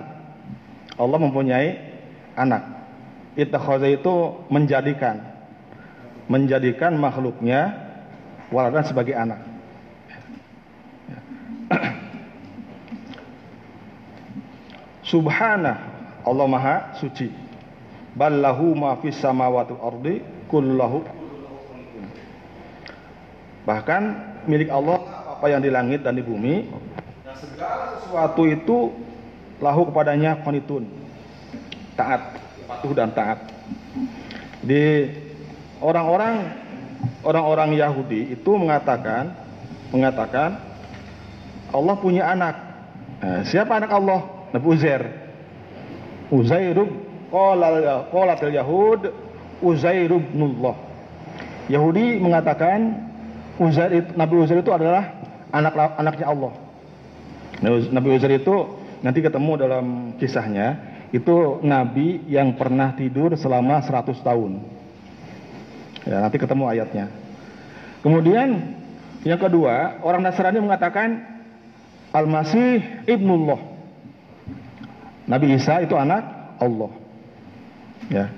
Allah 0.96 1.20
mempunyai 1.20 1.76
anak. 2.36 2.64
Ittakhadha 3.36 3.88
itu 3.92 4.44
menjadikan 4.52 5.24
menjadikan 6.30 6.96
makhluknya 6.96 7.74
waladan 8.52 8.84
sebagai 8.88 9.16
anak. 9.18 9.40
Subhana 15.12 15.80
Allah 16.24 16.48
Maha 16.48 16.94
suci. 17.00 17.49
Ballahu 18.18 18.74
ma 18.74 18.98
fis 18.98 19.18
samawati 19.18 19.78
ardi 19.78 20.22
kullahu 20.50 21.06
Bahkan 23.70 24.02
milik 24.50 24.74
Allah 24.74 24.98
apa 25.38 25.46
yang 25.46 25.62
di 25.62 25.70
langit 25.70 26.02
dan 26.02 26.18
di 26.18 26.26
bumi 26.26 26.66
dan 27.22 27.36
segala 27.38 28.02
sesuatu 28.02 28.50
itu 28.50 28.90
lahu 29.62 29.86
kepadanya 29.94 30.42
konitun 30.42 30.90
taat 31.94 32.40
patuh 32.70 32.94
dan 32.94 33.10
taat. 33.12 33.50
Di 34.62 35.10
orang-orang 35.82 36.54
orang-orang 37.26 37.76
Yahudi 37.76 38.34
itu 38.34 38.52
mengatakan 38.56 39.34
mengatakan 39.90 40.62
Allah 41.74 41.96
punya 41.98 42.30
anak. 42.30 42.56
Nah, 43.20 43.42
siapa 43.46 43.78
anak 43.78 43.92
Allah? 43.92 44.22
Nabi 44.54 44.66
Uzair. 44.70 45.04
Uzairub 46.30 47.09
qalatil 47.32 48.54
Yahud 48.54 49.02
Uzair 49.62 50.12
ibnullah 50.12 50.76
Yahudi 51.70 52.18
mengatakan 52.18 53.10
Uzair 53.62 54.14
Nabi 54.18 54.36
Uzair 54.42 54.62
itu 54.62 54.72
adalah 54.74 55.20
anak 55.54 55.74
anaknya 55.98 56.26
Allah 56.28 56.54
Nabi 57.66 58.08
Uzair 58.16 58.40
itu 58.40 58.56
nanti 59.00 59.20
ketemu 59.24 59.52
dalam 59.56 59.86
kisahnya 60.20 60.90
itu 61.10 61.58
nabi 61.66 62.22
yang 62.30 62.54
pernah 62.54 62.94
tidur 62.94 63.34
selama 63.34 63.82
100 63.82 64.14
tahun. 64.22 64.62
Ya, 66.06 66.22
nanti 66.22 66.38
ketemu 66.38 66.70
ayatnya. 66.70 67.06
Kemudian 68.06 68.78
yang 69.26 69.42
kedua, 69.42 70.00
orang 70.06 70.24
Nasrani 70.24 70.62
mengatakan 70.62 71.26
Al-Masih 72.14 73.06
ibnullah. 73.10 73.60
Nabi 75.30 75.54
Isa 75.54 75.82
itu 75.86 75.94
anak 75.94 76.58
Allah. 76.58 76.90
Ya. 78.10 78.34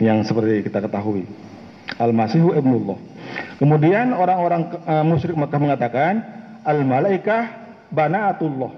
Yang 0.00 0.32
seperti 0.32 0.64
kita 0.64 0.84
ketahui. 0.84 1.24
Al-Masihu 1.96 2.56
ibnullah. 2.56 2.96
Kemudian 3.60 4.16
orang-orang 4.16 4.72
uh, 4.88 5.04
musyrik 5.04 5.36
Mekah 5.36 5.60
mengatakan 5.60 6.12
al-malaikah 6.64 7.52
banaatullah. 7.92 8.72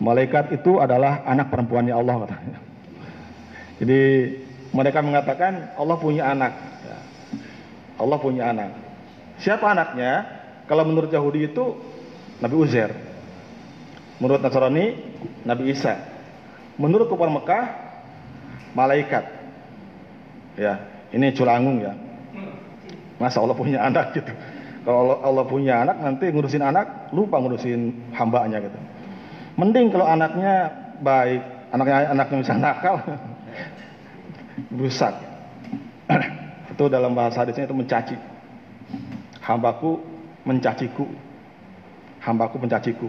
Malaikat 0.00 0.54
itu 0.54 0.78
adalah 0.78 1.26
anak 1.26 1.50
perempuannya 1.52 1.92
Allah 1.92 2.24
katanya. 2.24 2.58
Jadi 3.82 4.00
mereka 4.70 5.00
mengatakan 5.02 5.74
Allah 5.76 5.96
punya 5.98 6.30
anak. 6.30 6.52
Ya. 6.86 6.98
Allah 8.00 8.18
punya 8.22 8.42
anak. 8.48 8.70
Siapa 9.42 9.66
anaknya? 9.72 10.24
Kalau 10.70 10.86
menurut 10.86 11.10
Yahudi 11.10 11.50
itu 11.50 11.74
Nabi 12.38 12.54
Uzair. 12.56 12.94
Menurut 14.22 14.40
Nasrani 14.40 14.94
Nabi 15.42 15.74
Isa. 15.74 15.98
Menurut 16.78 17.10
kufar 17.10 17.28
Mekah 17.28 17.89
malaikat. 18.74 19.24
Ya, 20.58 20.80
ini 21.14 21.32
culangung 21.34 21.80
ya. 21.80 21.94
Masa 23.20 23.40
Allah 23.40 23.56
punya 23.56 23.84
anak 23.84 24.16
gitu. 24.16 24.32
Kalau 24.80 24.98
Allah, 25.04 25.18
Allah 25.28 25.44
punya 25.44 25.74
anak 25.84 25.96
nanti 26.00 26.32
ngurusin 26.32 26.64
anak 26.64 27.12
lupa 27.12 27.36
ngurusin 27.36 28.12
hambanya 28.16 28.64
gitu. 28.64 28.78
Mending 29.60 29.92
kalau 29.92 30.08
anaknya 30.08 30.72
baik, 31.04 31.40
anaknya 31.68 31.96
anaknya 32.16 32.36
bisa 32.40 32.54
nakal, 32.56 32.96
rusak. 34.80 35.14
itu 36.72 36.84
dalam 36.88 37.12
bahasa 37.12 37.44
hadisnya 37.44 37.68
itu 37.68 37.76
mencaci. 37.76 38.16
Hambaku 39.44 40.00
mencaciku. 40.48 41.04
Hambaku 42.24 42.56
mencaciku 42.60 43.08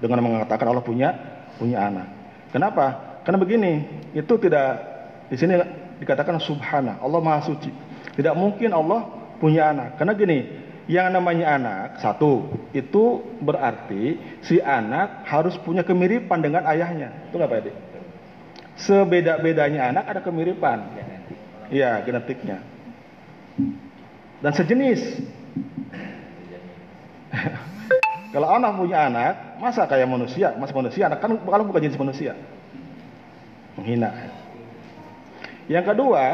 dengan 0.00 0.20
mengatakan 0.20 0.68
Allah 0.68 0.84
punya 0.84 1.16
punya 1.56 1.88
anak. 1.88 2.08
Kenapa? 2.52 3.20
Karena 3.24 3.38
begini, 3.40 3.72
itu 4.12 4.34
tidak 4.38 4.95
di 5.26 5.36
sini 5.36 5.58
dikatakan 5.98 6.38
subhana, 6.38 7.02
Allah 7.02 7.20
Maha 7.22 7.42
Suci. 7.42 7.70
Tidak 8.14 8.34
mungkin 8.38 8.72
Allah 8.72 9.06
punya 9.42 9.74
anak. 9.74 9.98
Karena 9.98 10.14
gini, 10.14 10.38
yang 10.86 11.10
namanya 11.10 11.58
anak 11.58 11.98
satu 11.98 12.46
itu 12.70 13.18
berarti 13.42 14.22
si 14.46 14.62
anak 14.62 15.26
harus 15.26 15.58
punya 15.58 15.82
kemiripan 15.82 16.38
dengan 16.38 16.62
ayahnya. 16.70 17.26
Itu 17.28 17.42
Pak 17.42 17.58
Edi? 17.58 17.72
Sebeda-bedanya 18.76 19.90
anak 19.90 20.04
ada 20.06 20.20
kemiripan. 20.22 20.78
Iya, 21.74 21.98
genetiknya. 22.06 22.62
Dan 24.38 24.52
sejenis. 24.54 25.00
Kalau 28.36 28.52
anak 28.52 28.76
punya 28.78 29.08
anak, 29.08 29.58
masa 29.58 29.88
kayak 29.88 30.06
manusia, 30.06 30.52
mas 30.60 30.68
manusia, 30.68 31.08
anak 31.08 31.24
kan 31.24 31.40
kalau 31.40 31.64
bukan 31.64 31.80
jenis 31.80 31.96
manusia. 31.96 32.36
Menghina. 33.80 34.12
Yang 35.66 35.94
kedua, 35.94 36.24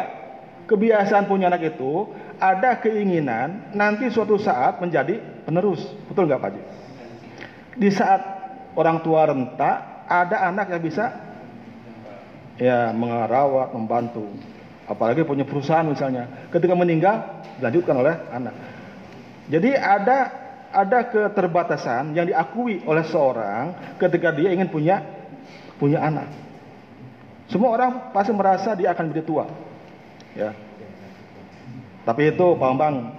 kebiasaan 0.69 1.25
punya 1.29 1.49
anak 1.49 1.77
itu 1.77 2.13
ada 2.37 2.77
keinginan 2.81 3.73
nanti 3.73 4.09
suatu 4.13 4.37
saat 4.37 4.81
menjadi 4.83 5.21
penerus. 5.47 5.81
Betul 6.09 6.29
nggak 6.29 6.41
Pak 6.41 6.49
Haji? 6.53 6.63
Di 7.79 7.89
saat 7.89 8.21
orang 8.77 9.01
tua 9.01 9.29
renta, 9.29 10.05
ada 10.05 10.45
anak 10.45 10.69
yang 10.73 10.83
bisa 10.83 11.05
ya 12.61 12.93
mengerawat, 12.93 13.73
membantu. 13.73 14.29
Apalagi 14.85 15.25
punya 15.25 15.49
perusahaan 15.49 15.87
misalnya. 15.87 16.51
Ketika 16.53 16.77
meninggal, 16.77 17.47
dilanjutkan 17.57 17.97
oleh 17.97 18.15
anak. 18.29 18.55
Jadi 19.49 19.71
ada 19.73 20.19
ada 20.73 21.05
keterbatasan 21.09 22.17
yang 22.17 22.27
diakui 22.29 22.81
oleh 22.89 23.05
seorang 23.05 23.97
ketika 24.01 24.33
dia 24.33 24.53
ingin 24.53 24.69
punya 24.73 25.05
punya 25.77 26.01
anak. 26.01 26.29
Semua 27.53 27.77
orang 27.77 27.91
pasti 28.17 28.33
merasa 28.33 28.73
dia 28.73 28.97
akan 28.97 29.13
menjadi 29.13 29.29
tua. 29.29 29.45
Ya, 30.33 30.57
tapi 32.03 32.35
itu 32.35 32.47
Pak 32.59 32.67
Bambang 32.67 33.15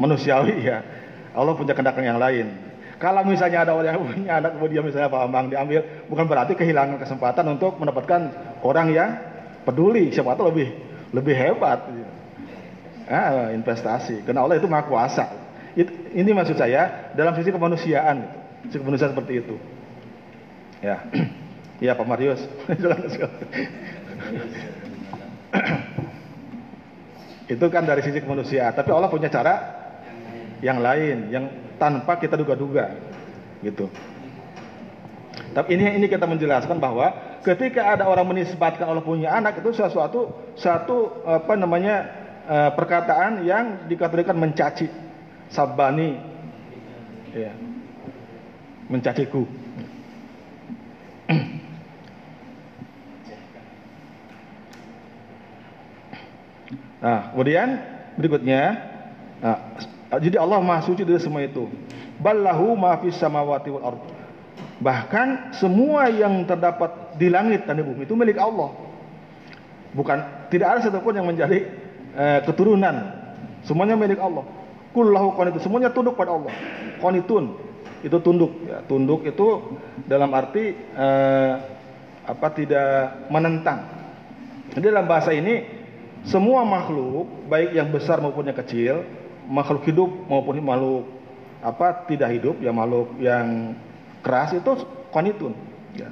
manusiawi 0.00 0.64
ya. 0.64 0.80
Allah 1.32 1.52
punya 1.56 1.76
kehendak 1.76 1.96
yang 2.00 2.20
lain. 2.20 2.46
Kalau 2.96 3.26
misalnya 3.26 3.66
ada 3.66 3.72
orang 3.74 3.98
yang 3.98 4.04
punya 4.06 4.32
anak 4.38 4.50
kemudian 4.56 4.82
misalnya 4.86 5.10
Pak 5.10 5.20
Bambang 5.28 5.46
diambil, 5.52 5.80
bukan 6.08 6.24
berarti 6.28 6.52
kehilangan 6.54 7.02
kesempatan 7.02 7.44
untuk 7.52 7.76
mendapatkan 7.76 8.20
orang 8.62 8.88
yang 8.94 9.10
peduli. 9.66 10.14
Siapa 10.14 10.38
tahu 10.38 10.54
lebih 10.54 10.68
lebih 11.12 11.34
hebat. 11.36 11.82
Ah, 13.10 13.50
investasi. 13.52 14.24
Karena 14.24 14.46
Allah 14.46 14.56
itu 14.56 14.70
maha 14.70 14.88
kuasa. 14.88 15.24
Ini 16.12 16.30
maksud 16.32 16.56
saya 16.56 17.12
dalam 17.16 17.32
sisi 17.36 17.50
kemanusiaan, 17.52 18.28
sisi 18.68 18.78
kemanusiaan 18.80 19.12
seperti 19.12 19.32
itu. 19.40 19.56
Ya, 20.80 21.02
ya 21.82 21.98
Pak 21.98 22.06
Marius. 22.06 22.38
Itu 27.50 27.66
kan 27.68 27.82
dari 27.82 28.06
sisi 28.06 28.22
kemanusiaan. 28.22 28.70
Tapi 28.72 28.88
Allah 28.94 29.10
punya 29.10 29.26
cara 29.26 29.82
yang 30.62 30.78
lain, 30.78 31.26
yang 31.34 31.50
tanpa 31.76 32.16
kita 32.22 32.38
duga-duga, 32.38 32.94
gitu. 33.66 33.90
Tapi 35.52 35.76
ini 35.76 36.00
ini 36.00 36.08
kita 36.08 36.24
menjelaskan 36.24 36.80
bahwa 36.80 37.12
ketika 37.44 37.92
ada 37.92 38.08
orang 38.08 38.24
menisbatkan 38.30 38.88
Allah 38.88 39.04
punya 39.04 39.36
anak 39.36 39.60
itu 39.60 39.74
sesuatu 39.74 40.32
satu 40.56 41.26
apa 41.28 41.52
namanya 41.58 42.08
uh, 42.48 42.70
perkataan 42.72 43.44
yang 43.44 43.84
dikategorikan 43.90 44.38
mencaci, 44.38 44.88
sabani, 45.52 46.16
ya, 47.36 47.52
mencaciku. 48.88 49.44
Nah, 57.02 57.34
kemudian 57.34 57.68
berikutnya, 58.14 58.78
nah, 59.42 59.58
jadi 60.22 60.38
Allah 60.38 60.62
Maha 60.62 60.86
Suci 60.86 61.02
dari 61.02 61.18
semua 61.18 61.42
itu. 61.42 61.66
Ballahu 62.22 62.78
ma 62.78 62.94
samawati 63.02 63.68
wal 63.74 63.84
ard. 63.84 64.02
Bahkan 64.78 65.58
semua 65.58 66.06
yang 66.06 66.46
terdapat 66.46 67.18
di 67.18 67.26
langit 67.26 67.66
dan 67.66 67.78
di 67.78 67.84
bumi 67.86 68.06
itu 68.06 68.14
milik 68.14 68.38
Allah. 68.38 68.70
Bukan 69.94 70.48
tidak 70.50 70.78
ada 70.78 70.80
satupun 70.86 71.18
yang 71.18 71.26
menjadi 71.26 71.66
eh, 72.14 72.40
keturunan. 72.46 72.94
Semuanya 73.66 73.98
milik 73.98 74.22
Allah. 74.22 74.46
Kullahu 74.94 75.34
qanitun. 75.34 75.60
Semuanya 75.62 75.90
tunduk 75.90 76.14
pada 76.14 76.34
Allah. 76.34 76.54
Qanitun 77.02 77.58
itu 78.02 78.16
tunduk 78.22 78.52
ya. 78.66 78.82
Tunduk 78.86 79.26
itu 79.26 79.78
dalam 80.06 80.30
arti 80.34 80.74
eh, 80.76 81.52
apa 82.22 82.46
tidak 82.54 83.26
menentang. 83.30 83.86
Jadi 84.72 84.86
dalam 84.86 85.06
bahasa 85.06 85.34
ini 85.34 85.62
semua 86.22 86.62
makhluk, 86.62 87.26
baik 87.50 87.74
yang 87.74 87.90
besar 87.90 88.22
maupun 88.22 88.46
yang 88.46 88.54
kecil, 88.54 89.02
makhluk 89.50 89.82
hidup 89.90 90.10
maupun 90.30 90.62
makhluk 90.62 91.04
apa 91.62 92.06
tidak 92.06 92.30
hidup, 92.38 92.58
ya 92.62 92.70
makhluk 92.70 93.10
yang 93.18 93.74
keras 94.22 94.54
itu 94.54 94.86
konitun, 95.10 95.54
ya. 95.98 96.10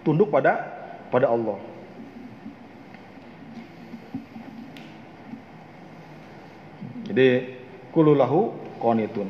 tunduk 0.00 0.32
pada 0.32 0.64
pada 1.12 1.28
Allah. 1.28 1.60
Jadi 7.08 7.56
kululahu 7.92 8.52
konitun. 8.80 9.28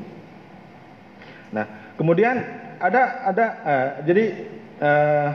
Nah, 1.55 1.95
kemudian 1.95 2.39
ada 2.79 3.03
ada 3.27 3.47
uh, 3.63 3.89
jadi 4.03 4.25
uh, 4.79 5.29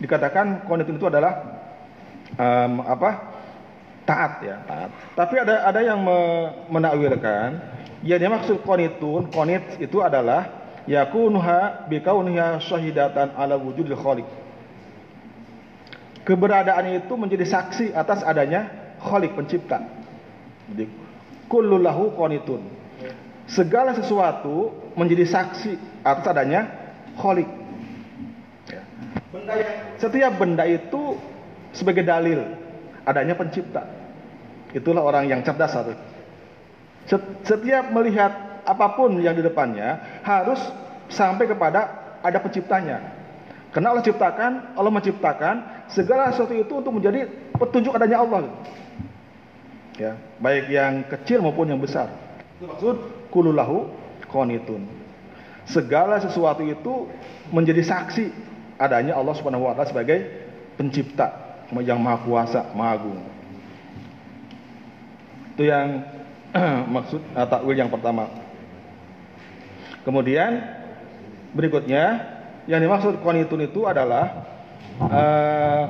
dikatakan 0.00 0.64
konitun 0.64 0.96
itu 0.96 1.08
adalah 1.08 1.61
um, 2.36 2.72
apa 2.84 3.10
taat 4.04 4.32
ya 4.44 4.56
taat. 4.66 4.90
Tapi 5.14 5.34
ada 5.40 5.66
ada 5.68 5.80
yang 5.82 6.00
me, 6.02 6.18
menakwilkan 6.68 7.60
ya 8.02 8.18
dia 8.18 8.30
maksud 8.30 8.62
konitun 8.66 9.30
konit 9.30 9.62
itu 9.78 10.02
adalah 10.02 10.62
yakunuha 10.86 11.86
bikauniha 11.86 12.58
syahidatan 12.62 13.34
ala 13.38 13.54
wujudil 13.58 13.98
khaliq. 13.98 14.28
Keberadaan 16.22 17.02
itu 17.02 17.14
menjadi 17.18 17.42
saksi 17.46 17.90
atas 17.94 18.22
adanya 18.22 18.70
khaliq 19.02 19.34
pencipta. 19.34 19.82
Jadi 20.70 20.86
kullulahu 21.50 22.14
konitun. 22.14 22.62
Segala 23.50 23.92
sesuatu 23.92 24.70
menjadi 24.94 25.26
saksi 25.26 26.02
atas 26.06 26.24
adanya 26.30 26.70
khaliq. 27.18 27.50
Ya. 28.70 28.82
Benda 29.34 29.52
yang, 29.58 29.72
setiap 29.98 30.32
benda 30.38 30.64
itu 30.64 31.18
sebagai 31.72 32.04
dalil 32.04 32.40
adanya 33.02 33.34
pencipta. 33.34 33.82
Itulah 34.72 35.04
orang 35.04 35.28
yang 35.28 35.40
cerdas 35.44 35.74
harus. 35.76 35.98
Setiap 37.44 37.90
melihat 37.92 38.62
apa 38.62 38.94
pun 38.94 39.18
yang 39.18 39.34
di 39.34 39.42
depannya 39.42 40.22
harus 40.22 40.60
sampai 41.10 41.50
kepada 41.50 42.14
ada 42.22 42.38
penciptanya. 42.38 43.02
Karena 43.72 43.96
Allah 43.96 44.04
ciptakan, 44.04 44.76
Allah 44.76 44.92
menciptakan 44.92 45.54
segala 45.88 46.30
sesuatu 46.30 46.52
itu 46.52 46.72
untuk 46.72 46.92
menjadi 46.92 47.24
petunjuk 47.56 47.96
adanya 47.96 48.20
Allah. 48.20 48.52
Ya, 49.96 50.16
baik 50.40 50.72
yang 50.72 51.04
kecil 51.08 51.40
maupun 51.40 51.68
yang 51.68 51.80
besar. 51.80 52.12
Maksud 52.60 53.28
kululahu 53.32 53.88
konitun. 54.28 54.88
segala 55.62 56.18
sesuatu 56.18 56.66
itu 56.66 57.06
menjadi 57.54 57.86
saksi 57.86 58.34
adanya 58.82 59.14
Allah 59.14 59.34
Subhanahu 59.38 59.70
wa 59.70 59.78
taala 59.78 59.94
sebagai 59.94 60.18
pencipta 60.74 61.41
yang 61.80 61.96
maha 61.96 62.20
kuasa, 62.28 62.68
maha 62.76 63.00
agung. 63.00 63.20
Itu 65.56 65.64
yang 65.64 66.04
maksud 66.94 67.20
uh, 67.32 67.48
takwil 67.48 67.78
yang 67.78 67.88
pertama. 67.88 68.28
Kemudian 70.04 70.60
berikutnya 71.56 72.20
yang 72.68 72.82
dimaksud 72.82 73.22
konitun 73.24 73.64
itu 73.64 73.88
adalah 73.88 74.44
uh, 75.00 75.84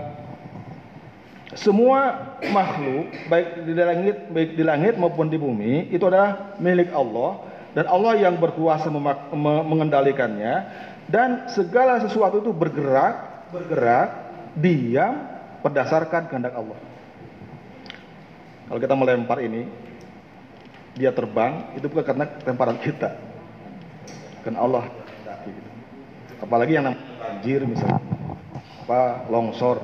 semua 1.53 2.33
makhluk 2.49 3.12
baik 3.28 3.68
di 3.68 3.72
langit 3.76 4.16
baik 4.33 4.51
di 4.57 4.64
langit 4.64 4.95
maupun 4.97 5.28
di 5.28 5.37
bumi 5.37 5.93
itu 5.93 6.09
adalah 6.09 6.57
milik 6.57 6.89
Allah 6.97 7.45
dan 7.76 7.85
Allah 7.89 8.16
yang 8.16 8.41
berkuasa 8.41 8.89
mengendalikannya 9.68 10.55
dan 11.12 11.49
segala 11.53 12.01
sesuatu 12.01 12.41
itu 12.41 12.53
bergerak 12.57 13.49
bergerak 13.53 14.09
diam 14.57 15.28
berdasarkan 15.63 16.29
kehendak 16.29 16.55
Allah. 16.59 16.79
Kalau 18.69 18.81
kita 18.83 18.95
melempar 18.99 19.39
ini 19.41 19.67
dia 20.93 21.15
terbang 21.15 21.73
itu 21.79 21.89
bukan 21.89 22.05
karena 22.05 22.27
lemparan 22.45 22.79
kita. 22.83 23.17
Kan 24.43 24.59
Allah 24.59 24.91
Apalagi 26.43 26.75
yang 26.75 26.91
namanya 26.91 27.07
banjir 27.23 27.63
misalnya, 27.63 28.03
apa 28.83 29.31
longsor, 29.31 29.79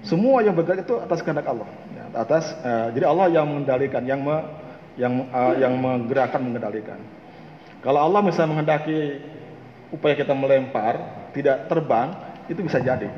semua 0.00 0.40
yang 0.40 0.56
bergerak 0.56 0.88
itu 0.88 0.96
atas 0.96 1.20
kehendak 1.20 1.44
Allah. 1.44 1.68
Ya, 1.92 2.04
atas, 2.24 2.56
uh, 2.64 2.88
jadi 2.96 3.04
Allah 3.04 3.28
yang 3.28 3.44
mengendalikan, 3.44 4.02
yang 4.08 4.24
me, 4.24 4.36
yang 4.96 5.28
uh, 5.28 5.54
yang 5.60 5.76
menggerakkan, 5.76 6.40
mengendalikan. 6.40 6.96
Kalau 7.84 8.00
Allah 8.00 8.24
misalnya 8.24 8.56
menghendaki 8.56 9.20
upaya 9.92 10.16
kita 10.16 10.32
melempar 10.32 11.28
tidak 11.36 11.68
terbang, 11.68 12.16
itu 12.48 12.64
bisa 12.64 12.80
jadi. 12.80 13.12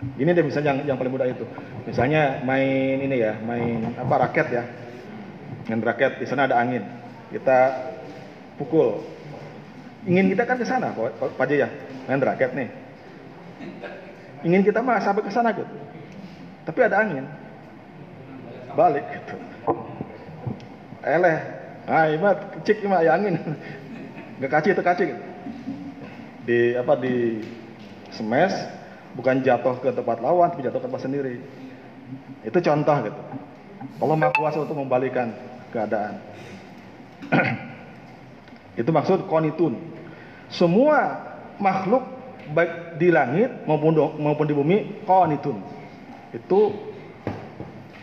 Ini 0.00 0.30
deh 0.32 0.44
misalnya 0.44 0.72
yang, 0.72 0.94
yang 0.94 0.96
paling 0.96 1.12
mudah 1.12 1.28
itu. 1.28 1.44
Misalnya 1.84 2.40
main 2.44 2.96
ini 3.04 3.16
ya, 3.20 3.36
main 3.40 3.84
apa 4.00 4.14
raket 4.28 4.46
ya, 4.48 4.64
main 5.68 5.80
raket 5.84 6.16
di 6.16 6.24
sana 6.24 6.48
ada 6.48 6.56
angin, 6.56 6.80
kita 7.28 7.58
pukul, 8.56 9.04
Ingin 10.08 10.32
kita 10.32 10.48
kan 10.48 10.56
ke 10.56 10.64
sana, 10.64 10.96
Pak, 10.96 11.44
Jaya, 11.44 11.68
main 12.08 12.24
raket 12.24 12.56
nih. 12.56 12.68
Ingin 14.40 14.64
kita 14.64 14.80
mah 14.80 14.96
sampai 15.04 15.20
ke 15.20 15.28
sana 15.28 15.52
gitu. 15.52 15.68
Tapi 16.64 16.78
ada 16.80 17.04
angin. 17.04 17.28
Balik 18.72 19.04
gitu. 19.12 19.36
Eleh. 21.04 21.38
Ah, 21.84 22.08
imat 22.16 22.64
cik 22.64 22.80
mah 22.88 23.04
ya 23.04 23.20
angin. 23.20 23.36
Gak 24.40 24.52
kaci 24.56 24.72
itu 24.72 24.80
kaci 24.80 25.04
gitu. 25.12 25.22
Di 26.48 26.58
apa 26.80 26.96
di 26.96 27.44
smash 28.16 28.56
bukan 29.14 29.42
jatuh 29.42 29.78
ke 29.82 29.90
tempat 29.94 30.22
lawan 30.22 30.50
tapi 30.52 30.66
jatuh 30.66 30.80
ke 30.82 30.86
tempat 30.86 31.02
sendiri. 31.02 31.36
Itu 32.46 32.58
contoh 32.60 32.96
gitu. 33.06 33.20
Allah 34.00 34.16
Maha 34.16 34.32
Kuasa 34.36 34.64
untuk 34.64 34.76
membalikan 34.76 35.32
keadaan. 35.72 36.20
Itu 38.80 38.90
maksud 38.92 39.28
konitun. 39.28 39.76
Semua 40.50 41.20
makhluk 41.60 42.02
baik 42.50 42.98
di 42.98 43.12
langit 43.12 43.64
maupun 43.68 43.94
maupun 44.18 44.46
di 44.48 44.54
bumi 44.56 44.78
konitun. 45.04 45.60
Itu 46.34 46.74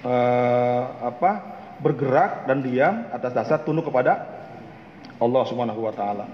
uh, 0.06 0.84
apa? 1.02 1.58
bergerak 1.78 2.50
dan 2.50 2.66
diam 2.66 3.06
atas 3.14 3.38
dasar 3.38 3.62
tunduk 3.62 3.86
kepada 3.86 4.26
Allah 5.22 5.44
Subhanahu 5.46 5.86
wa 5.86 5.94
taala. 5.94 6.26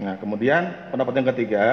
Nah, 0.00 0.16
kemudian 0.16 0.92
pendapat 0.92 1.12
yang 1.20 1.28
ketiga 1.32 1.64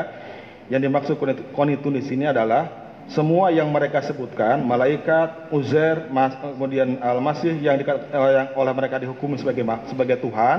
yang 0.68 0.84
dimaksud 0.84 1.15
konitun 1.55 1.95
di 1.95 2.03
sini 2.03 2.28
adalah 2.28 2.88
semua 3.07 3.47
yang 3.55 3.72
mereka 3.72 4.03
sebutkan, 4.03 4.59
malaikat, 4.68 5.47
Uzair, 5.55 6.11
kemudian 6.11 6.99
Al-Masih 6.99 7.55
yang, 7.63 7.80
eh, 7.80 7.88
yang 8.11 8.51
oleh 8.51 8.74
mereka 8.76 8.99
dihukumi 8.99 9.39
sebagai 9.39 9.63
sebagai 9.88 10.20
Tuhan, 10.20 10.57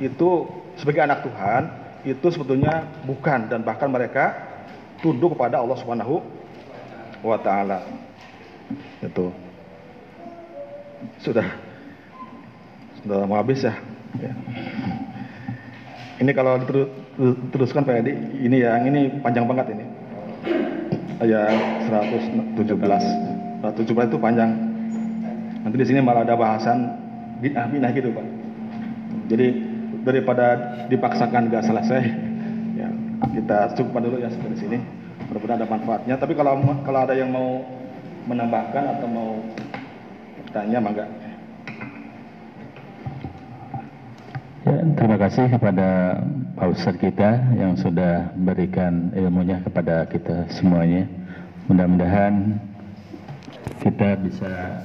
itu 0.00 0.48
sebagai 0.80 1.04
anak 1.04 1.20
Tuhan, 1.20 1.62
itu 2.08 2.26
sebetulnya 2.32 2.88
bukan 3.04 3.52
dan 3.52 3.60
bahkan 3.60 3.92
mereka 3.92 4.40
tunduk 5.04 5.36
kepada 5.36 5.60
Allah 5.60 5.76
Subhanahu 5.76 6.24
wa 7.20 7.36
taala. 7.36 7.84
Itu. 9.04 9.28
Sudah 11.20 11.44
sudah 13.04 13.28
mau 13.28 13.36
habis 13.36 13.60
ya. 13.60 13.76
ya. 14.16 14.32
Ini 16.24 16.30
kalau 16.32 16.56
diteruskan 17.22 17.86
Pak 17.86 18.02
Edi, 18.02 18.12
ini 18.42 18.66
yang 18.66 18.82
ini 18.82 19.22
panjang 19.22 19.46
banget 19.46 19.78
ini 19.78 19.84
ayat 21.22 21.86
117. 21.86 22.66
117 23.62 24.10
itu 24.10 24.18
panjang. 24.18 24.50
Nanti 25.62 25.76
di 25.78 25.86
sini 25.86 26.02
malah 26.02 26.26
ada 26.26 26.34
bahasan 26.34 26.98
bid'ah 27.38 27.70
bid'ah 27.70 27.90
gitu 27.94 28.10
pak. 28.10 28.26
Jadi 29.30 29.46
daripada 30.02 30.46
dipaksakan 30.90 31.46
gak 31.46 31.62
selesai, 31.62 32.02
ya 32.74 32.90
kita 33.38 33.70
cukupkan 33.78 34.02
dulu 34.02 34.16
ya 34.18 34.28
sampai 34.34 34.58
sini. 34.58 34.78
Mudah-mudahan 35.30 35.62
ada 35.62 35.68
manfaatnya. 35.70 36.14
Tapi 36.18 36.34
kalau 36.34 36.58
kalau 36.82 37.00
ada 37.06 37.14
yang 37.14 37.30
mau 37.30 37.62
menambahkan 38.26 38.98
atau 38.98 39.06
mau 39.06 39.30
tanya, 40.50 40.82
mangga. 40.82 41.06
Ya, 44.62 44.78
terima 44.94 45.16
kasih 45.18 45.50
kepada 45.50 46.18
Pak 46.62 46.78
Ustadz 46.78 47.02
kita 47.02 47.58
yang 47.58 47.74
sudah 47.74 48.30
berikan 48.38 49.10
ilmunya 49.18 49.58
kepada 49.66 50.06
kita 50.06 50.46
semuanya. 50.46 51.10
Mudah-mudahan 51.66 52.54
kita 53.82 54.14
bisa 54.22 54.78